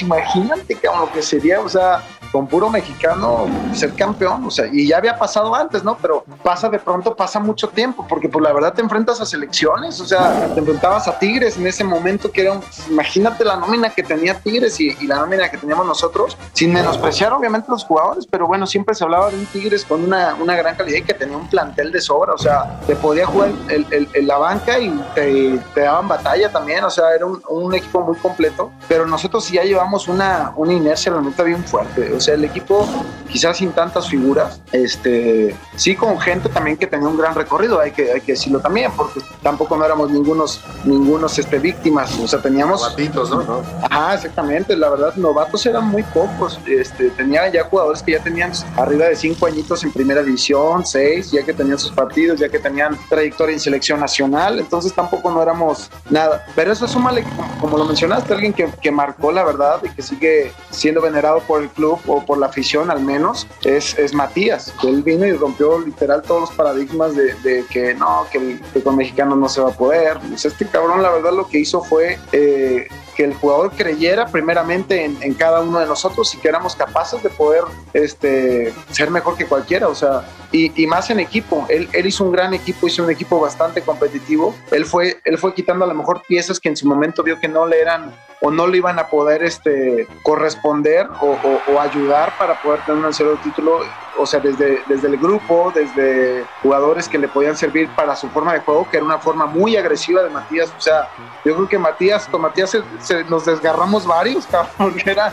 imagínate 0.00 0.74
cabrón, 0.76 1.02
lo 1.02 1.12
que 1.12 1.22
sería, 1.22 1.60
o 1.60 1.68
sea, 1.68 2.02
con 2.34 2.48
puro 2.48 2.68
mexicano 2.68 3.46
ser 3.72 3.92
campeón, 3.94 4.44
o 4.44 4.50
sea, 4.50 4.66
y 4.66 4.88
ya 4.88 4.96
había 4.96 5.16
pasado 5.16 5.54
antes, 5.54 5.84
¿no? 5.84 5.96
Pero 6.02 6.24
pasa 6.42 6.68
de 6.68 6.80
pronto, 6.80 7.14
pasa 7.14 7.38
mucho 7.38 7.68
tiempo, 7.68 8.04
porque 8.08 8.28
pues 8.28 8.42
la 8.42 8.52
verdad 8.52 8.72
te 8.74 8.82
enfrentas 8.82 9.20
a 9.20 9.24
selecciones, 9.24 10.00
o 10.00 10.04
sea, 10.04 10.52
te 10.52 10.58
enfrentabas 10.58 11.06
a 11.06 11.16
Tigres 11.16 11.56
en 11.58 11.68
ese 11.68 11.84
momento 11.84 12.32
que 12.32 12.40
era 12.40 12.50
un, 12.54 12.60
imagínate 12.90 13.44
la 13.44 13.54
nómina 13.54 13.88
que 13.90 14.02
tenía 14.02 14.34
Tigres 14.40 14.80
y, 14.80 14.96
la 15.06 15.20
nómina 15.20 15.48
que 15.48 15.58
teníamos 15.58 15.86
nosotros, 15.86 16.36
sin 16.54 16.72
menospreciar 16.72 17.32
obviamente 17.32 17.70
los 17.70 17.84
jugadores, 17.84 18.26
pero 18.28 18.48
bueno, 18.48 18.66
siempre 18.66 18.96
se 18.96 19.04
hablaba 19.04 19.30
de 19.30 19.36
un 19.36 19.46
Tigres 19.46 19.84
con 19.84 20.02
una, 20.02 20.34
una 20.34 20.56
gran 20.56 20.74
calidad 20.74 20.98
y 20.98 21.02
que 21.02 21.14
tenía 21.14 21.36
un 21.36 21.48
plantel 21.48 21.92
de 21.92 22.00
sobra, 22.00 22.32
o 22.32 22.38
sea, 22.38 22.80
te 22.84 22.96
podía 22.96 23.26
jugar 23.26 23.50
el, 23.68 23.86
el- 23.92 24.26
la 24.26 24.38
banca 24.38 24.80
y 24.80 24.90
te, 25.14 25.60
daban 25.76 26.08
batalla 26.08 26.50
también, 26.50 26.82
o 26.82 26.90
sea, 26.90 27.14
era 27.14 27.26
un, 27.26 27.74
equipo 27.74 28.00
muy 28.00 28.16
completo, 28.16 28.72
pero 28.88 29.06
nosotros 29.06 29.44
sí 29.44 29.54
ya 29.54 29.62
llevamos 29.62 30.08
una, 30.08 30.52
una 30.56 30.72
inercia 30.72 31.12
realmente 31.12 31.44
bien 31.44 31.62
fuerte, 31.64 32.12
o 32.12 32.23
sea, 32.24 32.34
el 32.34 32.44
equipo 32.44 32.88
quizás 33.28 33.56
sin 33.56 33.72
tantas 33.72 34.08
figuras, 34.08 34.60
este, 34.72 35.56
sí 35.76 35.96
con 35.96 36.20
gente 36.20 36.48
también 36.48 36.76
que 36.76 36.86
tenía 36.86 37.08
un 37.08 37.16
gran 37.16 37.34
recorrido, 37.34 37.80
hay 37.80 37.90
que, 37.90 38.12
hay 38.12 38.20
que 38.20 38.32
decirlo 38.32 38.60
también, 38.60 38.92
porque 38.96 39.20
tampoco 39.42 39.76
no 39.76 39.84
éramos 39.84 40.10
ningunos, 40.10 40.60
ningunos 40.84 41.38
este, 41.38 41.58
víctimas, 41.58 42.16
o 42.18 42.28
sea, 42.28 42.40
teníamos... 42.40 42.80
Novatitos, 42.80 43.30
¿no? 43.30 43.42
¿no? 43.42 43.62
Ajá, 43.82 44.14
exactamente. 44.14 44.76
La 44.76 44.88
verdad, 44.88 45.14
novatos 45.16 45.64
eran 45.66 45.86
muy 45.88 46.02
pocos. 46.02 46.58
Este, 46.66 47.10
tenía 47.10 47.48
ya 47.50 47.64
jugadores 47.64 48.02
que 48.02 48.12
ya 48.12 48.22
tenían 48.22 48.52
arriba 48.76 49.06
de 49.06 49.16
cinco 49.16 49.46
añitos 49.46 49.84
en 49.84 49.92
primera 49.92 50.22
división, 50.22 50.84
seis, 50.84 51.30
ya 51.30 51.44
que 51.44 51.52
tenían 51.52 51.78
sus 51.78 51.92
partidos, 51.92 52.40
ya 52.40 52.48
que 52.48 52.58
tenían 52.58 52.98
trayectoria 53.08 53.54
en 53.54 53.60
selección 53.60 54.00
nacional. 54.00 54.58
Entonces 54.58 54.92
tampoco 54.92 55.30
no 55.30 55.42
éramos 55.42 55.90
nada. 56.10 56.44
Pero 56.54 56.72
eso 56.72 56.86
súmale, 56.86 57.22
como, 57.22 57.60
como 57.60 57.78
lo 57.78 57.84
mencionaste, 57.84 58.32
alguien 58.32 58.52
que, 58.52 58.68
que 58.80 58.90
marcó 58.90 59.32
la 59.32 59.44
verdad 59.44 59.80
y 59.82 59.88
que 59.90 60.02
sigue 60.02 60.52
siendo 60.70 61.00
venerado 61.00 61.40
por 61.40 61.62
el 61.62 61.68
club 61.68 61.98
o 62.06 62.24
por 62.24 62.38
la 62.38 62.46
afición 62.46 62.90
al 62.90 63.00
menos, 63.00 63.46
es, 63.64 63.98
es 63.98 64.14
Matías. 64.14 64.72
Él 64.82 65.02
vino 65.02 65.26
y 65.26 65.32
rompió 65.32 65.78
literal 65.78 66.22
todos 66.22 66.42
los 66.42 66.50
paradigmas 66.52 67.14
de, 67.14 67.34
de 67.42 67.64
que 67.70 67.94
no, 67.94 68.26
que, 68.30 68.60
que 68.72 68.82
con 68.82 68.96
mexicanos 68.96 69.38
no 69.38 69.48
se 69.48 69.60
va 69.60 69.70
a 69.70 69.76
poder. 69.76 70.18
Pues 70.28 70.44
este 70.44 70.66
cabrón, 70.66 71.02
la 71.02 71.10
verdad, 71.10 71.32
lo 71.32 71.48
que 71.48 71.58
hizo 71.58 71.82
fue 71.82 72.18
eh, 72.32 72.88
que 73.14 73.24
el 73.24 73.34
jugador 73.34 73.72
creyera 73.72 74.26
primeramente 74.26 75.04
en, 75.04 75.34
cada 75.34 75.60
uno 75.60 75.80
de 75.80 75.86
nosotros 75.86 76.34
y 76.34 76.38
que 76.38 76.48
éramos 76.48 76.76
capaces 76.76 77.22
de 77.22 77.30
poder 77.30 77.64
este, 77.92 78.72
ser 78.90 79.10
mejor 79.10 79.36
que 79.36 79.46
cualquiera, 79.46 79.88
o 79.88 79.94
sea, 79.94 80.24
y, 80.52 80.86
más 80.86 81.10
en 81.10 81.20
equipo. 81.20 81.66
Él, 81.68 81.88
él 81.92 82.06
hizo 82.06 82.24
un 82.24 82.32
gran 82.32 82.54
equipo, 82.54 82.86
hizo 82.86 83.02
un 83.02 83.10
equipo 83.10 83.40
bastante 83.40 83.82
competitivo. 83.82 84.54
Él 84.70 84.84
fue, 84.84 85.20
él 85.24 85.38
fue 85.38 85.54
quitando 85.54 85.84
a 85.84 85.88
lo 85.88 85.94
mejor 85.94 86.22
piezas 86.26 86.60
que 86.60 86.68
en 86.68 86.76
su 86.76 86.86
momento 86.86 87.22
vio 87.22 87.40
que 87.40 87.48
no 87.48 87.66
le 87.66 87.80
eran 87.80 88.14
o 88.40 88.50
no 88.50 88.66
le 88.66 88.78
iban 88.78 88.98
a 88.98 89.08
poder 89.08 89.42
este, 89.42 90.06
corresponder 90.22 91.08
o 91.20 91.80
ayudar 91.80 92.36
para 92.38 92.60
poder 92.60 92.84
tener 92.84 93.04
un 93.04 93.14
cero 93.14 93.38
título, 93.42 93.80
o 94.18 94.26
sea, 94.26 94.40
desde, 94.40 94.82
desde 94.86 95.08
el 95.08 95.16
grupo, 95.18 95.72
desde 95.74 96.44
jugadores 96.62 97.08
que 97.08 97.18
le 97.18 97.28
podían 97.28 97.56
servir 97.56 97.88
para 97.90 98.14
su 98.16 98.28
forma 98.30 98.52
de 98.52 98.60
juego, 98.60 98.86
que 98.90 98.96
era 98.98 99.06
una 99.06 99.18
forma 99.18 99.46
muy 99.46 99.76
agresiva 99.76 100.22
de 100.22 100.30
Matías, 100.30 100.70
o 100.76 100.80
sea, 100.80 101.08
yo 101.44 101.54
creo 101.54 101.68
que 101.68 101.78
Matías, 101.78 102.26
con 102.26 102.40
Matías 102.42 102.70
se- 102.70 102.82
se- 103.00 103.24
nos 103.24 103.44
desgarramos 103.44 104.06
varios, 104.06 104.46
cabrón, 104.50 104.94
era, 105.04 105.32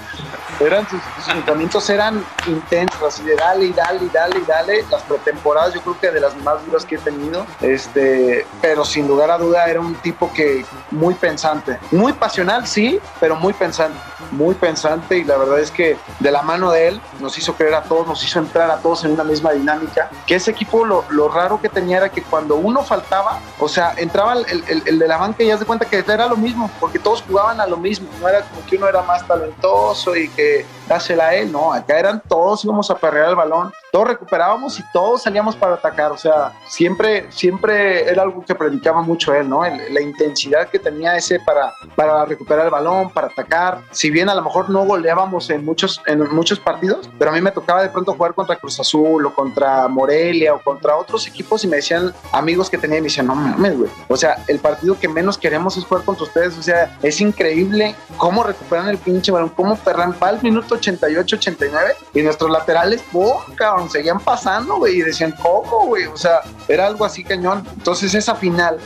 eran 0.60 0.88
sus, 0.90 1.00
sus 1.18 1.28
enfrentamientos 1.28 1.90
eran 1.90 2.24
intensos, 2.48 3.02
así 3.04 3.24
de 3.24 3.36
dale 3.36 3.66
y 3.66 3.74
dale 3.74 4.06
y 4.06 4.10
dale 4.10 4.40
y 4.40 4.46
dale, 4.46 4.86
las 4.90 5.02
pretemporadas 5.04 5.74
yo 5.74 5.82
creo 5.82 6.00
que 6.00 6.12
de 6.12 6.20
las 6.20 6.36
más 6.38 6.66
duras 6.66 6.86
que 6.86 6.96
he 6.96 7.00
tenido, 7.00 7.46
este, 7.62 8.46
pero 8.62 8.84
sin 8.86 9.08
lugar 9.08 9.32
a 9.32 9.38
duda 9.38 9.66
era 9.66 9.80
un 9.80 9.96
tipo 9.96 10.32
que 10.34 10.66
muy 10.92 11.14
pensante, 11.16 11.80
muy 11.92 12.14
pasional, 12.14 12.68
sí, 12.68 13.00
pero 13.20 13.36
muy 13.36 13.54
pensante, 13.54 13.98
muy 14.32 14.56
pensante 14.56 15.18
y 15.18 15.24
la 15.24 15.38
verdad 15.38 15.60
es 15.60 15.72
que 15.72 15.98
de 16.20 16.32
la 16.32 16.42
mano 16.42 16.72
de 16.72 16.88
él 16.90 17.02
nos 17.20 17.38
hizo 17.38 17.54
creer 17.54 17.76
a 17.76 17.84
todos, 17.84 18.08
nos 18.08 18.24
hizo 18.24 18.40
entrar 18.40 18.71
a 18.74 18.78
todos 18.78 19.04
en 19.06 19.12
una 19.12 19.24
misma 19.24 19.52
dinámica, 19.52 20.10
que 20.26 20.36
ese 20.36 20.52
equipo 20.52 20.86
lo, 20.86 21.06
lo 21.10 21.28
raro 21.30 21.60
que 21.62 21.70
tenía 21.70 21.98
era 21.98 22.10
que 22.10 22.22
cuando 22.24 22.56
uno 22.56 22.84
faltaba, 22.84 23.40
o 23.60 23.68
sea, 23.68 23.94
entraba 23.98 24.34
el, 24.34 24.64
el- 24.68 24.84
el 24.86 25.00
de 25.00 25.08
la 25.08 25.18
banca 25.18 25.44
y 25.44 25.48
ya 25.48 25.58
se 25.58 25.66
cuenta 25.66 25.86
que 25.86 25.98
era 26.00 26.28
lo 26.28 26.38
mismo, 26.38 26.70
porque 26.80 27.00
todos 27.00 27.22
jugaban 27.28 27.60
a 27.62 27.68
lo 27.68 27.78
mismo, 27.78 28.08
no 28.20 28.28
era 28.28 28.42
como 28.42 28.66
que 28.66 28.78
uno 28.78 28.88
era 28.88 29.02
más 29.04 29.26
talentoso 29.28 30.16
y 30.16 30.28
que 30.30 30.66
dásela 30.88 31.28
a 31.28 31.36
él, 31.36 31.52
no, 31.52 31.72
acá 31.72 31.98
eran 32.00 32.22
todos, 32.28 32.66
íbamos 32.66 32.90
a 32.92 32.96
perrear 32.96 33.30
el 33.30 33.36
balón, 33.36 33.72
todos 33.94 34.08
recuperábamos 34.08 34.78
y 34.80 34.84
todos 34.92 35.24
salíamos 35.24 35.56
para 35.56 35.76
atacar, 35.76 36.12
o 36.12 36.18
sea, 36.18 36.52
siempre, 36.68 37.32
siempre 37.32 38.10
era 38.10 38.24
algo 38.24 38.44
que 38.46 38.56
predicaba 38.56 39.02
mucho 39.02 39.34
él, 39.34 39.48
¿no? 39.48 39.64
El- 39.64 39.94
la 39.94 40.02
intensidad 40.02 40.68
que 40.68 40.80
tenía 40.80 41.16
ese 41.16 41.40
para, 41.40 41.74
para 41.96 42.26
recuperar 42.26 42.66
el 42.66 42.72
balón, 42.72 43.10
para 43.10 43.28
atacar, 43.28 43.82
si 43.92 44.10
bien 44.10 44.30
a 44.30 44.36
lo 44.36 44.42
mejor 44.42 44.70
no 44.70 44.84
goleábamos 44.86 45.50
en 45.50 45.64
muchos, 45.66 46.02
en 46.08 46.20
muchos 46.34 46.60
partidos, 46.60 47.10
pero 47.18 47.32
a 47.32 47.34
mí 47.34 47.42
me 47.42 47.52
tocaba 47.52 47.82
de 47.82 47.90
pronto 47.90 48.14
jugar 48.14 48.34
contra 48.34 48.56
Cruz 48.62 48.80
Azul 48.80 49.26
o 49.26 49.34
contra 49.34 49.88
Morelia 49.88 50.54
o 50.54 50.62
contra 50.62 50.96
otros 50.96 51.28
equipos 51.28 51.64
y 51.64 51.68
me 51.68 51.78
decían 51.78 52.14
amigos 52.32 52.70
que 52.70 52.78
tenía 52.78 53.00
y 53.00 53.02
me 53.02 53.08
decían, 53.08 53.28
no 53.28 53.36
mames, 53.36 53.78
güey, 53.78 53.90
o 54.08 54.16
sea, 54.16 54.44
el 54.48 54.60
partido 54.60 54.98
que 55.00 55.08
menos 55.08 55.38
queremos 55.38 55.76
es 55.78 55.84
jugar 55.84 56.06
contra 56.06 56.26
ustedes, 56.26 56.58
o 56.58 56.64
sea, 56.64 56.98
es 57.02 57.20
increíble 57.20 57.96
cómo 58.18 58.44
recuperan 58.44 58.88
el 58.88 58.98
pinche 58.98 59.32
balón, 59.32 59.50
cómo 59.50 59.76
perran, 59.76 60.16
va 60.22 60.30
al 60.30 60.42
minuto 60.42 60.76
88, 60.76 61.36
89 61.36 61.96
y 62.14 62.22
nuestros 62.22 62.52
laterales, 62.52 63.02
¡pum! 63.12 63.32
cabrón, 63.56 63.90
seguían 63.90 64.20
pasando, 64.20 64.78
güey, 64.78 65.00
y 65.00 65.02
decían, 65.02 65.34
¿cómo, 65.42 65.88
güey? 65.88 66.06
O 66.06 66.18
sea, 66.18 66.42
era 66.68 66.88
algo 66.88 67.06
así 67.06 67.24
cañón. 67.24 67.66
Entonces, 67.74 68.14
esa 68.14 68.36
final, 68.36 68.78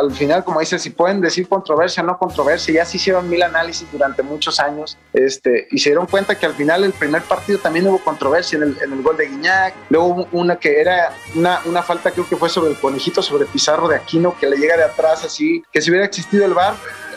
al 0.00 0.12
final, 0.12 0.44
como 0.44 0.60
dices, 0.60 0.82
si 0.82 0.90
pueden 0.90 1.20
decir 1.20 1.48
controversia, 1.48 2.02
no 2.02 2.16
controversia, 2.18 2.74
ya 2.74 2.84
se 2.84 2.96
hicieron 2.96 3.28
mil 3.28 3.42
análisis 3.42 3.86
durante 3.92 4.22
muchos 4.22 4.58
años, 4.60 4.96
este, 5.12 5.68
y 5.70 5.78
se 5.78 5.90
dieron 5.90 6.06
cuenta 6.06 6.38
que 6.38 6.46
al 6.46 6.54
final, 6.54 6.84
el 6.84 6.92
primer 6.92 7.22
partido 7.22 7.58
también 7.58 7.86
hubo 7.86 7.98
controversia 7.98 8.56
en 8.56 8.62
el, 8.62 8.82
en 8.82 8.92
el 8.92 9.02
gol 9.02 9.16
de 9.18 9.26
Guiñac, 9.28 9.74
luego 9.90 10.26
una 10.32 10.56
que 10.56 10.80
era 10.80 11.12
una, 11.34 11.60
una 11.66 11.82
falta, 11.82 12.10
creo 12.10 12.26
que 12.28 12.36
fue 12.36 12.48
sobre 12.48 12.70
el 12.70 12.78
conejito, 12.78 13.20
sobre 13.22 13.44
Pizarro 13.46 13.88
de 13.88 13.96
Aquino, 13.96 14.34
que 14.38 14.46
le 14.46 14.56
llega 14.56 14.76
de 14.76 14.84
atrás 14.84 15.24
así, 15.24 15.62
que 15.72 15.82
si 15.82 15.90
hubiera 15.90 16.06
existido 16.06 16.44
el 16.46 16.54
VAR, 16.54 16.74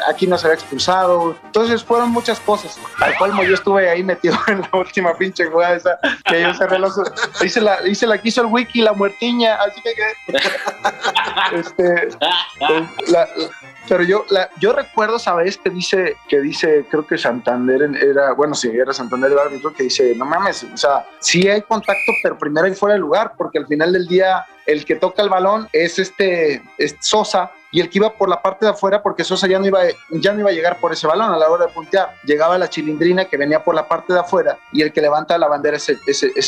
aquí 0.08 0.26
se 0.38 0.48
había 0.48 0.56
expulsado. 0.56 1.38
Entonces 1.46 1.84
fueron 1.84 2.10
muchas 2.12 2.40
cosas. 2.40 2.78
Al 3.00 3.16
colmo 3.18 3.44
yo 3.44 3.54
estuve 3.54 3.90
ahí 3.90 4.04
metido 4.04 4.38
en 4.48 4.62
la 4.62 4.70
última 4.74 5.16
pinche 5.16 5.46
jugada 5.46 5.76
esa 5.76 6.00
que 6.26 6.42
yo 6.42 6.54
cerré 6.54 6.80
los 6.80 6.96
hice 7.42 7.62
la, 7.62 7.88
hice 7.88 8.08
la 8.08 8.18
que 8.18 8.30
el 8.42 8.48
wiki, 8.48 8.82
la 8.82 8.94
muertiña, 8.94 9.56
así 9.56 9.82
que, 9.82 9.94
este 11.54 12.10
la- 13.08 13.30
pero 13.88 14.04
yo 14.04 14.26
la, 14.30 14.50
yo 14.60 14.74
recuerdo 14.74 15.20
sabes 15.20 15.58
que 15.58 15.70
dice 15.70 16.15
que 16.28 16.39
dice 16.39 16.86
creo 16.89 17.06
que 17.06 17.17
Santander 17.17 17.89
era 18.02 18.34
bueno 18.34 18.54
sí 18.54 18.70
era 18.70 18.94
Santander 18.94 19.32
el 19.32 19.39
árbitro 19.39 19.74
que 19.74 19.84
dice 19.84 20.13
no 20.15 20.26
mames 20.26 20.63
o 20.63 20.78
sea 20.78 21.06
sí 21.20 21.48
hay 21.48 21.62
contacto 21.62 22.12
pero 22.24 22.38
primero 22.38 22.67
hay 22.67 22.76
fuera 22.76 22.94
de 22.94 23.00
lugar 23.00 23.34
porque 23.38 23.60
al 23.60 23.67
final 23.67 23.94
del 23.94 24.08
día 24.08 24.46
el 24.65 24.86
que 24.86 24.95
toca 24.95 25.21
el 25.21 25.30
balón 25.30 25.67
es 25.74 26.00
este 26.00 26.62
es 26.78 26.95
Sosa 27.00 27.52
y 27.71 27.80
el 27.80 27.89
que 27.89 28.00
iba 28.00 28.13
por 28.13 28.28
la 28.28 28.41
parte 28.41 28.65
de 28.65 28.71
afuera 28.71 29.02
porque 29.02 29.24
Sosa 29.24 29.47
ya 29.47 29.58
no 29.58 29.65
iba 29.65 29.80
ya 30.10 30.34
no 30.34 30.41
iba 30.41 30.50
a 30.50 30.54
llegar 30.54 30.80
por 30.80 30.91
ese 30.91 31.08
balón 31.08 31.32
a 31.32 31.38
la 31.38 31.50
hora 31.50 31.67
de 31.67 31.71
puntear. 31.71 32.15
Llegaba 32.24 32.58
la 32.58 32.69
chilindrina 32.69 33.26
que 33.26 33.38
venía 33.38 33.63
por 33.63 33.76
la 33.76 33.88
parte 33.88 34.13
de 34.13 34.19
afuera 34.19 34.58
y 34.71 34.82
el 34.82 34.91
que 34.91 35.02
levanta 35.02 35.38
la 35.38 35.47
bandera 35.47 35.78
es 35.78 35.89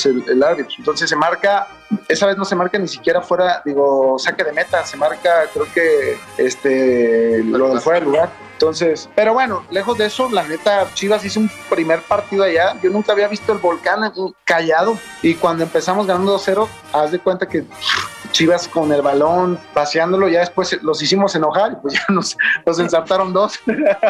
el, 0.05 0.43
árbitro. 0.43 0.75
Entonces 0.77 1.09
se 1.09 1.15
marca 1.15 1.67
esa 2.07 2.27
vez 2.27 2.37
no 2.37 2.45
se 2.45 2.55
marca 2.55 2.77
ni 2.77 2.87
siquiera 2.87 3.21
fuera 3.21 3.61
digo 3.63 4.17
saque 4.19 4.43
de 4.43 4.51
meta 4.51 4.83
se 4.85 4.97
marca 4.97 5.45
creo 5.53 5.67
que 5.73 6.17
este 6.37 7.43
lo 7.43 7.69
del 7.69 7.81
fuera 7.81 7.99
de 7.99 8.05
lugar 8.05 8.29
entonces, 8.53 9.09
pero 9.15 9.33
bueno, 9.33 9.65
lejos 9.71 9.97
de 9.97 10.05
eso, 10.05 10.29
la 10.31 10.43
neta, 10.43 10.87
Chivas 10.93 11.25
hizo 11.25 11.39
un 11.39 11.51
primer 11.69 12.01
partido 12.01 12.43
allá. 12.43 12.75
Yo 12.81 12.89
nunca 12.91 13.11
había 13.11 13.27
visto 13.27 13.51
el 13.51 13.57
volcán 13.57 14.13
callado. 14.45 14.97
Y 15.21 15.35
cuando 15.35 15.63
empezamos 15.63 16.07
ganando 16.07 16.37
2-0, 16.37 16.67
haz 16.93 17.11
de 17.11 17.19
cuenta 17.19 17.47
que 17.47 17.65
Chivas 18.31 18.67
con 18.67 18.91
el 18.91 19.01
balón, 19.01 19.59
paseándolo, 19.73 20.27
ya 20.27 20.39
después 20.39 20.81
los 20.81 21.01
hicimos 21.01 21.35
enojar 21.35 21.73
y 21.73 21.75
pues 21.75 21.93
ya 21.95 22.05
nos, 22.09 22.37
nos 22.65 22.79
ensartaron 22.79 23.33
dos. 23.33 23.59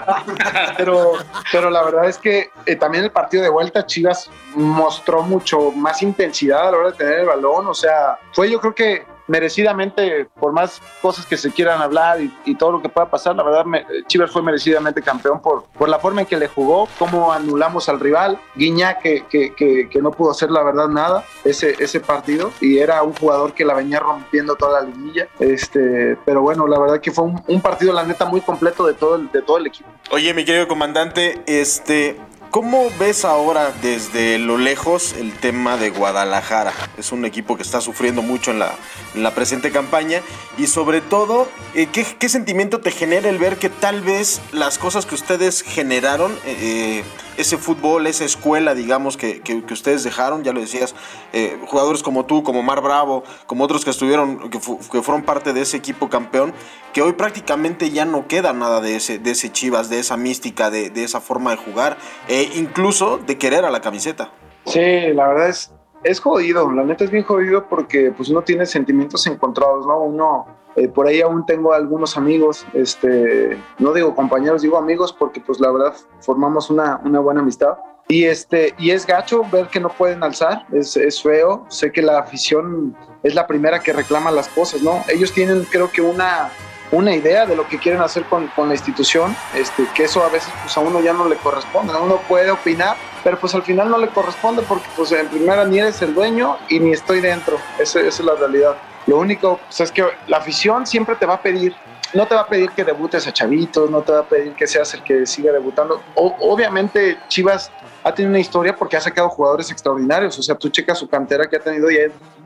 pero, 0.77 1.13
pero 1.51 1.69
la 1.69 1.83
verdad 1.83 2.05
es 2.05 2.17
que 2.17 2.49
eh, 2.65 2.75
también 2.75 3.05
el 3.05 3.11
partido 3.11 3.43
de 3.43 3.49
vuelta, 3.49 3.85
Chivas 3.85 4.29
mostró 4.55 5.23
mucho 5.23 5.71
más 5.71 6.01
intensidad 6.01 6.67
a 6.67 6.71
la 6.71 6.77
hora 6.77 6.91
de 6.91 6.97
tener 6.97 7.19
el 7.19 7.25
balón. 7.25 7.67
O 7.67 7.73
sea, 7.73 8.19
fue 8.33 8.51
yo 8.51 8.59
creo 8.59 8.75
que 8.75 9.12
merecidamente, 9.27 10.25
por 10.39 10.51
más 10.53 10.81
cosas 11.01 11.25
que 11.25 11.37
se 11.37 11.51
quieran 11.51 11.81
hablar 11.81 12.19
y, 12.21 12.55
todo 12.55 12.73
lo 12.73 12.81
que 12.81 12.87
pueda 12.89 13.09
pasar, 13.09 13.35
la 13.35 13.43
verdad, 13.43 13.65
me- 13.65 13.85
Chivas 14.07 14.31
fue 14.31 14.41
merecidamente 14.43 15.01
campeón 15.01 15.41
por, 15.41 15.65
por 15.77 15.89
la 15.89 15.97
forma 15.99 16.21
en 16.21 16.27
que 16.27 16.37
le 16.37 16.47
jugó, 16.47 16.87
cómo 16.99 17.33
anulamos 17.33 17.89
al 17.89 17.99
rival, 17.99 18.39
Guiñá 18.55 18.99
que, 18.99 19.25
que, 19.29 19.53
que, 19.55 19.89
que 19.89 20.01
no 20.01 20.11
pudo 20.11 20.31
hacer 20.31 20.51
la 20.51 20.61
verdad 20.63 20.87
nada 20.87 21.23
ese, 21.43 21.75
ese 21.79 21.99
partido 21.99 22.51
y 22.61 22.77
era 22.77 23.01
un 23.01 23.13
jugador 23.15 23.53
que 23.53 23.65
la 23.65 23.73
venía 23.73 23.99
rompiendo 23.99 24.55
toda 24.55 24.81
la 24.81 24.87
liguilla, 24.87 25.27
este, 25.39 26.17
pero 26.25 26.41
bueno, 26.41 26.67
la 26.67 26.79
verdad 26.79 26.99
que 27.01 27.11
fue 27.11 27.25
un, 27.25 27.41
un 27.47 27.61
partido, 27.61 27.91
la 27.91 28.03
neta, 28.03 28.25
muy 28.25 28.41
completo 28.41 28.85
de 28.85 28.93
todo 28.93 29.15
el, 29.15 29.31
de 29.31 29.41
todo 29.41 29.57
el 29.57 29.67
equipo. 29.67 29.89
Oye, 30.11 30.33
mi 30.33 30.45
querido 30.45 30.67
comandante, 30.67 31.41
este, 31.47 32.17
¿cómo 32.53 32.91
ves 32.99 33.25
ahora 33.25 33.73
desde 33.81 34.37
lo 34.37 34.59
lejos 34.59 35.13
el 35.13 35.33
tema 35.33 35.75
de 35.75 35.89
Guadalajara? 35.89 36.71
Es 36.99 37.11
un 37.11 37.25
equipo 37.25 37.57
que 37.57 37.63
está 37.63 37.81
sufriendo 37.81 38.21
mucho 38.21 38.51
en 38.51 38.59
la, 38.59 38.75
en 39.15 39.23
la 39.23 39.33
presente 39.33 39.71
campaña 39.71 40.21
y 40.55 40.67
sobre 40.67 41.01
todo, 41.01 41.49
eh, 41.73 41.87
¿qué, 41.87 42.29
sentimiento 42.29 42.79
te 42.79 42.91
genera 42.91 43.27
el 43.27 43.39
ver 43.39 43.57
que 43.57 43.69
tal 43.69 44.01
vez 44.01 44.39
las 44.51 44.77
cosas 44.77 45.07
que 45.07 45.15
ustedes 45.15 45.63
generaron 45.63 46.37
eh, 46.45 47.03
ese 47.37 47.57
fútbol, 47.57 48.07
esa 48.07 48.25
escuela, 48.25 48.73
digamos, 48.75 49.17
que, 49.17 49.41
que, 49.41 49.63
ustedes 49.73 50.03
dejaron, 50.03 50.43
ya 50.43 50.53
lo 50.53 50.61
decías, 50.61 50.95
eh, 51.33 51.59
jugadores 51.67 52.03
como 52.03 52.25
tú, 52.25 52.43
como 52.43 52.63
Mar 52.63 52.81
Bravo, 52.81 53.23
como 53.47 53.63
otros 53.63 53.83
que 53.83 53.91
estuvieron, 53.91 54.49
que, 54.49 54.59
que, 54.59 55.01
fueron 55.01 55.23
parte 55.23 55.53
de 55.53 55.61
ese 55.61 55.77
equipo 55.77 56.09
campeón, 56.09 56.53
que 56.93 57.01
hoy 57.01 57.13
prácticamente 57.13 57.89
ya 57.89 58.05
no 58.05 58.27
queda 58.27 58.53
nada 58.53 58.81
de 58.81 58.95
ese, 58.95 59.19
de 59.19 59.31
ese 59.31 59.51
Chivas, 59.51 59.89
de 59.89 59.99
esa 59.99 60.17
mística, 60.17 60.69
de, 60.69 60.89
de 60.89 61.03
esa 61.03 61.21
forma 61.21 61.51
de 61.51 61.57
jugar, 61.57 61.97
e 62.27 62.49
incluso 62.55 63.17
de 63.17 63.37
querer 63.37 63.65
a 63.65 63.71
la 63.71 63.81
camiseta. 63.81 64.31
Sí, 64.65 64.79
la 65.13 65.27
verdad 65.27 65.49
es, 65.49 65.71
es 66.03 66.19
jodido, 66.19 66.71
la 66.71 66.83
neta 66.83 67.03
es 67.03 67.11
bien 67.11 67.23
jodido 67.23 67.67
porque 67.67 68.11
pues 68.11 68.29
uno 68.29 68.41
tiene 68.41 68.65
sentimientos 68.65 69.25
encontrados, 69.27 69.85
¿no? 69.85 70.01
Uno, 70.01 70.45
eh, 70.75 70.87
por 70.87 71.07
ahí 71.07 71.21
aún 71.21 71.45
tengo 71.45 71.73
algunos 71.73 72.17
amigos, 72.17 72.65
este, 72.73 73.57
no 73.79 73.93
digo 73.93 74.15
compañeros, 74.15 74.61
digo 74.61 74.77
amigos 74.77 75.13
porque 75.13 75.39
pues 75.39 75.59
la 75.59 75.71
verdad 75.71 75.93
formamos 76.21 76.69
una, 76.69 76.99
una 77.03 77.19
buena 77.19 77.41
amistad. 77.41 77.77
Y, 78.09 78.25
este, 78.25 78.73
y 78.77 78.91
es 78.91 79.07
gacho 79.07 79.43
ver 79.49 79.67
que 79.67 79.79
no 79.79 79.89
pueden 79.89 80.23
alzar, 80.23 80.65
es, 80.73 80.97
es 80.97 81.21
feo, 81.21 81.65
sé 81.69 81.91
que 81.91 82.01
la 82.01 82.19
afición 82.19 82.95
es 83.23 83.33
la 83.33 83.47
primera 83.47 83.79
que 83.79 83.93
reclama 83.93 84.29
las 84.29 84.49
cosas, 84.49 84.81
¿no? 84.81 85.03
Ellos 85.07 85.31
tienen 85.31 85.63
creo 85.71 85.89
que 85.89 86.01
una, 86.01 86.49
una 86.91 87.15
idea 87.15 87.45
de 87.45 87.55
lo 87.55 87.67
que 87.67 87.79
quieren 87.79 88.01
hacer 88.01 88.23
con, 88.25 88.47
con, 88.47 88.67
la 88.67 88.75
institución, 88.75 89.35
este, 89.55 89.87
que 89.95 90.03
eso 90.03 90.23
a 90.23 90.29
veces 90.29 90.53
pues 90.61 90.75
a 90.77 90.79
uno 90.79 91.01
ya 91.01 91.13
no 91.13 91.27
le 91.27 91.35
corresponde, 91.37 91.93
uno 91.95 92.21
puede 92.27 92.51
opinar, 92.51 92.95
pero 93.23 93.39
pues 93.39 93.55
al 93.55 93.63
final 93.63 93.89
no 93.89 93.97
le 93.97 94.09
corresponde 94.09 94.61
porque 94.63 94.87
pues 94.95 95.11
en 95.11 95.27
primera 95.27 95.65
ni 95.65 95.79
eres 95.79 96.01
el 96.01 96.13
dueño 96.13 96.57
y 96.69 96.79
ni 96.79 96.91
estoy 96.91 97.21
dentro, 97.21 97.57
esa, 97.79 97.99
es 98.01 98.19
la 98.19 98.35
realidad. 98.35 98.77
Lo 99.07 99.17
único 99.17 99.59
pues, 99.65 99.81
es 99.81 99.91
que 99.91 100.05
la 100.27 100.37
afición 100.37 100.85
siempre 100.85 101.15
te 101.15 101.25
va 101.25 101.35
a 101.35 101.41
pedir, 101.41 101.75
no 102.13 102.27
te 102.27 102.35
va 102.35 102.41
a 102.41 102.47
pedir 102.47 102.69
que 102.71 102.83
debutes 102.83 103.25
a 103.27 103.33
chavitos, 103.33 103.89
no 103.89 104.01
te 104.01 104.11
va 104.11 104.19
a 104.19 104.23
pedir 104.23 104.53
que 104.53 104.67
seas 104.67 104.93
el 104.93 105.03
que 105.03 105.25
siga 105.25 105.51
debutando. 105.51 106.01
obviamente 106.15 107.17
Chivas 107.27 107.71
ha 108.03 108.13
tenido 108.13 108.29
una 108.29 108.39
historia 108.39 108.75
porque 108.75 108.97
ha 108.97 109.01
sacado 109.01 109.29
jugadores 109.29 109.71
extraordinarios, 109.71 110.37
o 110.37 110.43
sea, 110.43 110.55
tú 110.55 110.69
checas 110.69 110.99
su 110.99 111.07
cantera 111.07 111.47
que 111.47 111.55
ha 111.55 111.59
tenido 111.59 111.89
y 111.89 111.97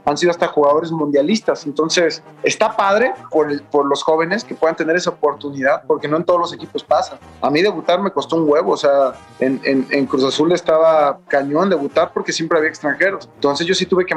han 0.08 0.18
sido 0.18 0.32
hasta 0.32 0.48
jugadores 0.48 0.90
mundialistas. 0.90 1.66
Entonces, 1.66 2.24
está 2.42 2.78
padre 2.78 3.14
por, 3.30 3.62
por 3.64 3.86
los 3.86 4.02
jóvenes 4.02 4.46
que 4.46 4.56
puedan 4.56 4.76
tener 4.76 4.96
esa 4.96 5.10
oportunidad, 5.10 5.84
porque 5.86 6.08
no 6.08 6.16
en 6.16 6.24
todos 6.24 6.40
los 6.40 6.54
equipos 6.54 6.82
pasa. 6.82 7.20
A 7.42 7.50
mí 7.50 7.62
debutar 7.62 8.02
me 8.02 8.10
costó 8.10 8.38
un 8.38 8.50
huevo, 8.50 8.72
o 8.72 8.78
sea, 8.78 9.14
en, 9.40 9.60
en, 9.66 10.06
Cruz 10.06 10.24
Azul 10.24 10.54
estaba 10.54 11.20
cañón 11.28 11.70
debutar 11.70 12.14
porque 12.14 12.32
siempre 12.32 12.58
había 12.58 12.70
extranjeros. 12.70 13.28
Entonces, 13.36 13.68
yo 13.68 13.76
sí 13.76 13.86
tuve 13.86 14.06
que 14.06 14.16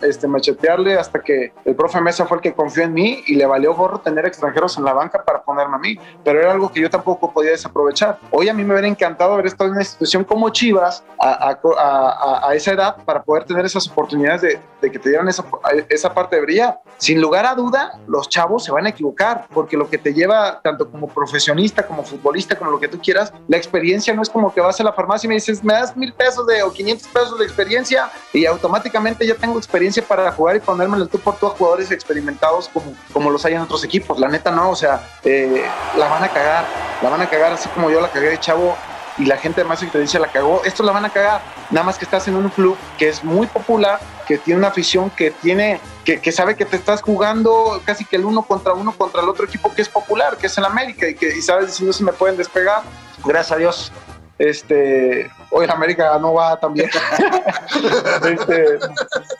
este, 0.00 0.26
machetearle 0.26 0.96
hasta 0.96 1.20
que 1.20 1.52
el 1.66 1.76
profe 1.76 2.00
Mesa 2.00 2.24
fue 2.24 2.38
el 2.38 2.42
que 2.42 2.54
confió 2.54 2.84
en 2.84 2.94
mí 2.94 3.22
y 3.26 3.34
le 3.34 3.44
valió 3.44 3.74
gorro 3.74 3.98
tener 3.98 4.24
extranjeros 4.24 4.78
en 4.78 4.84
la 4.84 4.94
banca 4.94 5.22
para 5.22 5.42
ponerme 5.42 5.76
a 5.76 5.78
mí. 5.78 5.98
Pero 6.24 6.40
era 6.40 6.52
algo 6.52 6.72
que 6.72 6.80
yo 6.80 6.88
tampoco 6.88 7.30
podía 7.30 7.50
desaprovechar. 7.50 8.18
Hoy 8.30 8.48
a 8.48 8.54
mí 8.54 8.64
me 8.64 8.72
hubiera 8.72 8.88
encantado 8.88 9.34
haber 9.34 9.46
estado 9.46 9.68
en 9.68 9.72
una 9.72 9.82
institución 9.82 10.24
como 10.24 10.48
Chivas 10.48 11.04
a, 11.20 11.54
a, 11.78 12.48
a 12.48 12.54
esa 12.54 12.72
edad 12.72 12.96
para 13.04 13.22
poder 13.22 13.44
tener 13.44 13.66
esas 13.66 13.86
oportunidades 13.88 14.40
de, 14.40 14.60
de 14.80 14.90
que 14.90 14.98
te 14.98 15.17
dieran 15.18 15.28
esa, 15.28 15.44
esa 15.88 16.14
parte 16.14 16.36
de 16.36 16.42
brillar. 16.42 16.80
Sin 16.96 17.20
lugar 17.20 17.46
a 17.46 17.54
duda, 17.54 17.98
los 18.06 18.28
chavos 18.28 18.64
se 18.64 18.72
van 18.72 18.86
a 18.86 18.90
equivocar, 18.90 19.46
porque 19.52 19.76
lo 19.76 19.88
que 19.88 19.98
te 19.98 20.12
lleva, 20.12 20.60
tanto 20.62 20.90
como 20.90 21.08
profesionista, 21.08 21.86
como 21.86 22.04
futbolista, 22.04 22.56
como 22.56 22.70
lo 22.70 22.80
que 22.80 22.88
tú 22.88 22.98
quieras, 22.98 23.32
la 23.46 23.56
experiencia 23.56 24.14
no 24.14 24.22
es 24.22 24.30
como 24.30 24.52
que 24.52 24.60
vas 24.60 24.80
a 24.80 24.84
la 24.84 24.92
farmacia 24.92 25.26
y 25.26 25.28
me 25.28 25.34
dices, 25.34 25.62
me 25.62 25.74
das 25.74 25.96
mil 25.96 26.12
pesos 26.12 26.46
de, 26.46 26.62
o 26.62 26.72
500 26.72 27.08
pesos 27.08 27.38
de 27.38 27.44
experiencia 27.44 28.10
y 28.32 28.46
automáticamente 28.46 29.26
ya 29.26 29.34
tengo 29.34 29.58
experiencia 29.58 30.02
para 30.02 30.30
jugar 30.32 30.56
y 30.56 31.00
el 31.00 31.08
tú 31.08 31.18
por 31.18 31.36
tú 31.36 31.46
a 31.46 31.50
jugadores 31.50 31.90
experimentados 31.90 32.68
como, 32.68 32.94
como 33.12 33.30
los 33.30 33.44
hay 33.44 33.54
en 33.54 33.60
otros 33.60 33.84
equipos. 33.84 34.18
La 34.18 34.28
neta 34.28 34.50
no, 34.50 34.70
o 34.70 34.76
sea, 34.76 35.00
eh, 35.24 35.64
la 35.96 36.08
van 36.08 36.24
a 36.24 36.28
cagar, 36.28 36.64
la 37.02 37.10
van 37.10 37.20
a 37.20 37.28
cagar 37.28 37.52
así 37.52 37.68
como 37.70 37.90
yo 37.90 38.00
la 38.00 38.10
cagué 38.10 38.30
de 38.30 38.40
chavo 38.40 38.76
y 39.18 39.24
la 39.24 39.36
gente 39.36 39.62
de 39.62 39.68
más 39.68 39.82
experiencia 39.82 40.20
la 40.20 40.28
cagó, 40.28 40.62
esto 40.64 40.82
la 40.82 40.92
van 40.92 41.04
a 41.04 41.10
cagar. 41.10 41.40
Nada 41.70 41.84
más 41.84 41.98
que 41.98 42.04
estás 42.04 42.28
en 42.28 42.36
un 42.36 42.48
club 42.50 42.76
que 42.98 43.08
es 43.08 43.24
muy 43.24 43.46
popular, 43.46 43.98
que 44.26 44.38
tiene 44.38 44.58
una 44.58 44.68
afición 44.68 45.10
que 45.10 45.30
tiene, 45.30 45.80
que, 46.04 46.20
que, 46.20 46.32
sabe 46.32 46.56
que 46.56 46.64
te 46.64 46.76
estás 46.76 47.02
jugando 47.02 47.80
casi 47.84 48.04
que 48.04 48.16
el 48.16 48.24
uno 48.24 48.42
contra 48.42 48.72
uno 48.74 48.92
contra 48.92 49.22
el 49.22 49.28
otro 49.28 49.46
equipo 49.46 49.74
que 49.74 49.82
es 49.82 49.88
popular, 49.88 50.36
que 50.36 50.46
es 50.46 50.58
el 50.58 50.64
América, 50.64 51.08
y 51.08 51.14
que 51.14 51.36
y 51.36 51.42
sabes 51.42 51.74
si 51.74 51.84
no 51.84 51.92
se 51.92 52.04
me 52.04 52.12
pueden 52.12 52.36
despegar. 52.36 52.82
Gracias 53.24 53.52
a 53.52 53.56
Dios 53.56 53.92
este, 54.38 55.28
hoy 55.50 55.64
en 55.64 55.70
América 55.70 56.16
no 56.20 56.34
va 56.34 56.58
tan 56.58 56.72
bien. 56.72 56.88
este, 58.24 58.78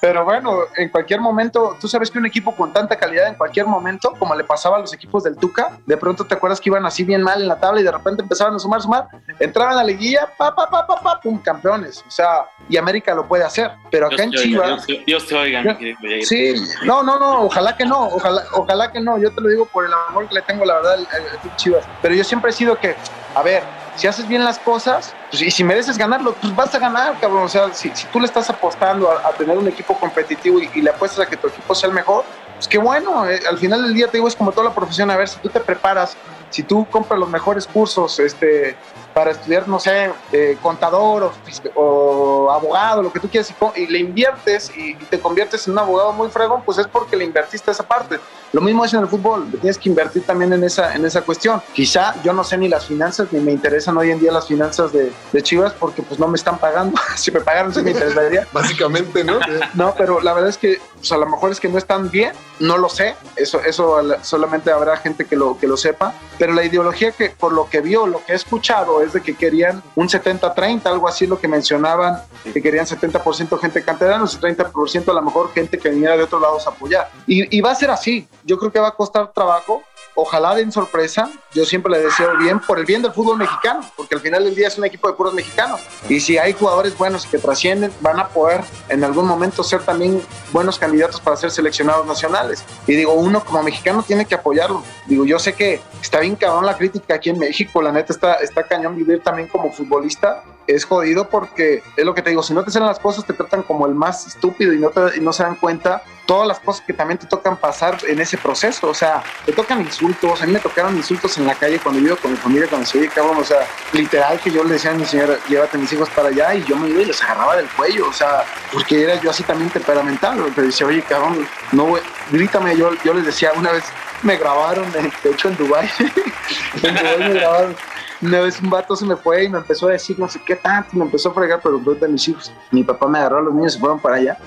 pero 0.00 0.24
bueno, 0.24 0.60
en 0.76 0.88
cualquier 0.88 1.20
momento, 1.20 1.76
tú 1.80 1.88
sabes 1.88 2.10
que 2.10 2.18
un 2.18 2.26
equipo 2.26 2.54
con 2.54 2.72
tanta 2.72 2.96
calidad 2.96 3.28
en 3.28 3.34
cualquier 3.34 3.66
momento, 3.66 4.14
como 4.18 4.34
le 4.34 4.44
pasaba 4.44 4.76
a 4.76 4.80
los 4.80 4.92
equipos 4.92 5.24
del 5.24 5.36
Tuca, 5.36 5.78
de 5.86 5.96
pronto 5.96 6.24
te 6.24 6.34
acuerdas 6.34 6.60
que 6.60 6.68
iban 6.68 6.86
así 6.86 7.04
bien 7.04 7.22
mal 7.22 7.42
en 7.42 7.48
la 7.48 7.58
tabla 7.58 7.80
y 7.80 7.84
de 7.84 7.90
repente 7.90 8.22
empezaban 8.22 8.54
a 8.54 8.58
sumar, 8.58 8.80
sumar, 8.80 9.08
entraban 9.38 9.74
a 9.74 9.76
la 9.76 9.84
liguilla, 9.84 10.28
pa, 10.36 10.54
pa, 10.54 10.68
pa, 10.68 10.86
pa, 10.86 11.00
pa, 11.00 11.20
pum, 11.20 11.38
campeones. 11.38 12.04
O 12.06 12.10
sea, 12.10 12.46
y 12.68 12.76
América 12.76 13.14
lo 13.14 13.26
puede 13.26 13.44
hacer. 13.44 13.70
Pero 13.90 14.06
acá 14.06 14.22
en 14.22 14.32
Chivas. 14.32 14.86
Dios, 15.06 15.26
te 15.26 15.34
oiga, 15.34 15.78
Sí, 16.22 16.54
no, 16.84 17.02
no, 17.02 17.18
no, 17.18 17.42
ojalá 17.42 17.76
que 17.76 17.84
no, 17.84 18.06
ojalá, 18.06 18.44
ojalá 18.52 18.92
que 18.92 19.00
no. 19.00 19.18
Yo 19.18 19.32
te 19.32 19.40
lo 19.40 19.48
digo 19.48 19.66
por 19.66 19.84
el 19.84 19.92
amor 20.08 20.28
que 20.28 20.34
le 20.34 20.42
tengo, 20.42 20.64
la 20.64 20.74
verdad, 20.74 20.94
al 20.94 21.56
Chivas. 21.56 21.84
Pero 22.02 22.14
yo 22.14 22.24
siempre 22.24 22.50
he 22.50 22.54
sido 22.54 22.78
que, 22.78 22.94
a 23.34 23.42
ver, 23.42 23.62
si 23.98 24.06
haces 24.06 24.28
bien 24.28 24.44
las 24.44 24.60
cosas, 24.60 25.16
pues, 25.28 25.42
y 25.42 25.50
si 25.50 25.64
mereces 25.64 25.98
ganarlo, 25.98 26.32
pues 26.40 26.54
vas 26.54 26.72
a 26.72 26.78
ganar, 26.78 27.18
cabrón. 27.18 27.42
O 27.42 27.48
sea, 27.48 27.74
si, 27.74 27.90
tú 28.12 28.20
le 28.20 28.26
estás 28.26 28.48
apostando 28.48 29.10
a, 29.10 29.32
tener 29.32 29.58
un 29.58 29.66
equipo 29.66 29.98
competitivo 29.98 30.60
y, 30.60 30.80
le 30.80 30.90
apuestas 30.90 31.26
a 31.26 31.28
que 31.28 31.36
tu 31.36 31.48
equipo 31.48 31.74
sea 31.74 31.88
el 31.88 31.94
mejor, 31.96 32.24
pues 32.54 32.68
qué 32.68 32.78
bueno. 32.78 33.28
Eh, 33.28 33.40
al 33.50 33.58
final 33.58 33.82
del 33.82 33.94
día 33.94 34.06
te 34.06 34.18
digo, 34.18 34.28
es 34.28 34.36
como 34.36 34.52
toda 34.52 34.68
la 34.68 34.74
profesión. 34.74 35.10
A 35.10 35.16
ver, 35.16 35.28
si 35.28 35.40
tú 35.40 35.48
te 35.48 35.58
preparas, 35.58 36.16
si 36.48 36.62
tú 36.62 36.86
compras 36.88 37.18
los 37.18 37.28
mejores 37.28 37.66
cursos, 37.66 38.20
este, 38.20 38.76
para 39.18 39.32
estudiar, 39.32 39.66
no 39.66 39.80
sé, 39.80 40.12
eh, 40.30 40.56
contador 40.62 41.32
o, 41.74 42.48
abogado, 42.52 43.02
lo 43.02 43.12
que 43.12 43.18
tú 43.18 43.28
quieras, 43.28 43.52
y, 43.74 43.86
le 43.88 43.98
inviertes 43.98 44.70
y, 44.76 44.94
te 44.94 45.18
conviertes 45.18 45.66
en 45.66 45.72
un 45.72 45.80
abogado 45.80 46.12
muy 46.12 46.28
fregón, 46.28 46.62
pues 46.64 46.78
es 46.78 46.86
porque 46.86 47.16
le 47.16 47.24
invertiste 47.24 47.72
esa 47.72 47.82
parte. 47.82 48.20
Lo 48.52 48.60
mismo 48.60 48.84
es 48.84 48.94
en 48.94 49.00
el 49.00 49.08
fútbol, 49.08 49.50
tienes 49.60 49.76
que 49.76 49.88
invertir 49.88 50.22
también 50.22 50.52
en 50.52 50.62
esa, 50.62 50.94
en 50.94 51.04
esa 51.04 51.22
cuestión. 51.22 51.60
Quizá 51.74 52.14
yo 52.22 52.32
no 52.32 52.44
sé 52.44 52.56
ni 52.58 52.68
las 52.68 52.86
finanzas, 52.86 53.32
ni 53.32 53.40
me 53.40 53.50
interesan 53.50 53.96
hoy 53.96 54.12
en 54.12 54.20
día 54.20 54.30
las 54.30 54.46
finanzas 54.46 54.92
de, 54.92 55.12
de 55.32 55.42
Chivas, 55.42 55.72
porque 55.72 56.00
pues 56.02 56.20
no 56.20 56.28
me 56.28 56.36
están 56.36 56.56
pagando. 56.58 56.96
si 57.16 57.32
me 57.32 57.40
pagaran, 57.40 57.74
sí 57.74 57.82
me 57.82 57.90
interesaría. 57.90 58.46
Básicamente, 58.52 59.24
¿no? 59.24 59.40
no, 59.74 59.94
pero 59.98 60.20
la 60.20 60.32
verdad 60.32 60.48
es 60.48 60.58
que 60.58 60.80
pues, 60.98 61.12
a 61.12 61.16
lo 61.16 61.26
mejor 61.26 61.50
es 61.50 61.60
que 61.60 61.68
no 61.68 61.78
están 61.78 62.10
bien, 62.10 62.32
no 62.60 62.78
lo 62.78 62.88
sé, 62.88 63.14
eso, 63.36 63.60
eso 63.60 63.98
solamente 64.22 64.70
habrá 64.72 64.96
gente 64.96 65.24
que 65.24 65.36
lo, 65.36 65.58
que 65.58 65.66
lo 65.66 65.76
sepa, 65.76 66.14
pero 66.38 66.52
la 66.52 66.64
ideología 66.64 67.12
que 67.12 67.30
por 67.30 67.52
lo 67.52 67.68
que 67.68 67.80
vio, 67.80 68.06
lo 68.06 68.24
que 68.24 68.32
he 68.32 68.36
escuchado 68.36 69.02
de 69.12 69.22
que 69.22 69.34
querían 69.34 69.82
un 69.94 70.08
70-30, 70.08 70.86
algo 70.86 71.08
así 71.08 71.26
lo 71.26 71.38
que 71.38 71.48
mencionaban, 71.48 72.18
que 72.52 72.62
querían 72.62 72.86
70% 72.86 73.58
gente 73.58 73.82
canterana 73.82 74.24
y 74.24 74.36
30% 74.36 75.08
a 75.08 75.12
lo 75.14 75.22
mejor 75.22 75.52
gente 75.52 75.78
que 75.78 75.88
viniera 75.90 76.16
de 76.16 76.22
otros 76.22 76.40
lados 76.40 76.66
a 76.66 76.70
apoyar. 76.70 77.10
Y, 77.26 77.56
y 77.56 77.60
va 77.60 77.72
a 77.72 77.74
ser 77.74 77.90
así, 77.90 78.26
yo 78.44 78.58
creo 78.58 78.72
que 78.72 78.80
va 78.80 78.88
a 78.88 78.94
costar 78.94 79.32
trabajo, 79.32 79.82
ojalá 80.14 80.54
den 80.54 80.72
sorpresa. 80.72 81.30
Yo 81.52 81.64
siempre 81.64 81.92
le 81.92 82.00
deseo 82.00 82.36
bien 82.38 82.60
por 82.60 82.78
el 82.78 82.84
bien 82.84 83.02
del 83.02 83.12
fútbol 83.12 83.38
mexicano, 83.38 83.80
porque 83.96 84.14
al 84.14 84.20
final 84.20 84.44
del 84.44 84.54
día 84.54 84.68
es 84.68 84.78
un 84.78 84.84
equipo 84.84 85.08
de 85.08 85.14
puros 85.14 85.34
mexicanos. 85.34 85.80
Y 86.08 86.20
si 86.20 86.38
hay 86.38 86.52
jugadores 86.52 86.96
buenos 86.96 87.26
que 87.26 87.38
trascienden, 87.38 87.92
van 88.00 88.18
a 88.18 88.28
poder 88.28 88.62
en 88.88 89.04
algún 89.04 89.26
momento 89.26 89.62
ser 89.62 89.82
también 89.82 90.22
buenos 90.52 90.78
candidatos 90.78 91.20
para 91.20 91.36
ser 91.36 91.50
seleccionados 91.50 92.06
nacionales. 92.06 92.64
Y 92.86 92.94
digo, 92.94 93.14
uno 93.14 93.44
como 93.44 93.62
mexicano 93.62 94.02
tiene 94.02 94.26
que 94.26 94.34
apoyarlo. 94.34 94.82
Digo, 95.06 95.24
yo 95.24 95.38
sé 95.38 95.54
que 95.54 95.80
está 96.00 96.20
bien 96.20 96.36
cabrón 96.36 96.66
la 96.66 96.76
crítica 96.76 97.14
aquí 97.14 97.30
en 97.30 97.38
México, 97.38 97.80
la 97.82 97.92
neta 97.92 98.12
está, 98.12 98.34
está 98.34 98.62
cañón 98.62 98.96
vivir 98.96 99.22
también 99.22 99.48
como 99.48 99.72
futbolista. 99.72 100.44
Es 100.68 100.84
jodido 100.84 101.28
porque 101.28 101.82
es 101.96 102.04
lo 102.04 102.14
que 102.14 102.22
te 102.22 102.30
digo, 102.30 102.42
si 102.42 102.52
no 102.52 102.62
te 102.62 102.70
salen 102.70 102.88
las 102.88 102.98
cosas, 103.00 103.24
te 103.24 103.32
tratan 103.32 103.62
como 103.62 103.86
el 103.86 103.94
más 103.94 104.26
estúpido 104.26 104.72
y 104.72 104.78
no, 104.78 104.92
y 105.16 105.20
no 105.20 105.32
se 105.32 105.42
dan 105.42 105.56
cuenta 105.56 106.02
todas 106.28 106.46
las 106.46 106.60
cosas 106.60 106.84
que 106.86 106.92
también 106.92 107.18
te 107.18 107.26
tocan 107.26 107.56
pasar 107.56 107.96
en 108.06 108.20
ese 108.20 108.36
proceso. 108.36 108.88
O 108.88 108.94
sea, 108.94 109.22
te 109.46 109.52
tocan 109.52 109.80
insultos. 109.80 110.42
A 110.42 110.46
mí 110.46 110.52
me 110.52 110.60
tocaron 110.60 110.94
insultos 110.94 111.38
en 111.38 111.46
la 111.46 111.54
calle 111.54 111.80
cuando 111.80 112.00
vivo 112.02 112.16
con 112.16 112.32
mi 112.32 112.36
familia, 112.36 112.68
cuando 112.68 112.86
se 112.86 113.08
cabrón. 113.08 113.38
O 113.38 113.44
sea, 113.44 113.66
literal 113.92 114.38
que 114.38 114.50
yo 114.50 114.62
le 114.62 114.74
decía 114.74 114.90
a 114.90 114.94
mi 114.94 115.06
señora, 115.06 115.38
llévate 115.48 115.78
a 115.78 115.80
mis 115.80 115.92
hijos 115.92 116.10
para 116.10 116.28
allá 116.28 116.54
y 116.54 116.62
yo 116.64 116.76
me 116.76 116.90
iba 116.90 117.00
y 117.00 117.06
les 117.06 117.22
agarraba 117.22 117.56
del 117.56 117.66
cuello. 117.70 118.08
O 118.08 118.12
sea, 118.12 118.44
porque 118.70 119.04
era 119.04 119.18
yo 119.22 119.30
así 119.30 119.42
también 119.42 119.70
temperamental. 119.70 120.52
Te 120.54 120.62
decía, 120.62 120.86
oye, 120.86 121.02
cabrón, 121.02 121.48
no, 121.72 121.94
grítame. 122.30 122.76
Yo, 122.76 122.92
yo 123.02 123.14
les 123.14 123.24
decía, 123.24 123.52
una 123.56 123.72
vez 123.72 123.84
me 124.22 124.36
grabaron, 124.36 124.90
de 124.92 125.30
hecho 125.30 125.48
en 125.48 125.56
Dubai 125.56 125.88
en 126.82 126.94
Dubái 126.94 127.18
me 127.18 127.34
grabaron. 127.34 127.76
Una 128.20 128.40
vez 128.40 128.60
un 128.60 128.70
vato 128.70 128.96
se 128.96 129.04
me 129.04 129.16
fue 129.16 129.44
y 129.44 129.48
me 129.48 129.58
empezó 129.58 129.88
a 129.88 129.92
decir 129.92 130.18
no 130.18 130.28
sé 130.28 130.40
qué 130.44 130.56
tanto, 130.56 130.90
me 130.96 131.04
empezó 131.04 131.30
a 131.30 131.34
fregar, 131.34 131.60
pero 131.62 131.78
de 131.78 132.08
mis 132.08 132.28
hijos. 132.28 132.52
Mi 132.72 132.82
papá 132.82 133.06
me 133.06 133.18
agarró 133.18 133.38
a 133.38 133.42
los 133.42 133.54
niños 133.54 133.72
y 133.72 133.74
se 133.74 133.80
fueron 133.80 134.00
para 134.00 134.16
allá 134.16 134.38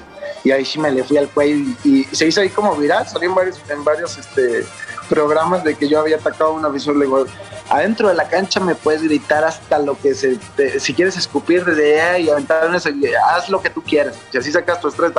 y 0.43 0.51
ahí 0.51 0.65
sí 0.65 0.79
me 0.79 0.91
le 0.91 1.03
fui 1.03 1.17
al 1.17 1.29
cuello 1.29 1.71
y, 1.83 2.03
se 2.05 2.27
hizo 2.27 2.41
ahí 2.41 2.49
como 2.49 2.75
viral, 2.75 3.07
salió 3.07 3.29
en 3.29 3.35
varios, 3.35 3.61
en 3.69 3.83
varios 3.83 4.17
este, 4.17 4.65
programas 5.09 5.63
de 5.63 5.75
que 5.75 5.87
yo 5.87 5.99
había 5.99 6.17
atacado 6.17 6.51
a 6.51 6.53
una 6.53 6.69
visión 6.69 6.97
le 6.97 7.05
digo, 7.05 7.25
adentro 7.69 8.09
de 8.09 8.15
la 8.15 8.27
cancha 8.27 8.59
me 8.59 8.75
puedes 8.75 9.03
gritar 9.03 9.43
hasta 9.43 9.79
lo 9.79 9.97
que 9.99 10.13
se, 10.13 10.39
si 10.79 10.93
quieres 10.93 11.17
escupir 11.17 11.63
desde 11.63 12.01
ahí 12.01 12.25
y 12.25 12.29
aventar 12.29 12.67
en 12.67 12.75
eso, 12.75 12.89
haz 13.29 13.49
lo 13.49 13.61
que 13.61 13.69
tú 13.69 13.81
quieras, 13.81 14.17
y 14.31 14.37
así 14.37 14.51
sacas 14.51 14.79
tu 14.79 14.87
estrés, 14.87 15.11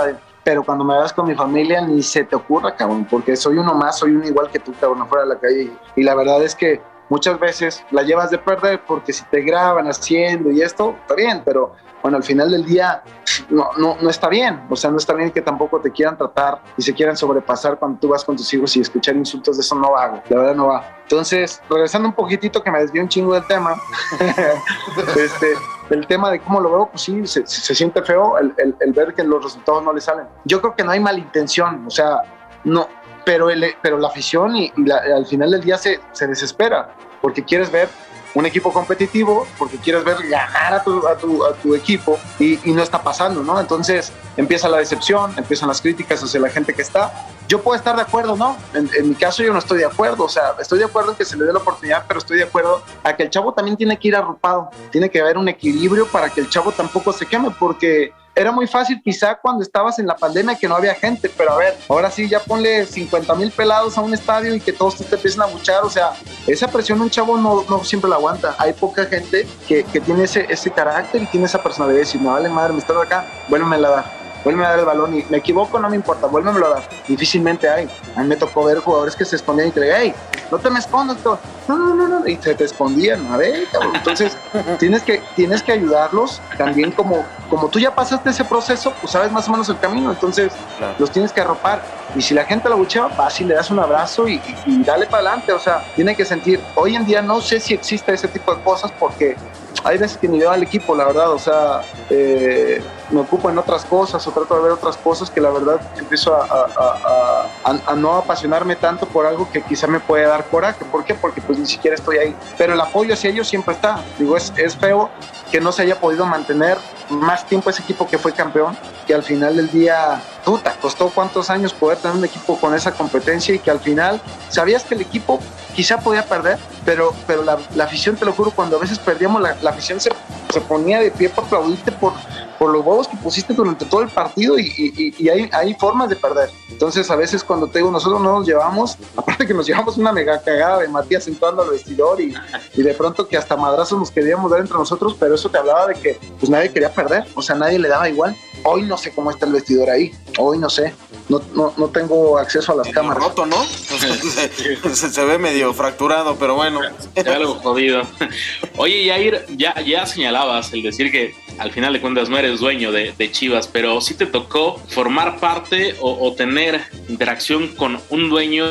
pero 0.45 0.65
cuando 0.65 0.83
me 0.83 0.97
vas 0.97 1.13
con 1.13 1.29
mi 1.29 1.37
familia 1.37 1.81
ni 1.83 2.03
se 2.03 2.25
te 2.25 2.35
ocurra, 2.35 2.75
cabrón, 2.75 3.07
porque 3.09 3.37
soy 3.37 3.59
uno 3.59 3.75
más, 3.75 3.99
soy 3.99 4.13
uno 4.13 4.27
igual 4.27 4.51
que 4.51 4.59
tú, 4.59 4.75
cabrón, 4.81 5.03
afuera 5.03 5.25
de 5.25 5.35
la 5.35 5.39
calle, 5.39 5.73
y 5.95 6.03
la 6.03 6.15
verdad 6.15 6.43
es 6.43 6.55
que 6.55 6.81
muchas 7.13 7.39
veces 7.39 7.85
la 7.91 8.03
llevas 8.03 8.31
de 8.31 8.39
perder 8.39 8.81
porque 8.87 9.13
si 9.13 9.23
te 9.27 9.43
graban 9.43 9.87
haciendo 9.87 10.51
y 10.51 10.63
esto, 10.63 10.97
está 11.03 11.15
bien, 11.15 11.43
pero 11.45 11.75
bueno, 12.01 12.17
al 12.17 12.23
final 12.23 12.51
del 12.51 12.65
día 12.65 13.03
no, 13.51 13.69
no, 13.77 13.99
no 14.01 14.09
está 14.09 14.31
bien. 14.31 14.63
O 14.71 14.77
sea, 14.77 14.91
no 14.91 14.97
está 14.97 15.13
bien 15.13 15.31
que 15.31 15.43
tampoco 15.43 15.79
te 15.79 15.91
quieran 15.91 16.17
tratar 16.17 16.63
y 16.75 16.81
se 16.81 16.95
quieran 16.95 17.15
sobrepasar 17.15 17.79
cuando 17.79 18.01
tú 18.01 18.09
vas 18.09 18.25
con 18.25 18.35
tus 18.35 18.53
hijos 18.55 18.75
y 18.79 18.81
escuchar 18.81 19.15
insultos 19.15 19.59
de 19.59 19.61
eso 19.61 19.75
no 19.75 19.95
hago. 19.95 20.23
La 20.31 20.39
verdad 20.39 20.55
no 20.55 20.69
va. 20.69 21.01
Entonces, 21.03 21.61
regresando 21.69 22.09
un 22.09 22.15
poquitito 22.15 22.63
que 22.63 22.71
me 22.71 22.79
desvió 22.79 23.03
un 23.03 23.09
chingo 23.09 23.35
del 23.35 23.47
tema, 23.47 23.77
este, 25.17 25.53
el 25.91 26.07
tema 26.07 26.31
de 26.31 26.41
cómo 26.41 26.61
lo 26.61 26.71
veo, 26.71 26.89
pues 26.89 27.03
sí, 27.03 27.27
se, 27.27 27.47
se 27.47 27.75
siente 27.75 28.03
feo 28.03 28.39
el, 28.39 28.55
el, 28.57 28.75
el, 28.81 28.93
ver 28.95 29.13
que 29.13 29.23
los 29.23 29.45
resultados 29.45 29.85
no 29.85 29.93
le 29.93 30.01
salen. 30.01 30.25
Yo 30.47 30.63
creo 30.63 30.75
que 30.75 30.83
no 30.83 30.93
hay 30.93 31.01
mala 31.01 31.19
intención, 31.19 31.85
o 31.87 31.91
sea, 31.91 32.23
no, 32.65 32.89
pero, 33.25 33.51
el, 33.51 33.75
pero 33.83 33.99
la 33.99 34.09
afición 34.09 34.57
y, 34.57 34.73
y 34.77 34.85
la, 34.85 34.99
al 35.17 35.27
final 35.27 35.51
del 35.51 35.63
día 35.63 35.79
se, 35.79 36.01
se 36.13 36.27
desespera 36.27 36.95
porque 37.21 37.45
quieres 37.45 37.71
ver 37.71 37.89
un 38.35 38.47
equipo 38.47 38.73
competitivo 38.73 39.47
porque 39.59 39.77
quieres 39.77 40.05
ver 40.05 40.17
ganar 40.29 40.75
a 40.75 40.83
tu, 40.83 41.07
a 41.07 41.17
tu, 41.17 41.45
a 41.45 41.55
tu 41.55 41.75
equipo 41.75 42.19
y, 42.39 42.59
y, 42.69 42.73
no 42.73 42.83
está 42.83 43.03
pasando, 43.03 43.43
¿no? 43.43 43.61
Entonces 43.61 44.13
empieza 44.37 44.69
la 44.69 44.79
decepción, 44.79 45.35
empiezan 45.37 45.69
las 45.69 45.81
críticas 45.81 46.23
hacia 46.23 46.41
la 46.41 46.49
gente 46.49 46.73
que 46.75 46.83
está. 46.83 47.13
Yo 47.49 47.61
puedo 47.61 47.77
estar 47.77 47.95
de 47.95 48.03
acuerdo, 48.03 48.37
¿no? 48.37 48.57
En, 48.73 48.89
en, 48.97 49.11
mi 49.11 49.15
caso 49.15 49.43
yo 49.43 49.53
no 49.53 49.59
estoy 49.59 49.79
de 49.79 49.85
acuerdo, 49.85 50.25
o 50.25 50.29
sea, 50.29 50.55
estoy 50.59 50.79
de 50.79 50.87
acuerdo 50.87 51.11
en 51.11 51.17
que 51.19 51.25
se 51.25 51.37
le 51.37 51.45
dé 51.45 51.53
la 51.53 51.59
oportunidad, 51.59 52.05
pero 52.09 52.19
estoy 52.19 52.39
de 52.39 52.45
acuerdo 52.45 52.83
a 53.03 53.15
que 53.15 53.25
el 53.25 53.31
chavo 53.31 53.53
también 53.53 53.77
tiene 53.77 53.99
que 53.99 54.09
ir 54.09 54.17
arropado, 54.17 54.71
tiene 54.91 55.11
que 55.11 55.21
haber 55.21 55.37
un 55.37 55.49
equilibrio 55.49 56.07
para 56.07 56.31
que 56.31 56.41
el 56.41 56.49
chavo 56.49 56.73
tampoco 56.73 57.13
se 57.13 57.27
queme, 57.27 57.51
porque 57.59 58.15
era 58.35 58.51
muy 58.51 58.67
fácil 58.67 59.01
quizá 59.03 59.35
cuando 59.35 59.63
estabas 59.63 59.99
en 59.99 60.07
la 60.07 60.17
pandemia 60.17 60.57
que 60.57 60.69
no 60.69 60.77
había 60.77 60.95
gente, 60.95 61.31
pero 61.37 61.53
a 61.53 61.57
ver, 61.59 61.77
ahora 61.89 62.11
sí 62.11 62.29
ya 62.29 62.41
ponle 62.41 62.87
50 62.87 63.35
mil 63.35 63.51
pelados 63.51 63.99
a 63.99 64.01
un 64.01 64.15
estadio 64.15 64.55
y 64.55 64.61
que 64.61 64.73
todos 64.73 64.97
te 64.97 65.15
empiecen 65.15 65.43
a 65.43 65.47
buchar, 65.47 65.85
o 65.85 65.91
sea, 65.91 66.13
esa 66.47 66.69
presión 66.69 67.01
un 67.01 67.11
chavo 67.11 67.37
no, 67.37 67.65
no 67.69 67.85
siempre 67.85 68.09
la 68.09 68.17
aguanta. 68.17 68.55
Hay 68.59 68.73
poca 68.73 69.05
gente 69.07 69.47
que, 69.69 69.85
que 69.85 70.01
tiene 70.01 70.25
ese, 70.25 70.47
ese 70.49 70.71
carácter 70.71 71.23
y 71.23 71.27
tiene 71.27 71.47
esa 71.47 71.63
personalidad 71.63 72.01
decir, 72.01 72.21
no 72.21 72.33
vale 72.33 72.49
madre, 72.49 72.73
me 72.73 72.79
estás 72.79 72.97
acá, 72.97 73.27
vuélveme 73.49 73.77
a 73.77 73.81
dar 73.81 74.22
vuelve 74.45 74.65
a 74.65 74.71
dar 74.71 74.79
el 74.81 74.85
balón 74.85 75.19
y 75.19 75.25
me 75.29 75.39
equivoco, 75.39 75.79
no 75.79 75.89
me 75.89 75.97
importa, 75.97 76.27
vuélvemelo 76.27 76.67
a 76.67 76.71
dar. 76.71 76.83
Difícilmente 77.07 77.69
hay. 77.69 77.89
A 78.17 78.23
mí 78.23 78.29
me 78.29 78.37
tocó 78.37 78.65
ver 78.65 78.79
jugadores 78.79 79.17
que 79.17 79.25
se 79.25 79.37
escondían 79.37 79.69
y 79.69 79.73
te 79.73 79.81
digan, 79.81 79.99
hey, 80.01 80.15
no 80.51 80.59
te 80.59 80.71
me 80.71 80.79
escondas, 80.79 81.17
no, 81.25 81.39
no, 81.79 81.95
no, 81.95 82.09
no, 82.09 82.27
y 82.29 82.37
se 82.37 82.55
te 82.55 82.65
escondían, 82.65 83.27
a 83.33 83.37
ver, 83.37 83.67
cabrón. 83.71 83.97
Entonces, 83.97 84.37
tienes 84.79 85.03
que, 85.03 85.23
tienes 85.35 85.63
que 85.63 85.73
ayudarlos 85.73 86.41
también 86.59 86.91
como, 86.93 87.25
como 87.49 87.69
tú 87.69 87.79
ya 87.79 87.95
pasaste 87.95 88.31
ese 88.31 88.45
proceso, 88.45 88.93
pues 89.01 89.13
sabes 89.13 89.33
más 89.33 89.49
o 89.49 89.53
menos 89.53 89.69
el 89.69 89.79
camino, 89.79 90.11
entonces 90.11 90.53
claro. 90.77 90.95
los 90.99 91.11
tienes 91.11 91.33
que 91.33 91.41
arropar. 91.41 91.83
Y 92.15 92.21
si 92.21 92.35
la 92.35 92.45
gente 92.45 92.69
lo 92.69 92.77
buchea, 92.77 93.07
vas 93.07 93.41
y 93.41 93.45
le 93.45 93.55
das 93.55 93.71
un 93.71 93.79
abrazo 93.79 94.29
y, 94.29 94.35
y, 94.35 94.57
y 94.67 94.85
dale 94.85 95.07
para 95.07 95.29
adelante, 95.29 95.53
o 95.53 95.59
sea, 95.59 95.83
tiene 95.95 96.15
que 96.15 96.27
sentir, 96.27 96.61
hoy 96.75 96.97
en 96.97 97.07
día 97.07 97.23
no 97.23 97.41
sé 97.41 97.59
si 97.59 97.73
existe 97.73 98.13
ese 98.13 98.29
tipo 98.29 98.55
de 98.55 98.63
cosas 98.63 98.93
porque 98.99 99.37
hay 99.85 99.99
veces 99.99 100.17
que 100.17 100.29
ni 100.29 100.39
veo 100.39 100.51
al 100.51 100.63
equipo, 100.63 100.95
la 100.95 101.05
verdad, 101.05 101.33
o 101.33 101.39
sea, 101.39 101.83
eh, 102.11 102.83
me 103.11 103.21
ocupo 103.21 103.51
en 103.51 103.59
otras 103.59 103.85
cosas 103.85 104.27
o 104.27 104.31
trato 104.31 104.55
de 104.57 104.63
ver 104.63 104.73
otras 104.73 104.97
cosas 104.97 105.31
que 105.31 105.41
la 105.41 105.51
verdad 105.51 105.81
empiezo 105.97 106.35
a, 106.35 106.45
a, 106.45 107.47
a, 107.65 107.91
a, 107.93 107.95
no 107.95 108.17
apasionarme 108.17 108.77
tanto 108.77 109.07
por 109.07 109.27
algo 109.27 109.49
que 109.51 109.63
quizá 109.63 109.87
me 109.87 110.01
puede 110.01 110.25
dar 110.27 110.45
coraje. 110.47 110.85
¿Por 110.85 111.05
qué? 111.05 111.15
Porque 111.15 111.41
pues 111.41 111.59
ni 111.59 111.67
siquiera 111.67 111.95
estoy 111.95 112.19
ahí. 112.19 112.37
Pero 112.57 112.75
el 112.75 112.81
apoyo 112.81 113.15
hacia 113.15 113.31
ellos 113.31 113.49
siempre 113.49 113.75
está. 113.75 114.01
Digo, 114.19 114.37
es, 114.37 114.53
es 114.57 114.77
feo 114.77 115.11
que 115.51 115.61
no 115.61 115.73
se 115.73 115.83
haya 115.83 116.01
podido 116.01 116.25
mantener 116.25 116.79
más 117.11 117.47
tiempo 117.47 117.69
ese 117.69 117.83
equipo 117.83 118.07
que 118.07 118.19
fue 118.19 118.33
campeón, 118.33 118.77
que 119.07 119.15
al 119.15 119.23
final 119.23 119.57
del 119.57 119.71
día, 119.71 120.23
puta, 120.45 120.75
costó 120.81 121.11
cuántos 121.11 121.51
años 121.51 121.75
poder 121.75 121.99
tener 121.99 122.17
un 122.17 122.25
equipo 122.25 122.59
con 122.59 122.75
esa 122.75 122.93
competencia 122.93 123.55
y 123.55 123.59
que 123.59 123.71
al 123.71 123.81
final 123.81 124.21
sabías 124.49 124.85
que 124.85 124.95
el 124.95 125.03
equipo 125.03 125.39
quizá 125.75 125.99
podía 125.99 126.25
perder, 126.25 126.59
pero, 126.85 127.15
pero 127.27 127.43
la, 127.43 127.59
la 127.75 127.85
afición, 127.85 128.17
te 128.17 128.25
lo 128.25 128.33
juro, 128.33 128.51
cuando 128.51 128.77
a 128.77 128.81
veces 128.81 128.99
perdíamos, 128.99 129.43
la, 129.43 129.62
la 129.63 129.71
afición 129.71 130.01
se, 130.01 130.11
se, 130.53 130.61
ponía 130.61 131.01
de 131.01 131.11
pie 131.11 131.29
para 131.29 131.47
aplaudirte 131.47 131.93
por, 131.93 132.15
por 132.63 132.71
los 132.71 132.87
huevos 132.87 133.09
que 133.09 133.17
pusiste 133.17 133.55
durante 133.55 133.85
todo 133.85 134.03
el 134.03 134.09
partido 134.09 134.57
y, 134.57 134.73
y, 134.77 135.15
y 135.19 135.29
hay, 135.29 135.51
hay, 135.53 135.75
formas 135.75 136.09
de 136.09 136.15
perder. 136.15 136.49
Entonces, 136.71 137.11
a 137.11 137.17
veces 137.17 137.43
cuando 137.43 137.67
te 137.67 137.81
digo, 137.81 137.91
nosotros 137.91 138.21
no 138.21 138.39
nos 138.39 138.47
llevamos, 138.47 138.97
aparte 139.17 139.49
que 139.49 139.53
nos 139.53 139.67
llevamos 139.67 139.97
una 139.97 140.13
mega 140.13 140.41
cagada 140.41 140.79
de 140.79 140.87
Matías 140.87 141.27
entrando 141.27 141.63
al 141.63 141.71
vestidor 141.71 142.21
y, 142.21 142.33
y 142.77 142.83
de 142.85 142.95
pronto 142.95 143.27
que 143.27 143.37
hasta 143.37 143.57
madrazos 143.57 143.99
nos 143.99 144.13
queríamos 144.13 144.49
dar 144.49 144.61
entre 144.61 144.79
nosotros, 144.79 145.17
pero 145.19 145.35
eso 145.35 145.49
te 145.49 145.59
hablaba 145.59 145.89
de 145.89 145.95
que 145.95 146.21
pues 146.39 146.49
nadie 146.51 146.71
quería 146.71 146.95
perder, 146.95 147.25
o 147.35 147.43
sea, 147.43 147.57
nadie 147.57 147.81
le 147.81 147.89
daba 147.89 148.09
igual. 148.09 148.37
Hoy 148.63 148.83
no 148.83 148.97
sé 148.97 149.13
cómo 149.13 149.33
está 149.33 149.45
el 149.45 149.55
vestidor 149.55 149.91
ahí, 149.91 150.13
hoy 150.39 150.57
no 150.57 150.71
sé, 150.71 150.95
no, 151.29 151.43
no, 151.55 151.75
no 151.77 151.89
tengo 151.89 152.39
acceso 152.39 152.73
a 152.73 152.77
las 152.77 152.89
cámaras. 152.91 153.25
Roto, 153.25 153.45
¿no? 153.45 153.57
se, 154.95 155.11
se, 155.11 155.25
ve 155.25 155.39
medio 155.39 155.75
fracturado, 155.75 156.37
pero 156.37 156.55
bueno. 156.55 156.81
Algo 157.27 157.55
jodido. 157.57 158.03
Oye, 158.77 159.07
Yair, 159.07 159.47
ya, 159.57 159.75
ya 159.81 160.07
señalabas 160.07 160.73
el 160.73 160.83
decir 160.83 161.11
que 161.11 161.35
al 161.59 161.71
final 161.73 161.93
de 161.93 162.01
cuentas 162.01 162.29
no 162.29 162.39
eres 162.39 162.61
dueño 162.61 162.93
de, 162.93 163.13
Chivas, 163.33 163.69
pero 163.69 164.01
sí 164.01 164.15
te 164.15 164.27
tocó 164.27 164.79
formar 164.89 165.39
parte 165.39 165.95
o, 166.01 166.33
tener 166.33 166.81
interacción 167.09 167.69
con 167.69 168.01
un 168.11 168.29
dueño 168.29 168.65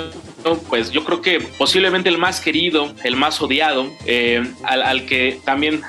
pues 0.69 0.91
yo 0.91 1.03
creo 1.03 1.21
que 1.21 1.39
posiblemente 1.39 2.09
el 2.09 2.17
más 2.17 2.41
querido, 2.41 2.91
el 3.03 3.15
más 3.15 3.41
odiado, 3.41 3.91
eh, 4.05 4.43
al, 4.63 5.05
que 5.05 5.39
también 5.45 5.81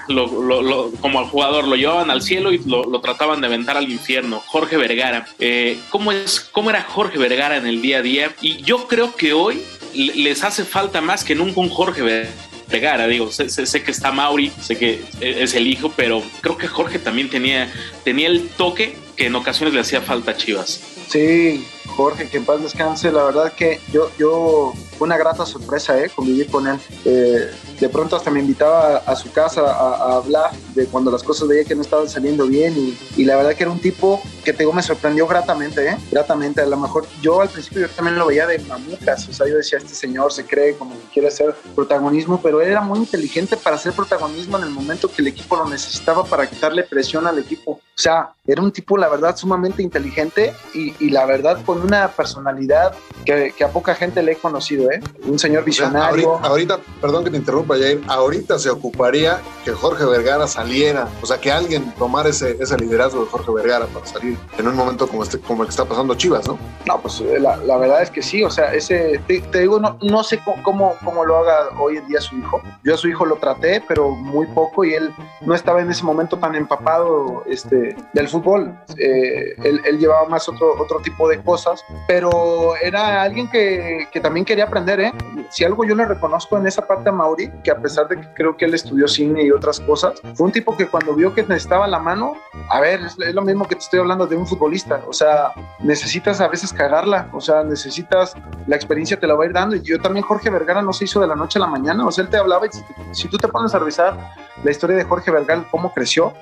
como 1.01 1.19
al 1.19 1.25
jugador 1.27 1.67
lo 1.67 1.77
llevaban 1.77 2.11
al 2.11 2.23
cielo 2.23 2.53
y 2.53 2.59
lo, 2.59 3.01
trataban 3.01 3.41
de 3.41 3.47
aventar 3.47 3.77
al 3.77 3.91
infierno, 3.91 4.43
Jorge 4.47 4.77
Vergara. 4.77 5.27
Eh, 5.39 5.79
¿cómo, 5.91 6.13
es, 6.13 6.41
¿Cómo 6.41 6.71
era 6.71 6.83
Jorge 6.83 7.19
Vergara 7.19 7.57
en 7.57 7.67
el 7.67 7.81
día 7.81 7.99
a 7.99 8.03
día? 8.03 8.35
Y 8.41 8.63
yo 8.63 8.87
creo 8.87 9.17
que 9.17 9.33
hoy 9.33 9.63
les 9.95 10.45
hace 10.45 10.65
falta 10.65 11.01
más 11.01 11.25
que 11.25 11.35
nunca 11.35 11.61
un 11.61 11.69
Jorge 11.69 12.03
Vergara. 12.03 12.52
Vergara, 12.73 13.07
digo, 13.07 13.31
sé, 13.31 13.49
sé, 13.51 13.83
que 13.83 13.91
está 13.91 14.13
Mauri, 14.13 14.51
sé 14.61 14.77
que 14.77 15.05
es 15.21 15.55
el 15.55 15.67
hijo, 15.67 15.93
pero 15.95 16.23
creo 16.41 16.57
que 16.57 16.67
Jorge 16.67 16.99
también 16.99 17.29
tenía, 17.29 17.71
tenía 18.03 18.29
el 18.29 18.49
toque 18.49 18.97
que 19.17 19.27
en 19.27 19.35
ocasiones 19.35 19.75
le 19.75 19.81
hacía 19.81 20.01
falta 20.01 20.33
a 20.33 20.37
Chivas. 20.37 20.81
Sí, 21.09 21.67
Jorge, 21.87 22.29
que 22.29 22.39
en 22.39 22.47
paz 22.47 22.63
descanse. 22.63 23.13
La 23.13 23.25
verdad 23.25 23.53
que 23.53 23.81
yo, 23.93 24.11
yo 24.19 24.73
fue 25.03 25.09
una 25.09 25.19
grata 25.19 25.45
sorpresa, 25.45 25.99
¿eh? 26.01 26.09
Convivir 26.15 26.49
con 26.49 26.65
él. 26.69 26.79
Eh, 27.05 27.51
de 27.81 27.89
pronto 27.89 28.15
hasta 28.15 28.31
me 28.31 28.39
invitaba 28.39 28.99
a, 28.99 29.11
a 29.11 29.17
su 29.17 29.33
casa 29.33 29.63
a, 29.63 29.97
a, 29.97 30.17
hablar 30.19 30.53
de 30.77 30.87
cuando 30.87 31.11
las 31.11 31.25
cosas 31.25 31.49
veía 31.49 31.65
que 31.65 31.75
no 31.75 31.83
estaban 31.83 32.09
saliendo 32.09 32.47
bien 32.47 32.73
y, 32.77 32.97
y, 33.17 33.25
la 33.25 33.35
verdad 33.35 33.55
que 33.57 33.65
era 33.65 33.73
un 33.73 33.81
tipo 33.81 34.23
que 34.45 34.53
te 34.53 34.61
digo, 34.61 34.73
me 34.73 34.81
sorprendió 34.81 35.27
gratamente, 35.27 35.89
¿eh? 35.89 35.97
Gratamente. 36.13 36.61
A 36.61 36.67
lo 36.67 36.77
mejor 36.77 37.09
yo 37.21 37.41
al 37.41 37.49
principio 37.49 37.81
yo 37.81 37.89
también 37.89 38.17
lo 38.17 38.27
veía 38.27 38.47
de 38.47 38.61
mamucas, 38.61 39.29
o 39.29 39.33
sea, 39.33 39.49
yo 39.49 39.57
decía, 39.57 39.79
este 39.79 39.97
señor 39.97 40.33
se 40.33 40.47
cree 40.47 40.77
como 40.77 40.95
que 40.95 41.07
quiere 41.13 41.27
hacer 41.27 41.53
protagonismo, 41.75 42.41
pero 42.41 42.61
él 42.61 42.69
era 42.69 42.81
muy 42.81 43.01
inteligente 43.01 43.57
para 43.57 43.75
hacer 43.75 43.93
protagonismo 43.95 44.57
en 44.59 44.63
el 44.63 44.71
momento 44.71 45.11
que 45.11 45.21
el 45.21 45.27
equipo 45.27 45.57
lo 45.57 45.69
necesitaba 45.69 46.23
para 46.23 46.49
quitarle 46.49 46.85
presión 46.85 47.27
al 47.27 47.41
equipo. 47.41 47.81
O 47.95 48.03
sea, 48.03 48.31
era 48.47 48.63
un 48.63 48.73
tipo, 48.73 48.97
la 48.97 49.09
verdad, 49.09 49.37
sumamente 49.37 49.83
inteligente 49.83 50.55
y, 50.75 50.95
y 50.99 51.11
la 51.11 51.27
verdad 51.27 51.63
con 51.65 51.83
una 51.83 52.09
personalidad 52.09 52.95
que, 53.25 53.53
que, 53.57 53.65
a 53.65 53.69
poca 53.69 53.95
gente 53.95 54.23
le 54.23 54.33
he 54.33 54.37
conocido, 54.37 54.91
¿eh? 54.91 55.01
Un 55.25 55.39
señor 55.39 55.63
visionario. 55.63 56.33
O 56.33 56.39
sea, 56.39 56.49
ahorita, 56.49 56.75
ahorita, 56.75 56.91
perdón 57.01 57.25
que 57.25 57.31
te 57.31 57.37
interrumpa, 57.37 57.77
Jair, 57.77 58.01
ahorita 58.09 58.59
se 58.59 58.71
ocuparía 58.71 59.41
que 59.65 59.73
Jorge 59.73 60.05
Vergara 60.07 60.49
saliera, 60.49 61.07
o 61.21 61.27
sea, 61.27 61.39
que 61.39 61.53
alguien 61.53 61.93
tomara 61.99 62.31
ese, 62.31 62.57
ese 62.59 62.77
liderazgo 62.79 63.25
de 63.25 63.31
Jorge 63.31 63.53
Vergara 63.53 63.87
para 63.87 64.07
salir 64.07 64.37
en 64.59 64.67
un 64.67 64.75
momento 64.75 65.07
como, 65.07 65.23
este, 65.23 65.39
como 65.39 65.63
el 65.63 65.69
que 65.69 65.73
está 65.73 65.85
pasando 65.85 66.15
Chivas, 66.15 66.49
¿no? 66.49 66.59
No, 66.87 67.01
pues 67.01 67.21
la, 67.21 67.59
la 67.59 67.77
verdad 67.77 68.03
es 68.03 68.11
que 68.11 68.23
sí, 68.23 68.43
o 68.43 68.51
sea, 68.51 68.75
ese, 68.75 69.21
te, 69.29 69.41
te 69.43 69.61
digo, 69.61 69.79
no, 69.79 69.99
no 70.01 70.25
sé 70.25 70.41
cómo, 70.65 70.97
cómo 71.05 71.25
lo 71.25 71.37
haga 71.37 71.69
hoy 71.79 71.99
en 71.99 72.09
día 72.09 72.21
su 72.21 72.37
hijo. 72.37 72.61
Yo 72.83 72.95
a 72.95 72.97
su 72.97 73.09
hijo 73.09 73.25
lo 73.27 73.37
traté, 73.37 73.85
pero 73.87 74.11
muy 74.11 74.47
poco 74.47 74.85
y 74.85 74.95
él 74.95 75.15
no 75.43 75.55
estaba 75.55 75.81
en 75.83 75.91
ese 75.91 76.03
momento 76.03 76.39
tan 76.39 76.55
empapado 76.55 77.45
este, 77.47 77.82
del 78.13 78.29
fútbol. 78.29 78.77
Eh, 78.99 79.55
él, 79.65 79.99
llevaba 79.99 80.29
más 80.29 80.49
otro, 80.49 80.75
otro 80.81 81.01
tipo 81.01 81.29
de 81.29 81.41
cosas, 81.43 81.85
pero 82.09 82.75
era 82.77 83.23
alguien 83.23 83.49
que, 83.51 84.09
que, 84.13 84.21
también 84.21 84.45
quería 84.45 84.65
aprender, 84.65 85.01
¿eh? 85.01 85.13
Si 85.51 85.65
algo 85.65 85.85
yo 85.85 85.95
le 85.95 86.07
reconozco 86.07 86.57
en 86.57 86.67
esa 86.67 86.87
parte 86.87 87.09
a 87.09 87.13
Mauri, 87.13 87.51
que 87.63 87.71
a 87.71 87.77
pesar 87.77 88.09
de 88.09 88.21
que 88.21 88.27
creo 88.35 88.57
que 88.57 88.65
él 88.65 88.75
estudió 88.75 89.07
cine 89.07 89.45
y 89.45 89.51
otras 89.51 89.81
cosas, 89.81 90.21
fue 90.35 90.47
un 90.47 90.53
tipo 90.53 90.77
que 90.77 90.87
cuando 90.87 91.15
vio 91.15 91.35
que 91.35 91.43
necesitaba 91.43 91.87
la 91.87 91.99
mano, 91.99 92.35
a 92.69 92.81
ver, 92.81 93.01
es, 93.03 93.17
lo 93.19 93.43
mismo 93.43 93.67
que 93.67 93.77
te 93.77 93.83
estoy 93.83 94.01
hablando 94.01 94.27
de 94.27 94.37
un 94.37 94.47
futbolista, 94.47 95.03
o 95.07 95.13
sea, 95.13 95.53
necesitas 95.81 96.41
a 96.41 96.49
veces 96.49 96.73
cagarla, 96.73 97.29
o 97.33 97.41
sea, 97.41 97.63
necesitas, 97.63 98.35
la 98.67 98.77
experiencia 98.77 99.19
te 99.19 99.27
la 99.27 99.35
va 99.35 99.45
a 99.45 99.47
ir 99.47 99.53
dando, 99.53 99.77
y 99.77 99.83
yo 99.83 100.01
también 100.01 100.25
Jorge 100.25 100.51
Vergara 100.51 100.83
no 100.83 100.93
se 100.93 101.05
hizo 101.05 101.21
de 101.21 101.27
la 101.27 101.37
noche 101.37 101.59
a 101.59 101.61
la 101.61 101.69
mañana, 101.69 102.07
o 102.07 102.11
sea, 102.11 102.25
él 102.25 102.31
te 102.31 102.37
hablaba 102.37 102.67
si, 102.71 102.83
si 103.13 103.29
tú 103.29 103.39
te 103.39 103.49
pones 103.49 103.75
a 103.75 103.79
revisar 103.79 104.17
la 104.65 104.71
historia 104.71 104.97
de 104.97 105.05
Jorge 105.05 105.31
Vergara, 105.31 105.65
cómo 105.71 105.93
creció, 105.93 106.33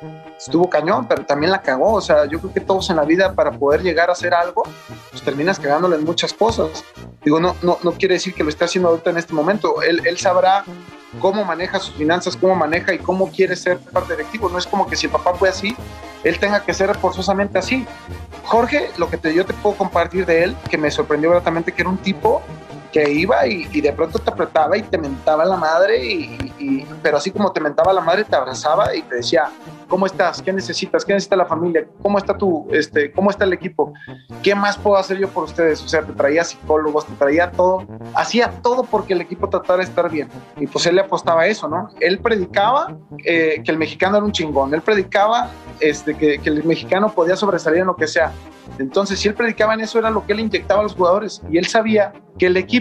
estuvo 0.41 0.69
cañón, 0.71 1.07
pero 1.07 1.25
también 1.25 1.53
la 1.53 1.61
cagó, 1.61 1.95
o 1.95 2.01
sea, 2.01 2.25
yo 2.25 2.41
creo 2.41 2.53
que 2.53 2.61
todos 2.61 2.89
en 2.91 2.97
la 2.97 3.05
vida 3.05 3.35
para 3.35 3.53
poder 3.53 3.83
llegar 3.83 4.09
a 4.09 4.13
hacer 4.13 4.33
algo, 4.33 4.63
pues 5.11 5.23
terminas 5.23 5.59
cagándole 5.59 5.97
en 5.97 6.05
muchas 6.05 6.33
cosas. 6.33 6.85
Digo, 7.23 7.39
no, 7.39 7.55
no, 7.63 7.79
no 7.83 7.93
quiere 7.93 8.15
decir 8.15 8.35
que 8.35 8.43
lo 8.43 8.49
esté 8.49 8.65
haciendo 8.65 8.89
ahorita 8.89 9.11
en 9.11 9.19
este 9.19 9.35
momento, 9.35 9.83
él, 9.83 10.01
él 10.05 10.17
sabrá 10.19 10.65
cómo 11.21 11.45
maneja 11.45 11.79
sus 11.79 11.95
finanzas, 11.95 12.37
cómo 12.37 12.55
maneja 12.55 12.95
y 12.95 12.99
cómo 12.99 13.31
quiere 13.31 13.57
ser 13.57 13.79
parte 13.79 14.15
directivo. 14.17 14.49
No 14.49 14.59
es 14.59 14.67
como 14.67 14.87
que 14.87 14.97
si 14.97 15.07
el 15.07 15.13
papá 15.13 15.35
fue 15.35 15.49
así, 15.49 15.77
él 16.25 16.39
tenga 16.39 16.65
que 16.65 16.73
ser 16.73 16.95
forzosamente 16.97 17.59
así. 17.59 17.87
Jorge, 18.45 18.91
lo 18.97 19.11
que 19.11 19.17
te, 19.17 19.35
yo 19.35 19.45
te 19.45 19.53
puedo 19.55 19.77
compartir 19.77 20.27
de 20.27 20.45
él, 20.45 20.57
que 20.69 20.79
me 20.79 20.91
sorprendió 20.91 21.31
gratamente, 21.31 21.73
que 21.73 21.83
era 21.83 21.91
un 21.91 21.99
tipo 21.99 22.43
que 22.93 23.11
iba 23.11 23.47
y, 23.47 23.69
y 23.73 23.81
de 23.81 23.93
pronto 23.93 24.19
te 24.19 24.31
apretaba 24.31 24.77
y 24.77 24.83
te 24.83 24.99
mentaba 24.99 25.45
la 25.45 25.57
madre, 25.57 26.05
y, 26.05 26.53
y- 26.59 26.87
pero 27.03 27.17
así 27.19 27.31
como 27.31 27.53
te 27.53 27.61
mentaba 27.61 27.93
la 27.93 28.01
madre, 28.01 28.25
te 28.25 28.35
abrazaba 28.37 28.95
y 28.95 29.03
te 29.03 29.17
decía, 29.17 29.49
¿cómo 29.89 30.07
estás? 30.07 30.43
¿Qué 30.43 30.53
necesitas? 30.53 31.05
¿Qué 31.05 31.13
necesita 31.13 31.37
la 31.37 31.47
familia? 31.47 31.87
¿Cómo 32.03 32.19
está 32.19 32.37
tu, 32.37 32.67
este, 32.73 33.13
cómo 33.13 33.31
está 33.31 33.45
el 33.45 33.53
equipo? 33.53 33.93
¿Qué 34.43 34.55
más 34.55 34.77
puedo 34.77 34.97
hacer 34.97 35.19
yo 35.19 35.29
por 35.29 35.45
ustedes? 35.45 35.83
O 35.83 35.89
sea, 35.89 36.03
te 36.03 36.13
traía 36.13 36.45
psicólogos, 36.45 37.07
te 37.07 37.15
traía 37.15 37.51
todo, 37.53 37.87
hacía 38.15 38.51
todo 38.63 38.83
porque 38.85 39.13
el 39.15 39.21
equipo 39.21 39.49
tratara 39.49 39.79
de 39.79 39.85
estar 39.85 40.11
bien. 40.11 40.29
Y 40.57 40.67
pues 40.67 40.87
él 40.87 40.97
le 40.97 41.03
apostaba 41.03 41.43
a 41.43 41.47
eso, 41.47 41.69
¿no? 41.69 41.89
Él 42.01 42.19
predicaba 42.19 42.97
eh, 43.25 43.63
que 43.65 43.71
el 43.71 43.79
mexicano 43.79 44.17
era 44.17 44.27
un 44.27 44.33
chingón, 44.33 44.75
él 44.75 44.83
predicaba 44.83 45.51
este, 45.81 46.15
que, 46.17 46.39
que 46.39 46.49
el 46.51 46.65
mexicano 46.65 47.13
podía 47.13 47.37
sobresalir 47.37 47.81
en 47.81 47.87
lo 47.87 47.97
que 47.97 48.07
sea. 48.07 48.33
Entonces, 48.79 49.19
si 49.19 49.27
él 49.29 49.35
predicaba 49.35 49.75
en 49.75 49.81
eso, 49.81 49.99
era 49.99 50.11
lo 50.11 50.25
que 50.25 50.33
él 50.33 50.41
inyectaba 50.41 50.81
a 50.81 50.83
los 50.85 50.95
jugadores. 50.95 51.43
Y 51.51 51.59
él 51.59 51.67
sabía 51.67 52.13
que 52.39 52.47
el 52.47 52.57
equipo 52.57 52.80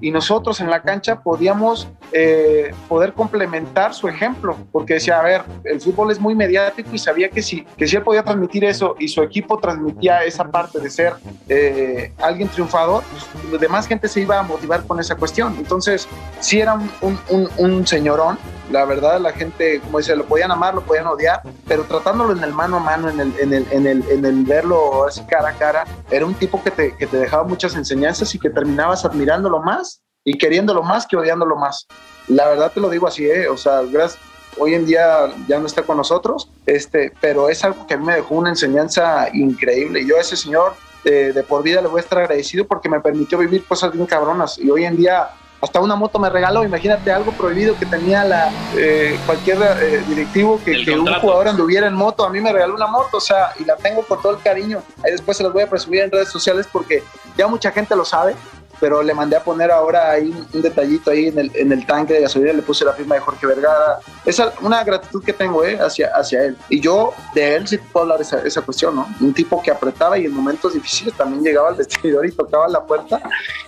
y 0.00 0.10
nosotros 0.10 0.60
en 0.60 0.70
la 0.70 0.82
cancha 0.82 1.20
podíamos 1.20 1.88
eh, 2.12 2.72
poder 2.88 3.12
complementar 3.12 3.94
su 3.94 4.08
ejemplo. 4.08 4.56
Porque 4.72 4.94
decía, 4.94 5.18
a 5.20 5.22
ver, 5.22 5.42
el 5.64 5.80
fútbol 5.80 6.10
es 6.10 6.20
muy 6.20 6.34
mediático 6.34 6.90
y 6.92 6.98
sabía 6.98 7.28
que 7.28 7.42
si, 7.42 7.62
que 7.76 7.84
él 7.84 8.02
podía 8.02 8.22
transmitir 8.22 8.64
eso 8.64 8.94
y 8.98 9.08
su 9.08 9.22
equipo 9.22 9.58
transmitía 9.58 10.24
esa 10.24 10.44
parte 10.44 10.78
de 10.80 10.90
ser 10.90 11.14
eh, 11.48 12.12
alguien 12.18 12.48
triunfador, 12.48 13.02
pues, 13.50 13.60
demás 13.60 13.86
gente 13.86 14.08
se 14.08 14.20
iba 14.20 14.38
a 14.38 14.42
motivar 14.42 14.84
con 14.86 14.98
esa 15.00 15.14
cuestión. 15.16 15.54
Entonces, 15.58 16.08
sí 16.40 16.60
era 16.60 16.74
un, 16.74 17.18
un, 17.30 17.48
un- 17.58 17.86
señorón. 17.86 18.38
La 18.70 18.84
verdad, 18.84 19.20
la 19.20 19.32
gente, 19.32 19.80
como 19.80 19.98
dice, 19.98 20.14
lo 20.16 20.24
podían 20.24 20.50
amar, 20.50 20.74
lo 20.74 20.80
podían 20.82 21.06
odiar, 21.06 21.42
pero 21.66 21.82
tratándolo 21.84 22.32
en 22.32 22.42
el 22.42 22.52
mano 22.54 22.76
a 22.78 22.80
mano, 22.80 23.10
en 23.10 23.20
el, 23.20 23.32
en 23.40 23.52
el, 23.52 23.66
en 23.70 23.86
el, 23.86 24.04
en 24.08 24.24
el 24.24 24.44
verlo 24.44 25.04
así 25.06 25.20
cara 25.28 25.50
a 25.50 25.52
cara, 25.52 25.84
era 26.10 26.24
un 26.24 26.32
tipo 26.34 26.62
que 26.62 26.70
te, 26.70 26.96
que 26.96 27.06
te 27.06 27.18
dejaba 27.18 27.44
muchas 27.44 27.74
enseñanzas 27.74 28.34
y 28.34 28.38
que 28.38 28.48
terminabas 28.48 29.04
admirándolo 29.32 29.60
más 29.60 30.02
y 30.24 30.36
queriéndolo 30.38 30.82
más 30.82 31.06
que 31.06 31.16
odiándolo 31.16 31.56
más. 31.56 31.86
La 32.28 32.48
verdad 32.48 32.70
te 32.72 32.80
lo 32.80 32.88
digo 32.88 33.06
así, 33.06 33.26
¿eh? 33.26 33.48
o 33.48 33.56
sea, 33.56 33.82
gracias. 33.82 34.20
Hoy 34.58 34.74
en 34.74 34.84
día 34.84 35.32
ya 35.48 35.58
no 35.58 35.66
está 35.66 35.82
con 35.82 35.96
nosotros, 35.96 36.50
este, 36.66 37.10
pero 37.22 37.48
es 37.48 37.64
algo 37.64 37.86
que 37.86 37.94
a 37.94 37.96
mí 37.96 38.04
me 38.04 38.16
dejó 38.16 38.34
una 38.34 38.50
enseñanza 38.50 39.28
increíble. 39.32 40.04
Yo 40.04 40.18
a 40.18 40.20
ese 40.20 40.36
señor 40.36 40.74
eh, 41.04 41.32
de 41.34 41.42
por 41.42 41.62
vida 41.62 41.80
le 41.80 41.88
voy 41.88 42.00
a 42.00 42.02
estar 42.02 42.18
agradecido 42.18 42.66
porque 42.66 42.90
me 42.90 43.00
permitió 43.00 43.38
vivir 43.38 43.64
cosas 43.64 43.92
bien 43.92 44.04
cabronas. 44.04 44.58
Y 44.58 44.70
hoy 44.70 44.84
en 44.84 44.98
día 44.98 45.30
hasta 45.62 45.80
una 45.80 45.94
moto 45.94 46.18
me 46.18 46.28
regaló, 46.28 46.64
imagínate 46.64 47.12
algo 47.12 47.30
prohibido 47.32 47.78
que 47.78 47.86
tenía 47.86 48.24
la, 48.24 48.50
eh, 48.76 49.16
cualquier 49.24 49.58
eh, 49.80 50.02
directivo 50.08 50.60
que, 50.62 50.84
que 50.84 50.90
un 50.90 51.06
jugador 51.06 51.48
anduviera 51.48 51.86
en 51.86 51.94
moto, 51.94 52.26
a 52.26 52.30
mí 52.30 52.40
me 52.40 52.52
regaló 52.52 52.74
una 52.74 52.88
moto, 52.88 53.18
o 53.18 53.20
sea, 53.20 53.52
y 53.60 53.64
la 53.64 53.76
tengo 53.76 54.02
con 54.02 54.20
todo 54.20 54.32
el 54.32 54.42
cariño. 54.42 54.82
Ahí 55.04 55.12
después 55.12 55.36
se 55.36 55.44
las 55.44 55.52
voy 55.52 55.62
a 55.62 55.70
presumir 55.70 56.00
en 56.00 56.10
redes 56.10 56.30
sociales 56.30 56.68
porque 56.70 57.04
ya 57.38 57.46
mucha 57.46 57.70
gente 57.70 57.94
lo 57.94 58.04
sabe, 58.04 58.34
pero 58.82 59.00
le 59.00 59.14
mandé 59.14 59.36
a 59.36 59.44
poner 59.44 59.70
ahora 59.70 60.10
ahí 60.10 60.34
un, 60.52 60.60
detallito 60.60 61.12
ahí 61.12 61.28
en 61.28 61.38
el, 61.38 61.52
en 61.54 61.70
el 61.70 61.86
tanque 61.86 62.14
de 62.14 62.22
gasolina, 62.22 62.52
le 62.52 62.62
puse 62.62 62.84
la 62.84 62.92
firma 62.92 63.14
de 63.14 63.20
Jorge 63.20 63.46
Vergara. 63.46 64.00
Es 64.24 64.42
una 64.60 64.82
gratitud 64.82 65.22
que 65.22 65.32
tengo 65.32 65.64
eh, 65.64 65.78
hacia, 65.80 66.08
hacia 66.08 66.46
él. 66.46 66.56
Y 66.68 66.80
yo 66.80 67.14
de 67.32 67.54
él 67.54 67.68
sí 67.68 67.78
puedo 67.78 68.02
hablar 68.02 68.20
esa, 68.20 68.40
esa 68.40 68.60
cuestión, 68.62 68.96
¿no? 68.96 69.06
Un 69.20 69.32
tipo 69.32 69.62
que 69.62 69.70
apretaba 69.70 70.18
y 70.18 70.24
en 70.24 70.34
momentos 70.34 70.74
difíciles 70.74 71.14
también 71.16 71.44
llegaba 71.44 71.68
al 71.68 71.76
vestidor 71.76 72.26
y 72.26 72.32
tocaba 72.32 72.66
la 72.66 72.82
puerta 72.84 73.22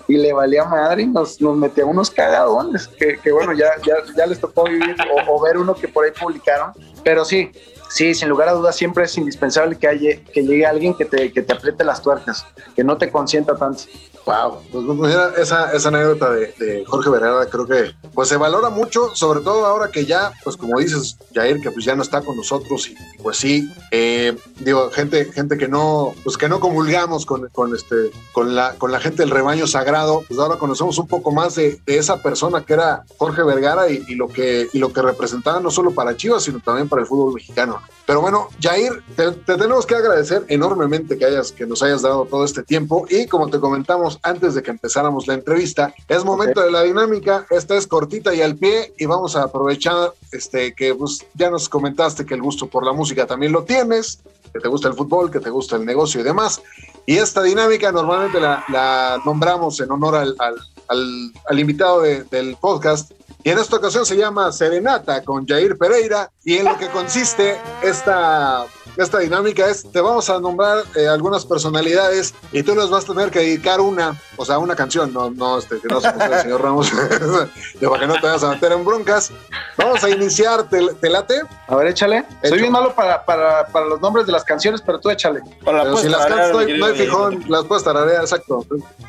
y 0.09 0.17
le 0.17 0.33
valía 0.33 0.65
madre 0.65 1.03
y 1.03 1.07
nos, 1.07 1.41
nos 1.41 1.57
metía 1.57 1.87
unos 1.87 2.11
cagadones, 2.11 2.89
que, 2.89 3.17
que 3.19 3.31
bueno, 3.31 3.53
ya, 3.53 3.71
ya, 3.87 3.95
ya 4.17 4.27
les 4.27 4.41
tocó 4.41 4.65
vivir 4.65 4.97
o, 5.29 5.37
o 5.37 5.41
ver 5.41 5.59
uno 5.59 5.77
que 5.77 5.87
por 5.87 6.05
ahí 6.05 6.11
publicaron. 6.11 6.73
Pero 7.05 7.25
sí, 7.25 7.53
sí, 7.89 8.15
sin 8.15 8.29
lugar 8.29 8.49
a 8.49 8.53
dudas 8.55 8.75
siempre 8.75 9.05
es 9.05 9.17
indispensable 9.17 9.79
que, 9.79 9.87
haya, 9.87 10.25
que 10.33 10.43
llegue 10.43 10.67
alguien 10.67 10.95
que 10.95 11.05
te, 11.05 11.33
que 11.33 11.41
te 11.41 11.53
apriete 11.53 11.85
las 11.85 12.03
tuercas, 12.03 12.45
que 12.75 12.83
no 12.83 12.99
te 12.99 13.13
consienta 13.13 13.55
tanto. 13.55 13.85
Wow, 14.27 14.63
pues 14.73 14.85
mira, 14.85 15.33
esa, 15.37 15.71
esa 15.73 15.89
anécdota 15.89 16.31
de, 16.31 16.85
Jorge 16.87 17.11
Vergara 17.11 17.47
creo 17.47 17.67
que 17.67 17.95
pues 18.15 18.29
se 18.29 18.39
valora 18.39 18.71
mucho, 18.71 19.15
sobre 19.15 19.41
todo 19.41 19.67
ahora 19.67 19.91
que 19.91 20.07
ya, 20.07 20.33
pues 20.43 20.57
como 20.57 20.79
dices, 20.79 21.19
Jair, 21.35 21.61
que 21.61 21.71
pues 21.71 21.85
ya 21.85 21.95
no 21.95 22.03
está 22.03 22.23
con 22.23 22.37
nosotros 22.37 22.89
y 22.89 22.97
pues 23.23 23.37
sí, 23.37 23.71
eh, 23.91 24.35
digo, 24.61 24.91
gente, 24.91 25.27
gente 25.27 25.59
que 25.59 25.69
no, 25.69 26.15
pues 26.25 26.39
que 26.39 26.49
no 26.49 26.59
comulgamos 26.59 27.27
con, 27.27 27.49
con 27.49 27.75
este, 27.75 28.13
con 28.33 28.55
la, 28.55 28.75
con 28.77 28.93
la 28.93 29.01
gente 29.01 29.23
del 29.23 29.31
rebaño 29.31 29.67
sagrado, 29.67 30.25
pues 30.27 30.41
ahora 30.41 30.57
conocemos 30.57 30.97
un 30.99 31.07
poco 31.07 31.31
más 31.31 31.57
de, 31.57 31.81
esa 31.85 32.23
persona 32.23 32.65
que 32.65 32.73
era 32.73 33.05
Jorge 33.19 33.43
Vergara 33.43 33.91
y, 33.91 34.05
y 34.09 34.15
lo 34.15 34.29
que, 34.29 34.69
y 34.73 34.79
lo 34.79 34.91
que 34.91 35.03
representaba 35.03 35.61
no 35.61 35.71
solo 35.71 35.91
para 35.91 36.17
Chivas, 36.17 36.45
sino 36.45 36.61
también 36.61 36.89
para 36.89 37.03
el 37.03 37.09
fútbol 37.09 37.35
mexicano. 37.35 37.83
Pero 38.07 38.21
bueno, 38.21 38.49
Jair, 38.61 39.03
te, 39.17 39.33
te 39.33 39.57
tenemos 39.57 39.87
que 39.87 39.95
agradecer 39.95 40.45
enormemente 40.49 41.19
que, 41.19 41.25
hayas, 41.25 41.53
que 41.53 41.67
nos 41.67 41.83
hayas 41.83 42.03
dado 42.03 42.27
todo 42.27 42.45
este 42.45 42.63
tiempo 42.63 43.07
y 43.09 43.27
como 43.27 43.49
te 43.49 43.61
comentamos 43.61 44.14
antes 44.23 44.55
de 44.55 44.63
que 44.63 44.71
empezáramos 44.71 45.27
la 45.27 45.35
entrevista, 45.35 45.95
es 46.09 46.25
momento 46.25 46.61
de 46.61 46.71
la 46.71 46.83
dinámica, 46.83 47.47
esta 47.51 47.77
es 47.77 47.87
cortita 47.87 48.35
y 48.35 48.43
al 48.43 48.57
pie 48.57 48.95
y 48.99 49.07
vamos 49.07 49.37
a 49.37 49.45
aprovechar 49.45 50.13
este, 50.33 50.75
que 50.75 50.95
pues, 50.95 51.25
ya 51.35 51.51
nos 51.51 51.69
comentaste 51.69 52.25
que 52.25 52.35
el 52.35 52.43
gusto 52.43 52.67
por 52.69 52.85
la 52.85 52.93
música 52.93 53.27
también 53.27 53.53
lo 53.53 53.65
tienes, 53.65 54.21
que 54.53 54.61
te 54.61 54.69
gusta 54.69 54.89
el 54.89 54.95
fútbol, 54.95 55.31
que 55.31 55.41
te 55.41 55.51
gusta 55.51 55.77
el 55.77 55.85
negocio 55.85 56.21
y 56.21 56.25
demás. 56.25 56.63
Y 57.07 57.17
esta 57.17 57.43
dinámica 57.43 57.91
normalmente 57.93 58.41
la, 58.41 58.65
la 58.69 59.21
nombramos 59.25 59.81
en 59.81 59.91
honor 59.91 60.15
al, 60.15 60.37
al, 60.39 60.55
al, 60.89 61.33
al 61.49 61.59
invitado 61.61 62.03
de- 62.03 62.25
del 62.25 62.57
podcast. 62.61 63.11
Y 63.45 63.51
en 63.51 63.59
esta 63.59 63.77
ocasión 63.77 64.07
se 64.07 64.17
llama 64.17 64.51
Serenata 64.53 65.23
con 65.23 65.47
Jair 65.47 65.77
Pereira. 65.77 66.31
Y 66.45 66.57
en 66.57 66.65
lo 66.65 66.79
que 66.79 66.89
consiste 66.89 67.59
esta, 67.83 68.65
esta 68.97 69.19
dinámica 69.19 69.67
es, 69.69 69.83
te 69.93 70.01
vamos 70.01 70.31
a 70.31 70.39
nombrar 70.41 70.79
eh, 70.95 71.07
algunas 71.09 71.45
personalidades 71.45 72.35
y 72.53 72.63
tú 72.63 72.75
les 72.75 72.89
vas 72.89 73.05
a 73.05 73.13
tener 73.13 73.31
que 73.31 73.41
dedicar 73.41 73.81
una, 73.83 74.19
o 74.37 74.45
sea, 74.47 74.59
una 74.59 74.75
canción, 74.75 75.13
no, 75.13 75.31
no, 75.31 75.59
este, 75.59 75.79
que 75.79 75.89
no 75.89 76.01
se 76.01 76.09
el 76.09 76.41
señor 76.43 76.63
Ramos, 76.63 76.91
de 77.81 77.87
para 77.89 78.01
que 78.01 78.07
no 78.07 78.15
te 78.15 78.27
vayas 78.27 78.45
a 78.45 78.51
meter 78.51 78.73
en 78.73 78.85
broncas. 78.85 79.31
Vamos 79.77 80.03
a 80.05 80.09
iniciar, 80.11 80.63
¿te, 80.69 80.95
te 80.95 81.11
late? 81.11 81.43
A 81.69 81.77
ver, 81.77 81.89
échale. 81.89 82.25
Soy 82.43 82.59
bien 82.59 82.73
malo 82.73 82.95
para, 82.95 83.25
para, 83.27 83.67
para 83.67 83.85
los 83.87 84.01
nombres 84.01 84.25
de 84.27 84.33
las 84.33 84.45
canciones, 84.45 84.81
pero 84.81 85.01
tú 85.01 85.11
échale. 85.11 85.41
Pero 85.65 85.97
si 85.99 86.09
las 86.09 86.27
cantas, 86.27 86.53
no 86.53 86.59
hay, 86.61 86.79
no 86.79 86.87
hay 86.87 86.95
fijón, 86.95 87.45
las 87.49 87.65
puedes 87.65 87.85
tararear, 87.85 88.23
exacto. 88.23 88.65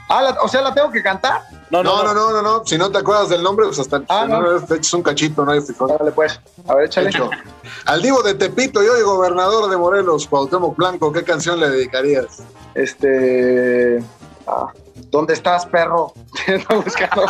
Ah, 0.10 0.22
la- 0.22 0.38
o 0.42 0.48
sea, 0.50 0.62
la 0.62 0.74
tengo 0.74 0.92
que 0.92 1.02
cantar. 1.02 1.42
No 1.72 1.84
no 1.84 2.03
no, 2.03 2.13
no, 2.13 2.41
no, 2.41 2.66
Si 2.66 2.78
no 2.78 2.91
te 2.91 2.99
acuerdas 2.99 3.30
del 3.30 3.41
nombre, 3.41 3.66
pues 3.66 3.80
hasta 3.80 4.01
Ah, 4.07 4.24
si 4.26 4.32
no, 4.32 4.41
no. 4.41 4.61
te 4.61 4.76
echas 4.76 4.93
un 4.93 5.01
cachito, 5.03 5.43
no 5.45 5.51
hay 5.51 5.61
fijón. 5.61 5.89
Dale, 5.97 6.11
pues. 6.11 6.39
A 6.68 6.76
ver, 6.76 6.86
échale. 6.86 7.09
Hecho. 7.09 7.30
Al 7.86 8.01
Divo 8.01 8.22
de 8.22 8.36
Tepito 8.36 8.84
y 8.84 8.88
hoy 8.88 9.01
gobernador 9.01 9.70
de 9.70 9.78
Morelos, 9.78 10.28
Cuauhtémoc 10.28 10.76
Blanco, 10.78 11.11
¿qué 11.11 11.24
canción 11.24 11.59
le 11.59 11.70
dedicarías? 11.70 12.43
Este. 12.76 14.03
ah, 14.47 14.68
¿Dónde 15.09 15.34
estás, 15.34 15.66
perro? 15.66 16.13
Estoy 16.47 16.78
buscando. 16.78 17.26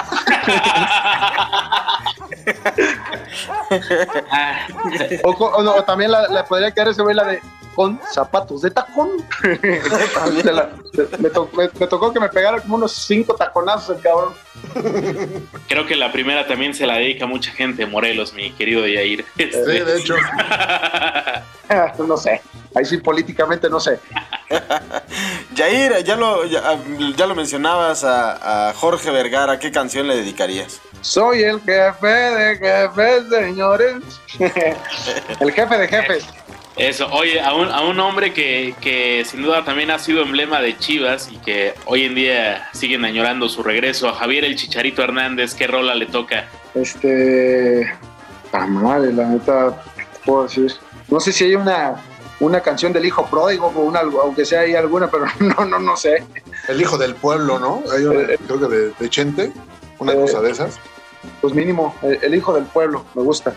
o, 5.24 5.30
o 5.32 5.64
no, 5.64 5.76
o 5.76 5.84
también 5.84 6.12
la, 6.12 6.28
la 6.28 6.46
podría 6.46 6.72
quedar 6.72 6.90
ese 6.90 7.02
güey, 7.02 7.16
la 7.16 7.24
de 7.26 7.42
con 7.76 8.00
zapatos 8.14 8.62
de 8.62 8.72
tacón. 8.72 9.10
La- 10.44 10.70
me, 11.20 11.30
to- 11.30 11.50
me- 11.54 11.70
me 11.80 11.88
tocó 11.88 12.14
que 12.14 12.20
me 12.20 12.30
pegara 12.30 12.62
como 12.62 12.76
unos 12.76 12.94
cinco 12.94 13.36
taconazos 13.36 13.98
el 13.98 14.02
cabrón. 14.02 14.34
Creo 15.68 15.86
que 15.86 15.96
la 15.96 16.12
primera 16.12 16.48
también 16.48 16.74
se 16.74 16.88
la 16.88 16.96
dedica 16.96 17.26
mucha 17.26 17.52
gente, 17.52 17.86
Morelos, 17.86 18.34
mi 18.34 18.52
querido 18.52 18.88
Yair. 18.88 19.26
Este, 19.38 19.64
Sí, 19.66 19.80
de 19.84 19.98
hecho. 20.00 20.16
Ah, 21.70 21.94
no 22.08 22.18
sé. 22.18 22.42
Ahí 22.76 22.86
sí, 22.86 22.98
políticamente 22.98 23.70
no 23.70 23.80
sé. 23.80 24.00
Jair, 25.56 26.04
ya 26.04 26.16
lo, 26.16 26.46
ya, 26.46 26.78
ya 27.16 27.26
lo 27.28 27.36
mencionabas 27.36 28.04
a, 28.04 28.70
a 28.70 28.74
Jorge 28.74 29.12
Vergara, 29.12 29.60
¿qué 29.60 29.72
canción 29.72 30.08
le 30.08 30.16
dedicarías? 30.18 30.82
Soy 31.02 31.44
el 31.44 31.62
jefe 31.62 32.08
de 32.08 32.58
jefes, 32.58 33.24
señores. 33.30 33.96
el 35.40 35.52
jefe 35.52 35.78
de 35.78 35.88
jefes. 35.88 36.26
Eso, 36.78 37.08
oye, 37.12 37.40
a 37.40 37.54
un, 37.54 37.70
a 37.70 37.82
un 37.82 38.00
hombre 38.02 38.34
que, 38.34 38.76
que 38.82 39.24
sin 39.26 39.42
duda 39.42 39.64
también 39.64 39.92
ha 39.92 40.00
sido 40.00 40.22
emblema 40.22 40.60
de 40.60 40.78
Chivas 40.78 41.30
y 41.32 41.38
que 41.38 41.74
hoy 41.86 42.04
en 42.04 42.16
día 42.16 42.68
siguen 42.74 43.06
añorando 43.06 43.48
su 43.48 43.64
regreso, 43.64 44.10
a 44.10 44.14
Javier 44.14 44.44
el 44.44 44.58
Chicharito 44.58 45.02
Hernández, 45.02 45.54
¿qué 45.56 45.68
rola 45.68 45.96
le 45.96 46.06
toca? 46.08 46.50
Este. 46.74 47.90
Ah, 48.52 48.68
madre, 48.68 49.14
la 49.14 49.26
neta, 49.28 49.82
¿qué 49.96 50.04
te 50.04 50.20
puedo 50.26 50.44
decir? 50.44 50.74
No 51.10 51.20
sé 51.22 51.32
si 51.32 51.46
hay 51.46 51.56
una, 51.56 51.96
una 52.42 52.60
canción 52.62 52.92
del 52.92 53.06
hijo 53.06 53.26
pródigo, 53.28 53.68
o 53.68 53.82
una, 53.82 54.02
aunque 54.02 54.44
sea 54.44 54.62
hay 54.62 54.76
alguna, 54.76 55.10
pero 55.10 55.26
no, 55.40 55.66
no, 55.66 55.80
no 55.80 55.96
sé. 55.96 56.24
El 56.68 56.82
hijo 56.82 56.98
del 56.98 57.16
pueblo, 57.16 57.58
¿no? 57.58 57.84
Hay 57.94 58.04
una, 58.04 58.22
Eh, 58.22 58.40
creo 58.46 58.60
que 58.60 58.76
de, 58.76 58.92
de 59.00 59.10
Chente, 59.10 59.52
una 60.00 60.12
eh, 60.12 60.18
cosa 60.20 60.42
de 60.42 60.52
esas. 60.52 60.80
Pues 61.42 61.54
mínimo, 61.54 61.96
el, 62.02 62.20
el 62.22 62.36
hijo 62.36 62.54
del 62.54 62.66
pueblo, 62.66 63.06
me 63.16 63.24
gusta. 63.24 63.54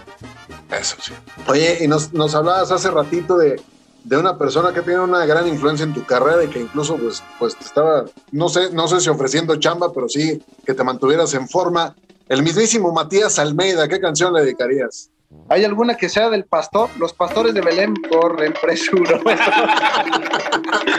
Eso 0.71 0.97
sí. 1.01 1.13
Oye, 1.47 1.79
y 1.81 1.89
nos, 1.89 2.13
nos 2.13 2.35
hablabas 2.35 2.71
hace 2.71 2.91
ratito 2.91 3.37
de, 3.37 3.61
de 4.05 4.17
una 4.17 4.39
persona 4.39 4.73
que 4.73 4.83
tiene 4.83 5.01
una 5.01 5.27
gran 5.27 5.47
influencia 5.47 5.85
en 5.85 5.93
tu 5.93 6.05
carrera 6.05 6.45
y 6.45 6.49
que 6.49 6.61
incluso 6.61 6.97
pues, 6.97 7.23
pues 7.39 7.57
te 7.57 7.65
estaba, 7.65 8.05
no 8.33 8.49
sé, 8.49 8.71
no 8.73 8.89
sé 8.89 9.01
si 9.01 9.11
ofreciendo 9.11 9.57
chamba, 9.57 9.93
pero 9.93 10.09
sí 10.09 10.43
que 10.65 10.75
te 10.75 10.85
mantuvieras 10.85 11.35
en 11.35 11.49
forma. 11.49 11.95
El 12.29 12.43
mismísimo 12.43 12.93
Matías 12.93 13.39
Almeida, 13.39 13.89
¿qué 13.89 14.01
canción 14.01 14.33
le 14.33 14.41
dedicarías? 14.43 15.11
¿Hay 15.51 15.65
alguna 15.65 15.97
que 15.97 16.09
sea 16.09 16.31
del 16.31 16.45
pastor? 16.45 16.89
Los 16.99 17.13
pastores 17.13 17.53
de 17.53 17.61
Belén 17.61 17.95
corren 18.11 18.55
presurosos. 18.61 19.23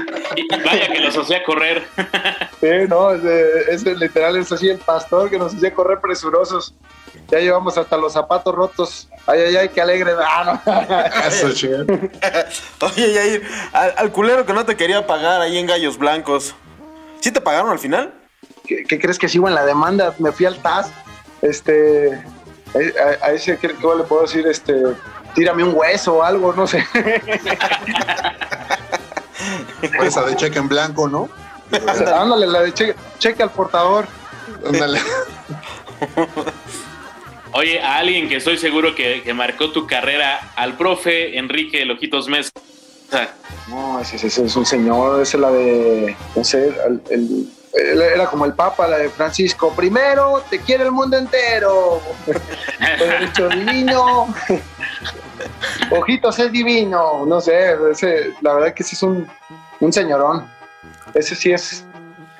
Vaya 0.49 0.87
que 0.91 0.99
los 0.99 1.17
hacía 1.17 1.43
correr. 1.43 1.83
Sí, 2.59 2.67
no, 2.87 3.11
es, 3.13 3.23
es 3.23 3.83
literal, 3.85 4.35
es 4.37 4.51
así 4.51 4.69
el 4.69 4.79
pastor 4.79 5.29
que 5.29 5.37
nos 5.37 5.53
hacía 5.53 5.73
correr 5.73 5.99
presurosos. 6.01 6.73
Ya 7.29 7.39
llevamos 7.39 7.77
hasta 7.77 7.97
los 7.97 8.13
zapatos 8.13 8.55
rotos. 8.55 9.07
Ay, 9.27 9.41
ay, 9.41 9.55
ay, 9.57 9.69
qué 9.69 9.81
alegre. 9.81 10.13
Ah, 10.17 10.59
no. 10.65 10.71
Eso. 11.27 11.47
Oye, 12.85 13.13
Yair, 13.13 13.47
al, 13.73 13.93
al 13.97 14.11
culero 14.11 14.45
que 14.45 14.53
no 14.53 14.65
te 14.65 14.75
quería 14.75 15.05
pagar 15.05 15.39
ahí 15.41 15.57
en 15.57 15.67
Gallos 15.67 15.97
Blancos. 15.97 16.55
¿Sí 17.19 17.31
te 17.31 17.41
pagaron 17.41 17.69
al 17.69 17.79
final? 17.79 18.13
¿Qué, 18.65 18.83
qué 18.83 18.99
crees 18.99 19.19
que 19.19 19.29
sigo 19.29 19.47
en 19.47 19.55
la 19.55 19.65
demanda? 19.65 20.15
Me 20.17 20.31
fui 20.31 20.45
al 20.47 20.57
TAS. 20.61 20.91
Este. 21.41 22.13
A, 22.73 23.25
a 23.25 23.31
ese, 23.31 23.57
¿qué, 23.57 23.67
qué 23.69 23.87
le 23.97 24.03
puedo 24.03 24.23
decir? 24.23 24.47
Este. 24.47 24.73
Tírame 25.35 25.63
un 25.63 25.75
hueso 25.75 26.15
o 26.15 26.23
algo, 26.23 26.53
no 26.53 26.65
sé. 26.65 26.83
Esa 30.03 30.23
de 30.25 30.35
cheque 30.35 30.59
en 30.59 30.67
blanco, 30.67 31.07
¿no? 31.07 31.29
Ándale, 31.71 32.47
la 32.47 32.61
de 32.61 32.73
cheque, 32.73 32.95
cheque 33.19 33.43
al 33.43 33.51
portador. 33.51 34.07
Ándale. 34.65 34.99
Oye, 37.51 37.81
a 37.81 37.97
alguien 37.97 38.29
que 38.29 38.35
estoy 38.37 38.57
seguro 38.57 38.93
que, 38.95 39.21
que 39.23 39.33
marcó 39.33 39.71
tu 39.71 39.87
carrera, 39.87 40.51
al 40.55 40.77
profe 40.77 41.37
Enrique 41.37 41.83
Lojitos 41.85 42.27
Mesa. 42.27 42.51
No, 43.67 43.99
ese, 43.99 44.15
ese 44.15 44.45
es 44.45 44.55
un 44.55 44.65
señor, 44.65 45.21
esa 45.21 45.37
es 45.37 45.41
la 45.41 45.51
de, 45.51 46.15
no 46.35 46.43
sé, 46.43 46.67
el, 46.87 47.01
el- 47.09 47.49
era 47.73 48.27
como 48.27 48.45
el 48.45 48.53
Papa, 48.53 48.87
la 48.87 48.97
de 48.97 49.09
Francisco. 49.09 49.73
Primero, 49.75 50.43
te 50.49 50.59
quiere 50.59 50.85
el 50.85 50.91
mundo 50.91 51.17
entero. 51.17 52.01
Derecho 52.99 53.49
divino. 53.49 54.33
Ojitos 55.91 56.39
es 56.39 56.51
divino. 56.51 57.25
No 57.25 57.41
sé, 57.41 57.75
ese, 57.91 58.33
la 58.41 58.53
verdad 58.53 58.73
que 58.73 58.83
ese 58.83 58.95
es 58.95 59.03
un, 59.03 59.27
un 59.79 59.93
señorón. 59.93 60.47
Ese 61.13 61.35
sí 61.35 61.51
es 61.51 61.85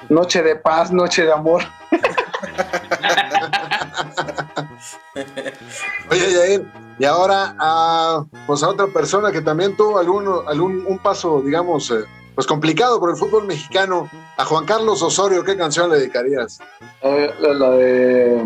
noche 0.09 0.41
de 0.41 0.55
paz, 0.55 0.91
noche 0.91 1.23
de 1.23 1.31
amor. 1.31 1.63
Oye, 6.09 6.33
Yair, 6.33 6.65
y 6.97 7.05
ahora 7.05 7.55
a, 7.59 8.25
pues 8.47 8.63
a 8.63 8.69
otra 8.69 8.87
persona 8.87 9.31
que 9.31 9.41
también 9.41 9.75
tuvo 9.75 9.99
algún, 9.99 10.27
algún 10.47 10.85
un 10.85 10.97
paso, 10.99 11.41
digamos, 11.41 11.91
eh, 11.91 12.05
pues 12.35 12.47
complicado 12.47 12.99
por 12.99 13.09
el 13.09 13.15
fútbol 13.15 13.45
mexicano, 13.45 14.09
a 14.37 14.45
Juan 14.45 14.65
Carlos 14.65 15.01
Osorio, 15.01 15.43
¿qué 15.43 15.57
canción 15.57 15.89
le 15.89 15.97
dedicarías? 15.97 16.59
Eh, 17.01 17.33
la, 17.39 17.53
la 17.53 17.69
de 17.71 18.43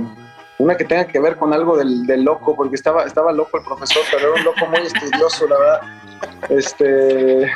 una 0.59 0.77
que 0.77 0.85
tenga 0.85 1.05
que 1.05 1.19
ver 1.19 1.37
con 1.37 1.53
algo 1.53 1.77
del, 1.77 2.05
del 2.05 2.23
loco, 2.23 2.55
porque 2.55 2.75
estaba, 2.75 3.03
estaba 3.03 3.31
loco 3.31 3.57
el 3.57 3.63
profesor, 3.63 4.03
pero 4.11 4.29
era 4.29 4.39
un 4.39 4.43
loco 4.45 4.65
muy 4.67 4.79
estudioso, 4.79 5.47
la 5.47 5.57
verdad. 5.57 5.81
Este, 6.49 7.51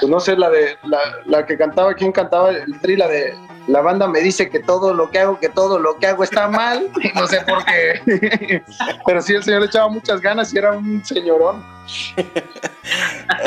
pues 0.00 0.10
no 0.10 0.20
sé, 0.20 0.36
la 0.36 0.50
de 0.50 0.76
la, 0.84 1.00
la 1.26 1.46
que 1.46 1.56
cantaba, 1.56 1.94
¿quién 1.94 2.12
cantaba 2.12 2.50
el 2.50 2.80
tri? 2.80 2.96
La 2.96 3.08
de 3.08 3.34
la 3.68 3.80
banda 3.80 4.08
me 4.08 4.20
dice 4.20 4.50
que 4.50 4.58
todo 4.60 4.92
lo 4.94 5.10
que 5.10 5.18
hago, 5.20 5.38
que 5.38 5.48
todo 5.48 5.78
lo 5.78 5.98
que 5.98 6.06
hago 6.06 6.24
está 6.24 6.48
mal, 6.48 6.88
no 7.14 7.26
sé 7.26 7.40
por 7.42 7.64
qué. 7.64 8.62
Pero 9.06 9.22
sí, 9.22 9.34
el 9.34 9.42
señor 9.44 9.60
le 9.60 9.66
echaba 9.66 9.88
muchas 9.88 10.20
ganas 10.20 10.52
y 10.52 10.58
era 10.58 10.72
un 10.72 11.04
señorón. 11.04 11.64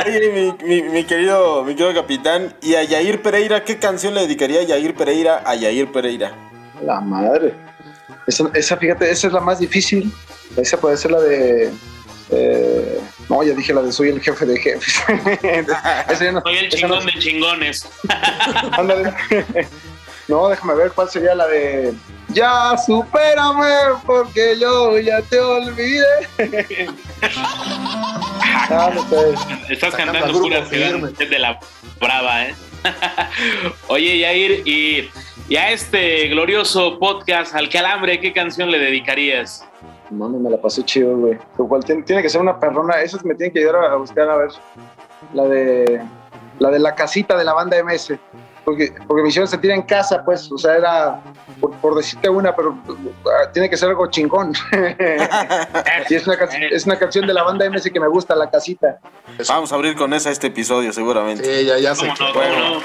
Oye, 0.06 0.54
mi, 0.60 0.66
mi- 0.68 0.90
mi 0.90 1.04
querido, 1.04 1.64
mi 1.64 1.76
querido 1.76 1.94
capitán, 2.02 2.56
¿y 2.62 2.76
a 2.76 2.84
Yair 2.84 3.22
Pereira 3.22 3.64
qué 3.64 3.78
canción 3.78 4.14
le 4.14 4.22
dedicaría 4.22 4.64
Yair 4.64 4.96
Pereira 4.96 5.42
a 5.46 5.56
Yair 5.56 5.92
Pereira? 5.92 6.34
La 6.84 7.00
madre. 7.02 7.54
Esa, 8.28 8.50
esa, 8.54 8.78
fíjate, 8.78 9.10
esa 9.12 9.28
es 9.28 9.34
la 9.34 9.40
más 9.40 9.60
difícil. 9.60 10.12
Esa 10.58 10.78
puede 10.78 10.98
ser 10.98 11.12
la 11.12 11.22
de. 11.22 11.72
eh, 12.32 13.00
no, 13.30 13.44
ya 13.44 13.54
dije 13.54 13.74
la 13.74 13.82
de 13.82 13.92
soy 13.92 14.10
el 14.10 14.22
jefe 14.22 14.46
de 14.46 14.60
jefes. 14.60 14.96
No- 16.32 16.42
Soy 16.42 16.58
el 16.58 16.66
esa 16.68 16.88
no- 16.88 17.00
chingón 17.00 17.06
de 17.06 17.20
chingones. 17.20 17.90
ándale. 18.72 19.14
No, 20.28 20.50
déjame 20.50 20.74
ver 20.76 20.92
cuál 20.92 21.10
sería 21.10 21.36
la 21.36 21.48
de. 21.48 21.94
Ya 22.30 22.76
supérame 22.78 24.00
porque 24.06 24.58
yo 24.60 24.98
ya 25.00 25.22
te 25.22 25.40
olvidé. 25.40 26.06
Ah, 28.68 28.90
no 28.94 29.08
sé. 29.08 29.36
Estás 29.70 29.94
cantando 29.94 30.40
puras 30.40 30.70
de 30.70 31.40
la 31.40 31.60
brava, 32.00 32.46
¿eh? 32.46 32.56
Oye, 33.88 34.20
Yair, 34.20 34.64
y, 34.66 35.10
y 35.48 35.56
a 35.56 35.72
este 35.72 36.28
glorioso 36.30 36.98
podcast, 36.98 37.54
Al 37.54 37.70
Calambre, 37.70 38.20
¿qué 38.20 38.34
canción 38.34 38.72
le 38.72 38.80
dedicarías? 38.80 39.66
Mami, 40.10 40.38
me 40.40 40.50
la 40.50 40.58
pasé 40.58 40.84
chido, 40.84 41.16
güey. 41.18 41.38
Lo 41.58 41.68
cual 41.68 41.84
tiene, 41.84 42.04
tiene 42.04 42.22
que 42.22 42.30
ser 42.30 42.42
una 42.42 42.60
perrona. 42.60 43.02
Esas 43.02 43.24
me 43.26 43.36
tienen 43.36 43.54
que 43.54 43.60
ayudar 43.60 43.76
a, 43.76 43.94
a 43.94 43.96
buscar, 43.96 44.30
a 44.30 44.38
ver. 44.38 44.50
La 45.34 45.44
de. 45.44 46.02
La 46.60 46.70
de 46.70 46.80
la 46.80 46.96
casita 46.96 47.38
de 47.38 47.44
la 47.44 47.54
banda 47.54 47.78
MS. 47.84 48.14
Porque, 48.66 48.92
porque 49.08 49.22
me 49.22 49.30
hicieron 49.30 49.48
sentir 49.48 49.72
en 49.72 49.84
casa, 49.84 50.24
pues. 50.26 50.52
O 50.52 50.58
sea, 50.58 50.76
era. 50.76 51.22
Por, 51.62 51.72
por 51.76 51.96
decirte 51.96 52.28
una, 52.28 52.54
pero 52.56 52.78
ah, 53.28 53.50
tiene 53.54 53.70
que 53.70 53.78
ser 53.78 53.90
algo 53.90 54.08
chingón. 54.08 54.54
y 56.10 56.16
es 56.16 56.28
una, 56.28 56.36
es 56.72 56.86
una 56.86 56.98
canción 56.98 57.28
de 57.28 57.34
la 57.34 57.44
banda 57.44 57.70
MS 57.70 57.90
que 57.94 58.00
me 58.00 58.08
gusta, 58.08 58.36
La 58.36 58.50
Casita. 58.50 59.00
Vamos 59.48 59.72
a 59.72 59.76
abrir 59.76 59.96
con 59.96 60.14
esa 60.14 60.32
este 60.32 60.48
episodio, 60.48 60.92
seguramente. 60.92 61.44
Sí, 61.44 61.66
ya, 61.66 61.78
ya 61.78 61.96
sé. 61.96 62.12
Bueno. 62.34 62.82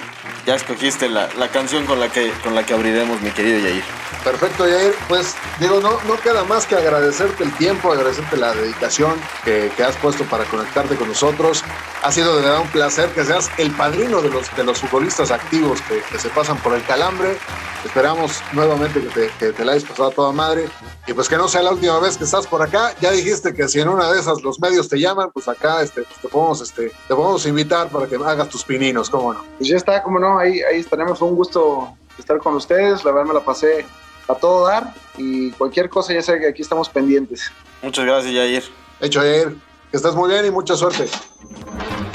Ya 0.46 0.54
escogiste 0.54 1.08
la, 1.08 1.28
la 1.38 1.48
canción 1.48 1.84
con 1.84 2.00
la, 2.00 2.08
que, 2.08 2.30
con 2.42 2.54
la 2.54 2.64
que 2.64 2.72
abriremos, 2.72 3.20
mi 3.20 3.30
querido 3.30 3.58
Yair. 3.58 3.84
Perfecto, 4.24 4.66
Yair. 4.66 4.94
Pues 5.08 5.36
digo, 5.58 5.80
no, 5.80 6.00
no 6.08 6.18
queda 6.20 6.44
más 6.44 6.66
que 6.66 6.76
agradecerte 6.76 7.44
el 7.44 7.52
tiempo, 7.56 7.92
agradecerte 7.92 8.36
la 8.36 8.54
dedicación 8.54 9.14
que, 9.44 9.70
que 9.76 9.82
has 9.84 9.96
puesto 9.96 10.24
para 10.24 10.44
conectarte 10.44 10.96
con 10.96 11.08
nosotros. 11.08 11.62
Ha 12.02 12.10
sido 12.10 12.36
de 12.36 12.42
verdad 12.42 12.60
un 12.60 12.68
placer 12.68 13.10
que 13.10 13.24
seas 13.24 13.50
el 13.58 13.70
padrino 13.72 14.22
de 14.22 14.30
los, 14.30 14.54
de 14.56 14.64
los 14.64 14.80
futbolistas 14.80 15.30
activos 15.30 15.69
que, 15.82 16.00
que 16.10 16.18
se 16.18 16.28
pasan 16.30 16.58
por 16.58 16.74
el 16.74 16.82
calambre. 16.84 17.36
Esperamos 17.84 18.42
nuevamente 18.52 19.00
que 19.00 19.08
te, 19.08 19.30
que 19.38 19.52
te 19.52 19.64
la 19.64 19.72
hayas 19.72 19.84
pasado 19.84 20.08
a 20.08 20.12
toda 20.12 20.32
madre. 20.32 20.68
Y 21.06 21.12
pues 21.12 21.28
que 21.28 21.36
no 21.36 21.48
sea 21.48 21.62
la 21.62 21.72
última 21.72 21.98
vez 21.98 22.16
que 22.16 22.24
estás 22.24 22.46
por 22.46 22.62
acá. 22.62 22.94
Ya 23.00 23.10
dijiste 23.10 23.54
que 23.54 23.68
si 23.68 23.80
en 23.80 23.88
una 23.88 24.10
de 24.12 24.20
esas 24.20 24.42
los 24.42 24.60
medios 24.60 24.88
te 24.88 24.98
llaman, 24.98 25.30
pues 25.32 25.48
acá 25.48 25.82
este, 25.82 26.02
te, 26.02 26.28
podemos, 26.28 26.60
este, 26.60 26.92
te 27.08 27.14
podemos 27.14 27.46
invitar 27.46 27.88
para 27.88 28.06
que 28.06 28.16
hagas 28.16 28.48
tus 28.48 28.64
pininos, 28.64 29.08
¿cómo 29.08 29.32
no? 29.32 29.44
Pues 29.58 29.68
ya 29.68 29.76
está, 29.76 30.02
como 30.02 30.18
no, 30.18 30.38
ahí, 30.38 30.60
ahí 30.62 30.80
estaremos. 30.80 31.20
Un 31.22 31.34
gusto 31.36 31.94
estar 32.18 32.38
con 32.38 32.54
ustedes. 32.54 33.04
La 33.04 33.12
verdad 33.12 33.28
me 33.28 33.34
la 33.34 33.44
pasé 33.44 33.86
a 34.28 34.34
todo 34.34 34.66
dar. 34.66 34.94
Y 35.16 35.50
cualquier 35.52 35.88
cosa, 35.88 36.12
ya 36.12 36.22
sé 36.22 36.38
que 36.38 36.48
aquí 36.48 36.62
estamos 36.62 36.88
pendientes. 36.88 37.50
Muchas 37.82 38.04
gracias, 38.04 38.32
Yair. 38.32 38.64
Hecho, 39.00 39.22
Yair. 39.22 39.69
Que 39.90 39.98
muy 40.12 40.30
bien 40.30 40.46
y 40.46 40.50
mucha 40.50 40.76
suerte. 40.76 41.08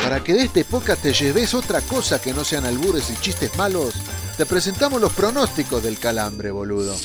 Para 0.01 0.23
que 0.23 0.33
de 0.33 0.43
este 0.43 0.63
podcast 0.63 1.01
te 1.01 1.13
lleves 1.13 1.53
otra 1.53 1.81
cosa 1.81 2.21
que 2.21 2.33
no 2.33 2.43
sean 2.43 2.65
albures 2.65 3.09
y 3.09 3.15
chistes 3.17 3.55
malos, 3.57 3.95
te 4.37 4.45
presentamos 4.45 5.01
los 5.01 5.11
pronósticos 5.11 5.83
del 5.83 5.99
calambre, 5.99 6.51
boludo. 6.51 6.95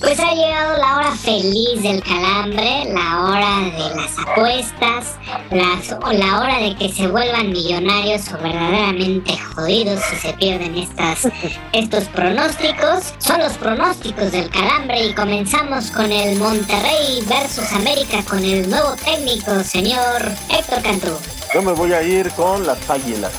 Pues 0.00 0.20
ha 0.20 0.34
llegado 0.34 0.76
la 0.78 0.96
hora 0.98 1.12
feliz 1.16 1.82
del 1.82 2.02
calambre, 2.02 2.84
la 2.92 3.24
hora 3.24 3.60
de 3.60 3.94
las 3.96 4.18
apuestas, 4.18 5.14
las- 5.50 5.88
la 6.18 6.38
hora 6.40 6.58
de 6.58 6.76
que 6.76 6.92
se 6.92 7.06
vuelvan 7.08 7.50
millonarios 7.50 8.22
o 8.32 8.38
verdaderamente 8.42 9.36
jodidos 9.38 10.00
si 10.10 10.16
se 10.16 10.32
pierden 10.34 10.76
estas, 10.76 11.28
estos 11.72 12.04
pronósticos. 12.04 13.14
Son 13.18 13.38
los 13.40 13.54
pronósticos 13.54 14.32
del 14.32 14.50
calambre 14.50 15.06
y 15.06 15.14
comenzamos 15.14 15.90
con 15.90 16.12
el 16.12 16.38
Monterrey 16.38 17.22
versus 17.26 17.72
América 17.72 18.22
con 18.28 18.44
el 18.44 18.68
nuevo 18.68 18.94
técnico, 19.04 19.62
señor 19.64 20.22
Héctor 20.50 20.82
Cantú. 20.82 21.16
Yo 21.54 21.62
me 21.62 21.72
voy 21.72 21.92
a 21.94 22.02
ir 22.02 22.30
con 22.32 22.66
las 22.66 22.78
águilas. 22.90 23.32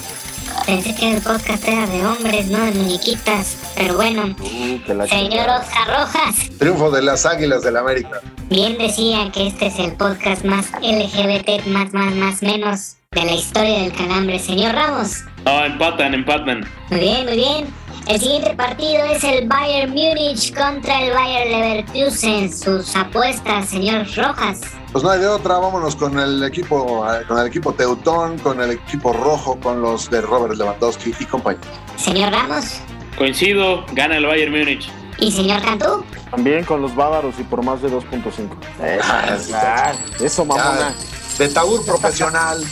Pensé 0.68 0.94
que 0.94 1.14
el 1.14 1.22
podcast 1.22 1.66
era 1.66 1.88
de 1.88 2.06
hombres, 2.06 2.48
no 2.48 2.60
de 2.60 2.74
muñequitas, 2.74 3.56
pero 3.74 3.96
bueno. 3.96 4.36
Uh, 4.38 4.94
la 4.94 5.08
Señor. 5.08 5.48
Oscar 5.50 5.88
Rojas. 5.88 6.50
Triunfo 6.60 6.92
de 6.92 7.04
las 7.04 7.26
Águilas 7.26 7.64
del 7.64 7.78
América. 7.78 8.20
Bien 8.50 8.78
decía 8.78 9.32
que 9.32 9.48
este 9.48 9.68
es 9.68 9.80
el 9.80 9.94
podcast 9.94 10.44
más 10.44 10.70
LGBT, 10.82 11.68
más, 11.68 11.94
más, 11.94 12.14
más, 12.16 12.44
menos 12.44 12.98
de 13.12 13.24
la 13.24 13.32
historia 13.32 13.80
del 13.84 13.94
calambre. 13.94 14.40
Señor 14.40 14.76
Ramos. 14.76 15.24
No, 15.46 15.64
empatan, 15.64 16.14
empatan. 16.14 16.70
Muy 16.90 17.00
bien, 17.00 17.26
muy 17.26 17.36
bien. 17.38 17.68
El 18.08 18.22
siguiente 18.22 18.56
partido 18.56 19.04
es 19.04 19.22
el 19.26 19.50
Bayern 19.50 19.90
Múnich 19.92 20.56
contra 20.56 21.02
el 21.02 21.14
Bayern 21.14 21.52
Leverkusen. 21.52 22.58
Sus 22.58 22.96
apuestas, 22.96 23.68
señor 23.68 24.08
Rojas. 24.16 24.62
Pues 24.94 25.04
no 25.04 25.10
hay 25.10 25.20
de 25.20 25.28
otra, 25.28 25.58
vámonos 25.58 25.98
con 25.98 26.18
el 26.18 26.42
equipo, 26.42 27.06
eh, 27.12 27.26
con 27.28 27.38
el 27.38 27.48
equipo 27.48 27.74
Teutón, 27.74 28.38
con 28.40 28.62
el 28.62 28.72
equipo 28.72 29.12
rojo, 29.12 29.60
con 29.60 29.82
los 29.82 30.10
de 30.10 30.22
Robert 30.22 30.56
Lewandowski 30.56 31.14
y 31.20 31.26
compañía. 31.26 31.60
Señor 31.98 32.32
Ramos. 32.32 32.80
Coincido, 33.18 33.84
gana 33.92 34.16
el 34.16 34.26
Bayern 34.26 34.58
Múnich. 34.58 34.90
¿Y 35.18 35.30
señor 35.30 35.62
Cantú? 35.62 36.06
También 36.32 36.64
con 36.64 36.82
los 36.82 36.96
bávaros 36.96 37.36
y 37.40 37.44
por 37.44 37.62
más 37.62 37.82
de 37.82 37.90
2.5. 37.92 38.56
Ah, 39.04 39.92
Eso, 40.22 40.46
mamona. 40.46 40.94
De 41.38 41.50
Taur 41.50 41.86
profesional. 41.86 42.64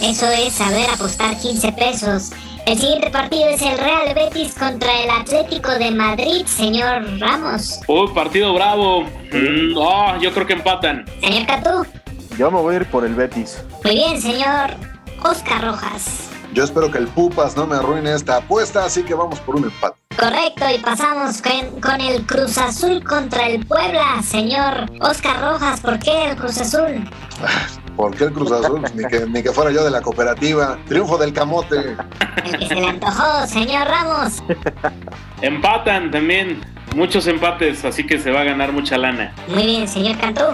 Eso 0.00 0.28
es 0.28 0.54
saber 0.54 0.88
apostar 0.90 1.38
15 1.38 1.72
pesos 1.72 2.30
El 2.66 2.76
siguiente 2.76 3.10
partido 3.10 3.48
es 3.48 3.62
el 3.62 3.78
Real 3.78 4.12
Betis 4.12 4.54
contra 4.54 4.92
el 5.00 5.08
Atlético 5.08 5.70
de 5.78 5.92
Madrid, 5.92 6.44
señor 6.46 7.04
Ramos. 7.20 7.78
Uy, 7.86 8.08
partido 8.12 8.52
bravo. 8.54 9.04
Mm, 9.04 9.78
ah, 9.80 10.18
yo 10.20 10.32
creo 10.32 10.48
que 10.48 10.54
empatan. 10.54 11.04
Señor 11.20 11.46
Catú. 11.46 11.86
Yo 12.36 12.50
me 12.50 12.60
voy 12.60 12.74
a 12.74 12.78
ir 12.78 12.86
por 12.86 13.04
el 13.04 13.14
Betis. 13.14 13.62
Muy 13.84 13.94
bien, 13.94 14.20
señor 14.20 14.74
Oscar 15.22 15.64
Rojas. 15.64 16.28
Yo 16.54 16.64
espero 16.64 16.90
que 16.90 16.98
el 16.98 17.06
Pupas 17.06 17.56
no 17.56 17.68
me 17.68 17.76
arruine 17.76 18.12
esta 18.12 18.38
apuesta, 18.38 18.84
así 18.84 19.04
que 19.04 19.14
vamos 19.14 19.38
por 19.38 19.54
un 19.54 19.64
empate. 19.64 19.96
Correcto, 20.18 20.64
y 20.74 20.78
pasamos 20.78 21.40
con, 21.40 21.80
con 21.80 22.00
el 22.00 22.26
Cruz 22.26 22.58
Azul 22.58 23.04
contra 23.04 23.46
el 23.46 23.64
Puebla, 23.64 24.20
señor 24.24 24.90
Oscar 25.02 25.40
Rojas. 25.40 25.80
¿Por 25.80 26.00
qué 26.00 26.30
el 26.30 26.36
Cruz 26.36 26.60
Azul? 26.60 27.08
¿Por 27.96 28.14
qué 28.14 28.24
el 28.24 28.32
Cruz 28.32 28.52
Azul? 28.52 28.82
ni, 28.94 29.04
que, 29.04 29.26
ni 29.26 29.42
que 29.42 29.50
fuera 29.52 29.70
yo 29.70 29.82
de 29.84 29.90
la 29.90 30.02
cooperativa. 30.02 30.78
Triunfo 30.86 31.16
del 31.16 31.32
camote. 31.32 31.96
El 32.44 32.58
que 32.58 32.66
se 32.66 32.74
le 32.74 32.86
antojó, 32.86 33.46
señor 33.46 33.88
Ramos. 33.88 34.42
Empatan 35.40 36.10
también. 36.10 36.60
Muchos 36.94 37.26
empates, 37.26 37.84
así 37.84 38.06
que 38.06 38.18
se 38.18 38.30
va 38.30 38.40
a 38.40 38.44
ganar 38.44 38.72
mucha 38.72 38.96
lana. 38.96 39.34
Muy 39.48 39.64
bien, 39.64 39.88
señor 39.88 40.16
Cantú. 40.18 40.44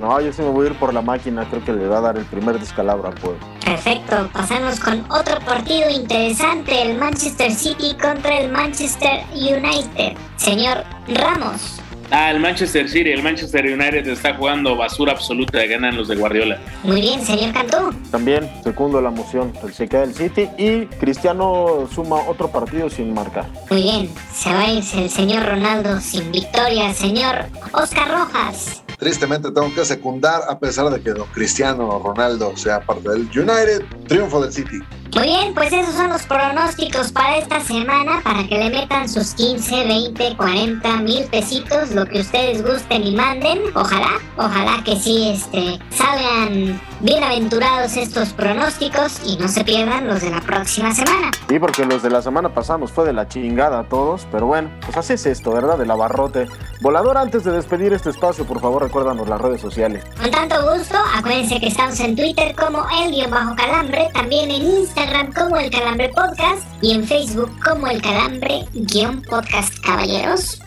No, 0.00 0.18
yo 0.20 0.32
sí 0.32 0.40
me 0.40 0.48
voy 0.48 0.66
a 0.66 0.70
ir 0.70 0.76
por 0.76 0.94
la 0.94 1.02
máquina. 1.02 1.46
Creo 1.50 1.62
que 1.62 1.72
le 1.72 1.86
va 1.86 1.98
a 1.98 2.00
dar 2.00 2.16
el 2.16 2.24
primer 2.24 2.58
descalabro 2.58 3.08
al 3.08 3.14
pueblo. 3.14 3.38
Perfecto, 3.62 4.30
pasamos 4.32 4.80
con 4.80 5.04
otro 5.10 5.38
partido 5.40 5.90
interesante, 5.90 6.90
el 6.90 6.96
Manchester 6.98 7.52
City 7.52 7.94
contra 8.00 8.38
el 8.38 8.50
Manchester 8.50 9.24
United. 9.34 10.16
Señor 10.36 10.84
Ramos. 11.06 11.79
Ah, 12.12 12.32
el 12.32 12.40
Manchester 12.40 12.88
City, 12.88 13.10
el 13.10 13.22
Manchester 13.22 13.64
United 13.64 14.08
está 14.08 14.34
jugando 14.34 14.76
basura 14.76 15.12
absoluta, 15.12 15.64
ganan 15.64 15.96
los 15.96 16.08
de 16.08 16.16
Guardiola. 16.16 16.58
Muy 16.82 17.00
bien, 17.00 17.24
señor 17.24 17.52
Cantú. 17.52 17.94
También, 18.10 18.50
segundo 18.64 19.00
la 19.00 19.10
moción, 19.10 19.52
se 19.72 19.86
queda 19.86 20.02
el 20.02 20.14
City 20.14 20.48
y 20.58 20.86
Cristiano 20.86 21.88
suma 21.94 22.16
otro 22.26 22.50
partido 22.50 22.90
sin 22.90 23.14
marcar. 23.14 23.46
Muy 23.70 23.82
bien, 23.82 24.10
se 24.32 24.52
va 24.52 24.62
a 24.62 24.72
ir 24.72 24.82
el 24.96 25.08
señor 25.08 25.46
Ronaldo 25.46 26.00
sin 26.00 26.32
victoria, 26.32 26.92
señor 26.92 27.46
Oscar 27.72 28.10
Rojas. 28.10 28.82
Tristemente 28.98 29.50
tengo 29.52 29.72
que 29.72 29.84
secundar, 29.84 30.42
a 30.48 30.58
pesar 30.58 30.90
de 30.90 31.00
que 31.00 31.10
don 31.12 31.28
Cristiano 31.28 32.02
Ronaldo 32.04 32.56
sea 32.56 32.80
parte 32.80 33.08
del 33.08 33.22
United, 33.22 33.84
triunfo 34.08 34.42
del 34.42 34.52
City. 34.52 34.80
Muy 35.14 35.24
bien, 35.24 35.54
pues 35.54 35.72
esos 35.72 35.94
son 35.94 36.08
los 36.10 36.22
pronósticos 36.22 37.10
para 37.10 37.36
esta 37.38 37.60
semana, 37.60 38.20
para 38.22 38.46
que 38.46 38.56
le 38.56 38.70
metan 38.70 39.08
sus 39.08 39.34
15, 39.34 39.84
20, 39.84 40.36
40 40.36 40.96
mil 40.98 41.24
pesitos, 41.24 41.90
lo 41.90 42.06
que 42.06 42.20
ustedes 42.20 42.64
gusten 42.64 43.04
y 43.04 43.16
manden. 43.16 43.58
Ojalá, 43.74 44.12
ojalá 44.36 44.82
que 44.84 44.96
sí 44.96 45.30
este, 45.30 45.80
salgan 45.90 46.80
bienaventurados 47.00 47.96
estos 47.96 48.32
pronósticos 48.34 49.20
y 49.26 49.36
no 49.36 49.48
se 49.48 49.64
pierdan 49.64 50.06
los 50.06 50.20
de 50.20 50.30
la 50.30 50.40
próxima 50.42 50.94
semana. 50.94 51.32
Sí, 51.48 51.58
porque 51.58 51.84
los 51.84 52.02
de 52.02 52.10
la 52.10 52.22
semana 52.22 52.54
pasada 52.54 52.78
nos 52.78 52.92
fue 52.92 53.04
de 53.04 53.12
la 53.12 53.26
chingada 53.26 53.80
a 53.80 53.84
todos, 53.84 54.28
pero 54.30 54.46
bueno, 54.46 54.70
pues 54.84 54.96
así 54.96 55.14
es 55.14 55.26
esto, 55.26 55.50
¿verdad? 55.50 55.76
De 55.76 55.86
la 55.86 55.96
barrote. 55.96 56.46
Volador, 56.82 57.18
antes 57.18 57.42
de 57.42 57.50
despedir 57.50 57.92
este 57.92 58.10
espacio, 58.10 58.46
por 58.46 58.60
favor, 58.60 58.82
recuérdanos 58.82 59.28
las 59.28 59.40
redes 59.40 59.60
sociales. 59.60 60.04
Con 60.20 60.30
tanto 60.30 60.54
gusto, 60.72 60.96
acuérdense 61.16 61.58
que 61.58 61.66
estamos 61.66 61.98
en 61.98 62.14
Twitter 62.14 62.54
como 62.54 62.86
el 63.02 63.10
guion 63.10 63.30
bajo 63.30 63.56
calambre, 63.56 64.08
también 64.14 64.50
en 64.50 64.62
Instagram 64.62 64.99
como 65.34 65.56
el 65.56 65.70
Calambre 65.70 66.10
Podcast 66.10 66.66
y 66.82 66.92
en 66.92 67.04
Facebook 67.04 67.50
como 67.64 67.86
el 67.86 68.02
Calambre-Podcast 68.02 69.78
Caballeros. 69.82 70.60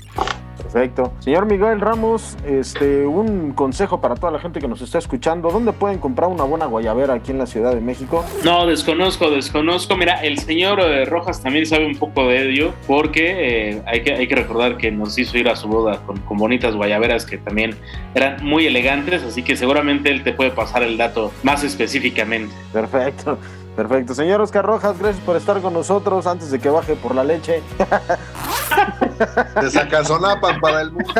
Perfecto. 0.57 1.13
Señor 1.19 1.45
Miguel 1.45 1.79
Ramos, 1.79 2.35
este, 2.43 3.05
un 3.05 3.51
consejo 3.51 4.01
para 4.01 4.15
toda 4.15 4.31
la 4.31 4.39
gente 4.39 4.59
que 4.59 4.67
nos 4.67 4.81
está 4.81 4.97
escuchando. 4.97 5.51
¿Dónde 5.51 5.71
pueden 5.71 5.99
comprar 5.99 6.29
una 6.31 6.45
buena 6.45 6.65
guayabera 6.65 7.13
aquí 7.13 7.29
en 7.29 7.37
la 7.37 7.45
Ciudad 7.45 7.75
de 7.75 7.81
México? 7.81 8.25
No, 8.43 8.65
desconozco, 8.65 9.29
desconozco. 9.29 9.95
Mira, 9.95 10.23
el 10.23 10.39
señor 10.39 10.79
eh, 10.79 11.05
Rojas 11.05 11.43
también 11.43 11.67
sabe 11.67 11.85
un 11.85 11.97
poco 11.97 12.27
de 12.27 12.49
ello, 12.49 12.73
porque 12.87 13.69
eh, 13.69 13.81
hay, 13.85 14.01
que, 14.01 14.13
hay 14.13 14.27
que 14.27 14.35
recordar 14.35 14.77
que 14.77 14.89
nos 14.89 15.15
hizo 15.19 15.37
ir 15.37 15.47
a 15.47 15.55
su 15.55 15.67
boda 15.67 15.99
con, 16.07 16.17
con 16.21 16.37
bonitas 16.37 16.75
guayaberas 16.75 17.27
que 17.27 17.37
también 17.37 17.75
eran 18.15 18.43
muy 18.43 18.65
elegantes, 18.65 19.21
así 19.21 19.43
que 19.43 19.55
seguramente 19.55 20.09
él 20.09 20.23
te 20.23 20.33
puede 20.33 20.49
pasar 20.49 20.81
el 20.81 20.97
dato 20.97 21.31
más 21.43 21.63
específicamente. 21.63 22.55
Perfecto. 22.71 23.37
Perfecto. 23.75 24.13
Señor 24.13 24.41
Oscar 24.41 24.65
Rojas, 24.65 24.99
gracias 24.99 25.23
por 25.25 25.35
estar 25.35 25.61
con 25.61 25.73
nosotros 25.73 26.27
antes 26.27 26.51
de 26.51 26.59
que 26.59 26.69
baje 26.69 26.95
por 26.95 27.15
la 27.15 27.23
leche. 27.23 27.63
Te 29.59 29.69
sacazonapan 29.69 30.59
para 30.59 30.81
el 30.81 30.91
mundo. 30.91 31.13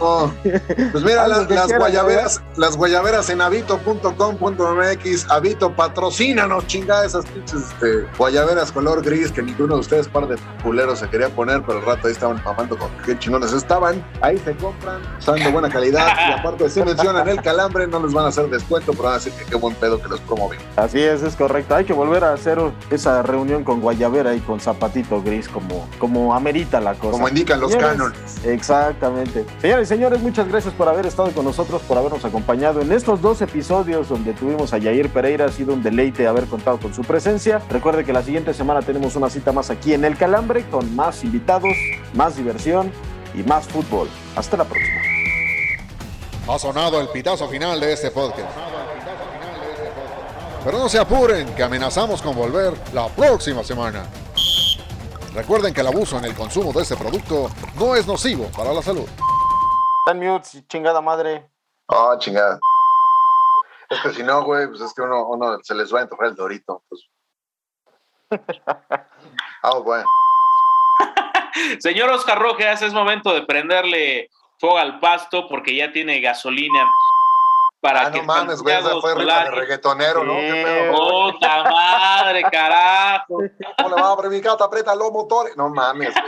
Oh. 0.00 0.30
Pues 0.92 1.04
mira, 1.04 1.26
las, 1.28 1.48
las 1.48 1.72
guayaberas, 1.76 2.42
las 2.56 2.76
guayaberas 2.76 3.30
en 3.30 3.40
avito.com.mx, 3.40 5.30
Avito, 5.30 5.72
patrocínanos, 5.74 6.66
chingada, 6.66 7.06
esas 7.06 7.24
pinches 7.26 7.62
este, 7.62 8.06
guayaberas 8.18 8.72
color 8.72 9.02
gris 9.02 9.30
que 9.32 9.42
ninguno 9.42 9.74
de 9.74 9.80
ustedes, 9.80 10.08
par 10.08 10.26
de 10.26 10.36
culeros, 10.62 10.98
se 10.98 11.08
quería 11.08 11.28
poner, 11.28 11.62
pero 11.62 11.78
el 11.78 11.84
rato 11.84 12.06
ahí 12.06 12.12
estaban 12.12 12.42
mamando 12.44 12.76
con 12.76 12.90
qué 13.04 13.18
chingones 13.18 13.52
estaban. 13.52 14.04
Ahí 14.20 14.38
se 14.38 14.54
compran, 14.56 15.00
están 15.18 15.36
de 15.36 15.50
buena 15.50 15.68
calidad 15.68 16.06
y 16.28 16.32
aparte 16.32 16.68
si 16.68 16.82
mencionan 16.82 17.28
el 17.28 17.40
calambre, 17.40 17.86
no 17.86 18.00
les 18.00 18.12
van 18.12 18.26
a 18.26 18.28
hacer 18.28 18.48
descuento, 18.48 18.92
pero 18.92 19.04
van 19.04 19.12
a 19.12 19.16
decir 19.16 19.32
que 19.32 19.44
qué 19.44 19.56
buen 19.56 19.74
pedo 19.76 20.00
que 20.00 20.08
los 20.08 20.20
promoven. 20.20 20.58
Así 20.76 21.00
es, 21.00 21.22
es 21.22 21.36
correcto. 21.36 21.74
Hay 21.74 21.84
que 21.84 21.92
volver 21.92 22.24
a 22.24 22.32
hacer 22.32 22.58
esa 22.90 23.22
reunión 23.22 23.64
con 23.64 23.80
guayabera 23.80 24.34
y 24.34 24.40
con 24.40 24.60
zapatito 24.60 25.22
gris 25.22 25.48
como, 25.48 25.88
como 25.98 26.34
amerita 26.34 26.80
la 26.80 26.94
cosa. 26.94 27.12
Como 27.12 27.23
indican 27.28 27.60
los 27.60 27.74
cánones. 27.76 28.18
Exactamente. 28.44 29.44
Señores 29.60 29.88
y 29.88 29.88
señores, 29.88 30.20
muchas 30.20 30.48
gracias 30.48 30.74
por 30.74 30.88
haber 30.88 31.06
estado 31.06 31.30
con 31.32 31.44
nosotros, 31.44 31.82
por 31.82 31.98
habernos 31.98 32.24
acompañado 32.24 32.80
en 32.80 32.92
estos 32.92 33.20
dos 33.20 33.40
episodios 33.42 34.08
donde 34.08 34.32
tuvimos 34.32 34.72
a 34.72 34.78
Yair 34.78 35.08
Pereira. 35.10 35.46
Ha 35.46 35.52
sido 35.52 35.74
un 35.74 35.82
deleite 35.82 36.26
haber 36.26 36.44
contado 36.46 36.78
con 36.78 36.94
su 36.94 37.02
presencia. 37.02 37.60
Recuerde 37.70 38.04
que 38.04 38.12
la 38.12 38.22
siguiente 38.22 38.54
semana 38.54 38.82
tenemos 38.82 39.16
una 39.16 39.30
cita 39.30 39.52
más 39.52 39.70
aquí 39.70 39.94
en 39.94 40.04
El 40.04 40.16
Calambre 40.16 40.64
con 40.70 40.94
más 40.94 41.24
invitados, 41.24 41.74
más 42.14 42.36
diversión 42.36 42.90
y 43.34 43.42
más 43.42 43.66
fútbol. 43.66 44.08
Hasta 44.36 44.56
la 44.56 44.64
próxima. 44.64 45.00
Ha 46.46 46.58
sonado 46.58 47.00
el 47.00 47.08
pitazo 47.08 47.48
final 47.48 47.80
de 47.80 47.92
este 47.92 48.10
podcast. 48.10 48.50
Pero 50.64 50.78
no 50.78 50.88
se 50.88 50.98
apuren, 50.98 51.54
que 51.54 51.62
amenazamos 51.62 52.22
con 52.22 52.34
volver 52.34 52.72
la 52.92 53.08
próxima 53.08 53.62
semana. 53.62 54.04
Recuerden 55.34 55.74
que 55.74 55.80
el 55.80 55.88
abuso 55.88 56.16
en 56.16 56.26
el 56.26 56.34
consumo 56.34 56.72
de 56.72 56.82
este 56.82 56.96
producto 56.96 57.50
no 57.76 57.96
es 57.96 58.06
nocivo 58.06 58.48
para 58.56 58.72
la 58.72 58.80
salud. 58.80 59.08
Están 60.06 60.20
mute, 60.20 60.64
chingada 60.68 61.00
madre. 61.00 61.50
Oh, 61.86 62.16
chingada. 62.18 62.60
Es 63.90 64.00
que 64.00 64.10
si 64.10 64.22
no, 64.22 64.44
güey, 64.44 64.68
pues 64.68 64.80
es 64.80 64.94
que 64.94 65.02
uno, 65.02 65.26
uno 65.26 65.58
se 65.62 65.74
les 65.74 65.92
va 65.92 65.98
a 65.98 66.02
antojar 66.02 66.28
el 66.28 66.36
dorito. 66.36 66.82
Pues. 66.88 67.02
Ah, 69.66 69.78
bueno. 69.78 70.06
Señor 71.78 72.10
Oscar 72.10 72.38
Rojas, 72.38 72.82
es 72.82 72.92
momento 72.92 73.32
de 73.32 73.46
prenderle 73.46 74.28
fuego 74.58 74.76
al 74.76 75.00
pasto 75.00 75.48
porque 75.48 75.74
ya 75.74 75.90
tiene 75.90 76.20
gasolina 76.20 76.86
para 77.84 78.06
Ah, 78.06 78.10
que 78.10 78.20
no 78.20 78.24
mames, 78.24 78.62
güey, 78.62 78.74
esa 78.74 78.98
fue 78.98 79.14
rima 79.14 79.44
de 79.44 79.50
reggaetonero, 79.50 80.24
¿no? 80.24 80.32
¿Qué 80.36 80.62
pedo? 80.64 81.32
¡Puta 81.32 81.64
madre, 81.64 82.42
carajo! 82.50 83.36
¿Cómo 83.76 83.94
le 83.94 84.00
va 84.02 84.08
a 84.08 84.12
abrir 84.12 84.30
mi 84.30 84.40
gata? 84.40 84.64
Aprieta 84.64 84.94
los 84.94 85.12
motores. 85.12 85.54
No 85.58 85.68
mames, 85.68 86.14
güey. 86.14 86.24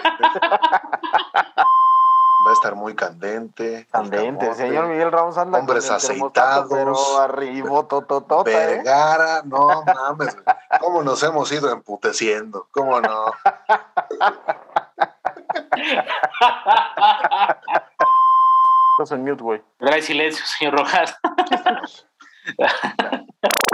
Va 2.46 2.50
a 2.50 2.52
estar 2.52 2.74
muy 2.74 2.94
candente. 2.94 3.88
Candente, 3.90 4.54
señor 4.54 4.88
Miguel 4.88 5.10
Ramos 5.10 5.38
anda 5.38 5.58
Hombres 5.58 5.86
con 5.86 5.96
aceitados. 5.96 6.68
pero 6.70 6.94
arriba, 7.20 7.70
tototota, 7.88 8.50
¿eh? 8.50 8.66
Vergara, 8.76 9.40
no 9.44 9.82
mames, 9.82 10.34
güey. 10.34 10.44
¿Cómo 10.78 11.02
nos 11.02 11.22
hemos 11.22 11.50
ido 11.52 11.70
emputeciendo? 11.72 12.66
¿Cómo 12.70 13.00
no? 13.00 13.32
Estás 18.98 19.12
en 19.12 19.24
mute, 19.24 19.42
güey. 19.42 19.62
Trae 19.76 20.00
silencio, 20.00 20.42
señor 20.46 20.78
Rojas. 20.78 21.18